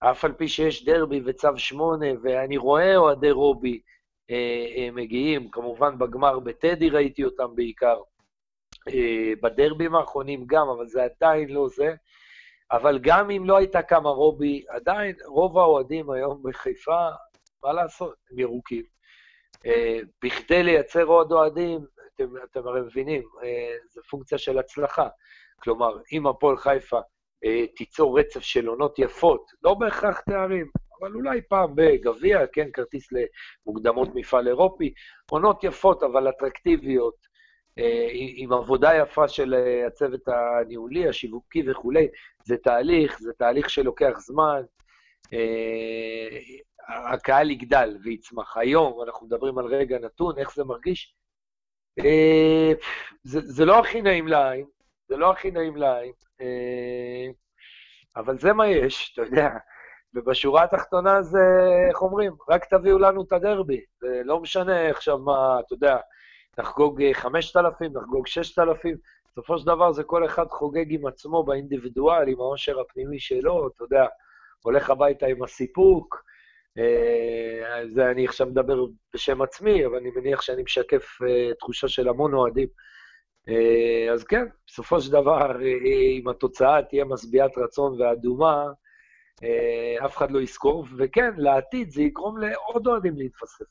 אף 0.00 0.24
על 0.24 0.32
פי 0.32 0.48
שיש 0.48 0.84
דרבי 0.84 1.20
וצו 1.24 1.48
שמונה, 1.56 2.06
ואני 2.22 2.56
רואה 2.56 2.96
אוהדי 2.96 3.30
רובי 3.30 3.80
אה, 4.30 4.66
אה, 4.76 4.90
מגיעים, 4.92 5.50
כמובן 5.50 5.98
בגמר 5.98 6.38
בטדי 6.38 6.90
ראיתי 6.90 7.24
אותם 7.24 7.54
בעיקר, 7.54 8.00
אה, 8.88 9.32
בדרבים 9.42 9.94
האחרונים 9.94 10.44
גם, 10.46 10.68
אבל 10.68 10.86
זה 10.86 11.04
עדיין 11.04 11.48
לא 11.48 11.68
זה. 11.68 11.94
אבל 12.72 12.98
גם 13.02 13.30
אם 13.30 13.44
לא 13.46 13.56
הייתה 13.56 13.82
קמה 13.82 14.08
רובי, 14.08 14.64
עדיין 14.68 15.16
רוב 15.26 15.58
האוהדים 15.58 16.10
היום 16.10 16.42
בחיפה, 16.42 17.08
מה 17.64 17.72
לעשות, 17.72 18.14
הם 18.30 18.38
ירוקים. 18.38 18.97
אה, 19.66 19.98
בכדי 20.24 20.62
לייצר 20.62 21.04
עוד 21.04 21.32
אוהדים, 21.32 21.80
אתם, 22.14 22.28
אתם 22.44 22.66
הרי 22.66 22.80
מבינים, 22.80 23.22
אה, 23.42 23.74
זו 23.90 24.00
פונקציה 24.10 24.38
של 24.38 24.58
הצלחה. 24.58 25.08
כלומר, 25.62 25.98
אם 26.12 26.26
הפועל 26.26 26.56
חיפה 26.56 27.00
אה, 27.44 27.66
תיצור 27.76 28.18
רצף 28.20 28.40
של 28.40 28.66
עונות 28.66 28.98
יפות, 28.98 29.50
לא 29.62 29.74
בהכרח 29.74 30.20
תארים, 30.20 30.70
אבל 31.00 31.14
אולי 31.14 31.40
פעם 31.48 31.70
בגביע, 31.74 32.46
כן, 32.46 32.68
כרטיס 32.72 33.08
למוקדמות 33.12 34.08
מפעל 34.14 34.48
אירופי, 34.48 34.92
עונות 35.30 35.64
יפות 35.64 36.02
אבל 36.02 36.28
אטרקטיביות, 36.28 37.28
עם 38.36 38.52
עבודה 38.52 38.94
יפה 38.94 39.28
של 39.28 39.54
הצוות 39.86 40.20
הניהולי, 40.28 41.08
השיווקי 41.08 41.70
וכולי, 41.70 42.08
זה 42.44 42.56
תהליך, 42.56 43.18
זה 43.20 43.32
תהליך 43.32 43.70
שלוקח 43.70 44.18
זמן. 44.18 44.62
הקהל 46.88 47.50
יגדל 47.50 47.96
ויצמח. 48.04 48.56
היום 48.56 49.02
אנחנו 49.02 49.26
מדברים 49.26 49.58
על 49.58 49.66
רגע 49.66 49.98
נתון, 49.98 50.38
איך 50.38 50.54
זה 50.54 50.64
מרגיש? 50.64 51.14
זה, 53.24 53.40
זה 53.40 53.64
לא 53.64 53.78
הכי 53.78 54.02
נעים 54.02 54.28
לעין, 54.28 54.66
זה 55.08 55.16
לא 55.16 55.30
הכי 55.30 55.50
נעים 55.50 55.76
לעין, 55.76 56.12
אבל 58.16 58.38
זה 58.38 58.52
מה 58.52 58.66
יש, 58.66 59.12
אתה 59.12 59.22
יודע. 59.22 59.48
ובשורה 60.14 60.64
התחתונה 60.64 61.22
זה, 61.22 61.38
איך 61.88 62.02
אומרים, 62.02 62.32
רק 62.48 62.64
תביאו 62.64 62.98
לנו 62.98 63.22
את 63.22 63.32
הדרבי. 63.32 63.80
זה 64.00 64.20
לא 64.24 64.40
משנה 64.40 64.90
עכשיו 64.90 65.18
מה, 65.18 65.60
אתה 65.60 65.74
יודע, 65.74 65.96
נחגוג 66.58 67.12
5,000, 67.12 67.92
נחגוג 67.96 68.26
6,000, 68.26 68.96
בסופו 69.26 69.58
של 69.58 69.66
דבר 69.66 69.92
זה 69.92 70.04
כל 70.04 70.24
אחד 70.26 70.46
חוגג 70.48 70.86
עם 70.88 71.06
עצמו 71.06 71.44
באינדיבידואל, 71.44 72.28
עם 72.28 72.40
העושר 72.40 72.80
הפנימי 72.80 73.20
שלו, 73.20 73.68
אתה 73.68 73.84
יודע, 73.84 74.06
הולך 74.62 74.90
הביתה 74.90 75.26
עם 75.26 75.42
הסיפוק. 75.42 76.24
אה, 76.78 77.88
זה 77.88 78.10
אני 78.10 78.24
עכשיו 78.24 78.46
מדבר 78.46 78.84
בשם 79.14 79.42
עצמי, 79.42 79.86
אבל 79.86 79.96
אני 79.96 80.10
מניח 80.16 80.40
שאני 80.40 80.62
משקף 80.62 81.18
אה, 81.22 81.54
תחושה 81.54 81.88
של 81.88 82.08
המון 82.08 82.34
אוהדים. 82.34 82.68
אה, 83.48 84.12
אז 84.12 84.24
כן, 84.24 84.44
בסופו 84.66 85.00
של 85.00 85.12
דבר, 85.12 85.60
אם 86.18 86.28
התוצאה 86.28 86.82
תהיה 86.82 87.04
משביעת 87.04 87.58
רצון 87.58 88.00
ואדומה, 88.00 88.66
אה, 89.42 90.06
אף 90.06 90.16
אחד 90.16 90.30
לא 90.30 90.40
יזכור, 90.40 90.86
וכן, 90.98 91.34
לעתיד 91.36 91.90
זה 91.90 92.02
יגרום 92.02 92.38
לעוד 92.38 92.86
אוהדים 92.86 93.16
להתפספס. 93.16 93.66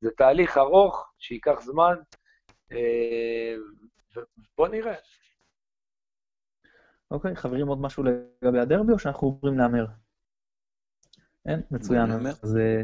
זה 0.00 0.10
תהליך 0.10 0.58
ארוך, 0.58 1.12
שייקח 1.18 1.60
זמן, 1.60 1.94
אה, 2.72 3.54
ובוא 4.16 4.68
נראה. 4.68 4.94
אוקיי, 7.10 7.36
חברים, 7.36 7.68
עוד 7.68 7.80
משהו 7.80 8.02
לגבי 8.02 8.58
הדרבי, 8.58 8.92
או 8.92 8.98
שאנחנו 8.98 9.28
עוברים 9.28 9.58
להמר? 9.58 9.86
אין? 11.48 11.62
מצוין. 11.70 12.10
אז 12.42 12.56
אה, 12.56 12.82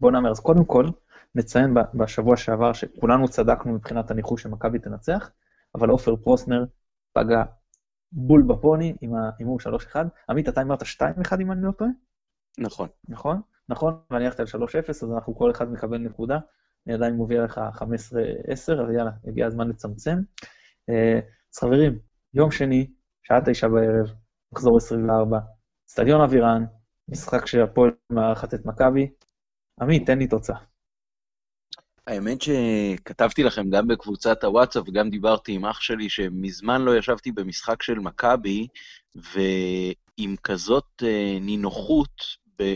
בואו 0.00 0.12
נאמר. 0.12 0.30
אז 0.30 0.40
קודם 0.40 0.64
כל, 0.64 0.86
נציין 1.34 1.74
בשבוע 1.94 2.36
שעבר 2.36 2.72
שכולנו 2.72 3.28
צדקנו 3.28 3.72
מבחינת 3.72 4.10
הניחוש 4.10 4.42
שמכבי 4.42 4.78
תנצח, 4.78 5.30
אבל 5.74 5.88
עופר 5.88 6.16
פרוסנר 6.16 6.64
פגע 7.12 7.42
בול 8.12 8.42
בפוני 8.42 8.96
עם 9.00 9.14
ההימור 9.14 9.58
3-1. 9.92 9.96
עמית, 10.30 10.48
אתה 10.48 10.62
אמרת 10.62 10.82
2-1 10.82 10.86
אם 11.40 11.52
אני 11.52 11.62
לא 11.62 11.72
טועה? 11.72 11.90
נכון. 12.58 12.88
נכון? 13.08 13.40
נכון, 13.68 14.00
ואני 14.10 14.24
הלכתי 14.24 14.42
על 14.42 14.48
3-0, 14.48 14.90
אז 14.90 15.12
אנחנו 15.14 15.36
כל 15.36 15.50
אחד 15.50 15.72
מקבל 15.72 15.98
נקודה. 15.98 16.38
אני 16.86 16.94
עדיין 16.94 17.14
מוביל 17.14 17.42
לך 17.42 17.60
15-10, 17.74 17.82
אז 18.52 18.68
יאללה, 18.94 19.10
הגיע 19.26 19.46
הזמן 19.46 19.68
לצמצם. 19.68 20.18
אה, 20.90 21.20
אז 21.54 21.58
חברים, 21.58 21.98
יום 22.34 22.50
שני, 22.50 22.90
שעה 23.22 23.40
תשע 23.44 23.68
בערב, 23.68 24.12
מחזור 24.52 24.76
24, 24.76 25.38
אצטדיון 25.86 26.20
אבירן, 26.20 26.64
משחק 27.08 27.46
שהפועל 27.46 27.90
מארחת 28.10 28.54
את 28.54 28.66
מכבי. 28.66 29.10
עמית, 29.80 30.06
תן 30.06 30.18
לי 30.18 30.26
תוצאה. 30.26 30.56
האמת 32.06 32.38
שכתבתי 32.42 33.42
לכם 33.42 33.70
גם 33.70 33.88
בקבוצת 33.88 34.44
הוואטסאפ 34.44 34.88
וגם 34.88 35.10
דיברתי 35.10 35.52
עם 35.52 35.64
אח 35.64 35.80
שלי 35.80 36.08
שמזמן 36.08 36.82
לא 36.82 36.96
ישבתי 36.96 37.32
במשחק 37.32 37.82
של 37.82 37.98
מכבי, 37.98 38.66
ועם 39.14 40.36
כזאת 40.42 41.02
אה, 41.02 41.38
נינוחות 41.40 42.22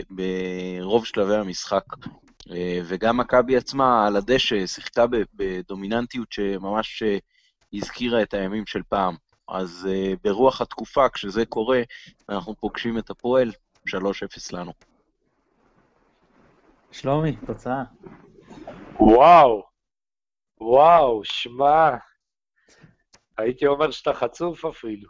ברוב 0.09 1.05
שלבי 1.05 1.35
המשחק. 1.35 1.83
אה, 2.51 2.79
וגם 2.85 3.17
מכבי 3.17 3.57
עצמה 3.57 4.07
על 4.07 4.15
הדשא 4.15 4.67
שיחקה 4.67 5.05
בדומיננטיות 5.33 6.31
שממש 6.31 7.03
אה, 7.03 7.17
הזכירה 7.73 8.21
את 8.21 8.33
הימים 8.33 8.65
של 8.65 8.81
פעם. 8.89 9.15
אז 9.47 9.87
ברוח 10.23 10.61
התקופה, 10.61 11.09
כשזה 11.09 11.45
קורה, 11.45 11.81
אנחנו 12.29 12.55
פוגשים 12.55 12.97
את 12.97 13.09
הפועל, 13.09 13.51
3-0 13.89 13.93
לנו. 14.53 14.71
שלומי, 16.91 17.35
תוצאה. 17.45 17.83
וואו, 18.99 19.63
וואו, 20.61 21.21
שמע, 21.23 21.89
הייתי 23.37 23.67
אומר 23.67 23.91
שאתה 23.91 24.13
חצוף 24.13 24.65
אפילו. 24.65 25.09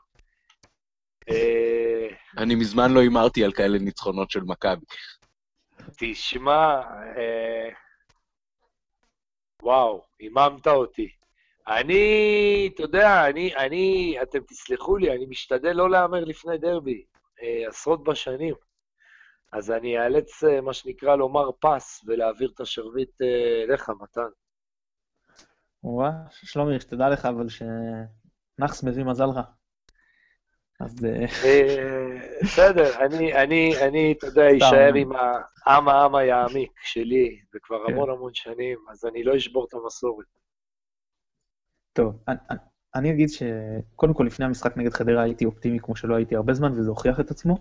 אה, 1.30 2.08
אני 2.38 2.56
מזמן 2.56 2.92
לא 2.92 3.00
הימרתי 3.00 3.44
על 3.44 3.52
כאלה 3.52 3.80
ניצחונות 3.80 4.32
של 4.32 4.44
מכבי. 4.44 4.86
תשמע, 5.98 6.82
אה, 7.18 7.70
וואו, 9.64 10.06
היממת 10.20 10.68
אותי. 10.68 11.10
אני, 11.68 12.70
אתה 12.74 12.82
יודע, 12.84 13.30
אני, 13.30 13.56
אני, 13.56 14.16
אתם 14.22 14.40
תסלחו 14.40 14.98
לי, 14.98 15.12
אני 15.12 15.26
משתדל 15.26 15.72
לא 15.72 15.90
להמר 15.90 16.24
לפני 16.24 16.58
דרבי, 16.58 17.06
עשרות 17.68 18.04
בשנים. 18.04 18.56
אז 19.52 19.72
אני 19.72 20.00
אאלץ, 20.00 20.44
אה, 20.44 20.62
מה 20.62 20.74
שנקרא, 20.74 21.16
לומר 21.16 21.52
פס 21.60 22.04
ולהעביר 22.08 22.52
את 22.56 22.60
השרביט 22.60 23.22
אה, 23.22 23.64
אליך, 23.64 23.90
מתן. 24.02 24.30
וואה, 25.84 26.12
שלומי, 26.32 26.80
שתדע 26.80 27.10
לך, 27.10 27.26
אבל 27.26 27.48
שנאחס 27.50 28.84
מביא 28.84 29.04
מזל 29.04 29.30
רע. 29.30 29.44
אז... 30.80 31.06
אה, 31.06 31.26
בסדר, 32.44 33.06
אני, 33.06 33.34
אני, 33.34 33.74
אני, 33.88 34.14
אתה 34.18 34.28
יודע, 34.28 34.44
אשאר 34.58 34.94
עם 34.96 35.12
העם 35.66 35.88
העם 35.88 36.16
היעמיק 36.16 36.72
שלי, 36.82 37.42
וכבר 37.56 37.88
כן. 37.88 37.94
המון 37.94 38.10
המון 38.10 38.34
שנים, 38.34 38.78
אז 38.90 39.06
אני 39.06 39.24
לא 39.24 39.38
אשבור 39.38 39.66
את 39.70 39.74
המסורת. 39.74 40.26
טוב, 41.94 42.24
אני 42.96 43.12
אגיד 43.12 43.30
שקודם 43.30 44.14
כל, 44.14 44.24
לפני 44.24 44.46
המשחק 44.46 44.78
נגד 44.78 44.94
חדרה 44.94 45.24
הייתי 45.24 45.46
אופטימי 45.46 45.80
כמו 45.80 45.96
שלא 45.96 46.16
הייתי 46.16 46.36
הרבה 46.36 46.54
זמן, 46.54 46.80
וזה 46.80 46.90
הוכיח 46.90 47.20
את 47.20 47.32
עצמו. 47.32 47.58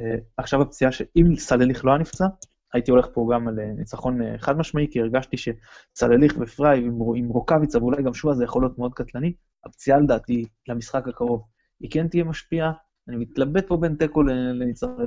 אה, 0.00 0.14
עכשיו 0.36 0.62
הפציעה 0.62 0.92
שאם 0.92 1.36
סלליך 1.36 1.84
לא 1.84 1.90
היה 1.90 1.98
נפצע, 1.98 2.24
הייתי 2.72 2.90
הולך 2.90 3.06
פה 3.12 3.28
גם 3.34 3.48
על 3.48 3.60
אה, 3.60 3.72
ניצחון 3.76 4.22
אה, 4.22 4.38
חד 4.38 4.56
משמעי, 4.56 4.86
כי 4.90 5.00
הרגשתי 5.00 5.36
שסלליך 5.36 6.34
ופריי 6.40 6.78
עם, 6.78 6.98
עם 7.16 7.28
רוקאביצה 7.28 7.78
ואולי 7.78 8.02
גם 8.02 8.14
שועה 8.14 8.34
זה 8.34 8.44
יכול 8.44 8.62
להיות 8.62 8.78
מאוד 8.78 8.94
קטלני. 8.94 9.32
הפציעה 9.64 9.98
לדעתי 9.98 10.44
למשחק 10.68 11.08
הקרוב, 11.08 11.42
היא 11.80 11.90
כן 11.90 12.08
תהיה 12.08 12.24
משפיעה. 12.24 12.72
אני 13.08 13.16
מתלבט 13.16 13.68
פה 13.68 13.76
בין 13.76 13.94
תיקו 13.94 14.22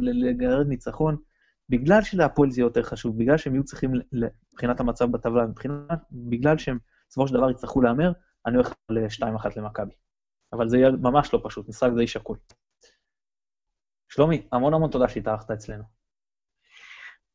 לגרד 0.02 0.68
ניצחון, 0.68 1.18
בגלל 1.70 2.02
שלהפועל 2.02 2.52
זה 2.52 2.62
יותר 2.62 2.84
חשוב, 2.84 3.18
בגלל 3.18 3.38
שהם 3.38 3.54
יהיו 3.54 3.64
צריכים, 3.64 3.94
מבחינת 4.54 4.80
המצב 4.80 5.12
בטבלה, 5.12 5.46
בגלל 6.12 6.58
שהם 6.58 6.78
בסופו 7.10 7.28
של 7.28 7.34
דבר 7.34 7.52
יצטרכו 7.52 7.82
להמר, 7.82 8.12
אני 8.48 8.56
הולך 8.56 8.74
ל-2-1 8.90 9.50
למכבי. 9.56 9.94
אבל 10.54 10.70
זה 10.70 10.78
יהיה 10.78 10.92
ממש 10.92 11.34
לא 11.34 11.40
פשוט, 11.44 11.70
משחק 11.70 11.90
די 11.98 12.08
שקול. 12.08 12.38
שלומי, 14.10 14.48
המון 14.52 14.74
המון 14.74 14.92
תודה 14.92 15.10
שהתארחת 15.10 15.52
אצלנו. 15.52 15.84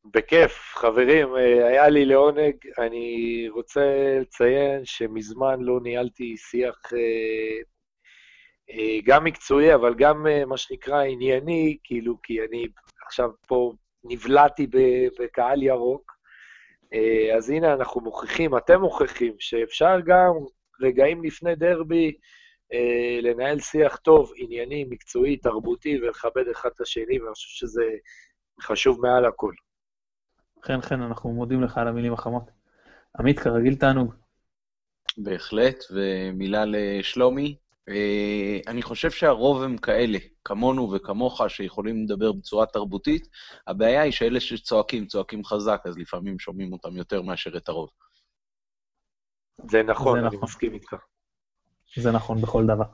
בכיף, 0.05 0.73
חברים, 0.75 1.35
אה, 1.35 1.67
היה 1.67 1.89
לי 1.89 2.05
לעונג. 2.05 2.55
אני 2.79 3.47
רוצה 3.49 3.81
לציין 4.21 4.85
שמזמן 4.85 5.61
לא 5.61 5.79
ניהלתי 5.83 6.37
שיח 6.37 6.93
אה, 6.93 7.61
אה, 8.69 8.99
גם 9.05 9.23
מקצועי, 9.23 9.75
אבל 9.75 9.95
גם 9.95 10.25
מה 10.47 10.57
שנקרא 10.57 11.03
ענייני, 11.03 11.77
כאילו, 11.83 12.17
כי 12.23 12.41
אני 12.41 12.67
עכשיו 13.05 13.29
פה 13.47 13.73
נבלעתי 14.03 14.67
בקהל 15.19 15.63
ירוק. 15.63 16.11
אז 17.37 17.49
הנה, 17.49 17.73
אנחנו 17.73 18.01
מוכיחים, 18.01 18.57
אתם 18.57 18.81
מוכיחים, 18.81 19.33
שאפשר 19.39 19.99
גם 20.05 20.33
רגעים 20.81 21.23
לפני 21.23 21.55
דרבי, 21.55 22.11
אה, 22.73 23.19
לנהל 23.21 23.59
שיח 23.59 23.95
טוב, 23.95 24.31
ענייני, 24.35 24.85
מקצועי, 24.89 25.37
תרבותי, 25.37 25.99
ולכבד 26.01 26.47
אחד 26.51 26.69
את 26.75 26.81
השני, 26.81 27.19
ואני 27.19 27.33
חושב 27.33 27.65
שזה 27.67 27.83
חשוב 28.61 29.01
מעל 29.01 29.25
הכל. 29.25 29.53
חן 30.63 30.81
חן, 30.81 31.01
אנחנו 31.01 31.31
מודים 31.31 31.63
לך 31.63 31.77
על 31.77 31.87
המילים 31.87 32.13
החמות. 32.13 32.43
עמית, 33.19 33.39
כרגיל 33.39 33.75
תענוג. 33.75 34.13
בהחלט, 35.17 35.83
ומילה 35.91 36.63
לשלומי. 36.67 37.55
אה, 37.89 38.59
אני 38.67 38.81
חושב 38.81 39.11
שהרוב 39.11 39.63
הם 39.63 39.77
כאלה, 39.77 40.17
כמונו 40.45 40.91
וכמוך, 40.91 41.41
שיכולים 41.47 42.03
לדבר 42.03 42.31
בצורה 42.31 42.65
תרבותית. 42.65 43.27
הבעיה 43.67 44.01
היא 44.01 44.11
שאלה 44.11 44.39
שצועקים, 44.39 45.05
צועקים 45.05 45.45
חזק, 45.45 45.81
אז 45.85 45.97
לפעמים 45.97 46.39
שומעים 46.39 46.73
אותם 46.73 46.97
יותר 46.97 47.21
מאשר 47.21 47.57
את 47.57 47.69
הרוב. 47.69 47.89
זה 49.69 49.83
נכון, 49.83 50.19
זה 50.19 50.27
אני 50.27 50.35
נכון. 50.35 50.39
מסכים 50.43 50.73
איתך. 50.73 50.95
זה 51.97 52.11
נכון 52.11 52.41
בכל 52.41 52.65
דבר. 52.65 52.85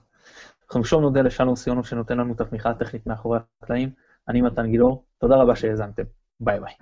אנחנו 0.63 0.83
שוב 0.83 1.01
נודה 1.01 1.21
לשלום 1.21 1.55
סיונוב 1.55 1.85
שנותן 1.85 2.17
לנו 2.17 2.33
את 2.33 2.41
התמיכה 2.41 2.69
הטכנית 2.69 3.07
מאחורי 3.07 3.39
הקלעים. 3.61 3.89
אני 4.27 4.41
מתן 4.41 4.71
גילאור, 4.71 5.05
תודה 5.17 5.35
רבה 5.35 5.55
שהאזנתם. 5.55 6.03
ביי 6.39 6.59
ביי. 6.59 6.73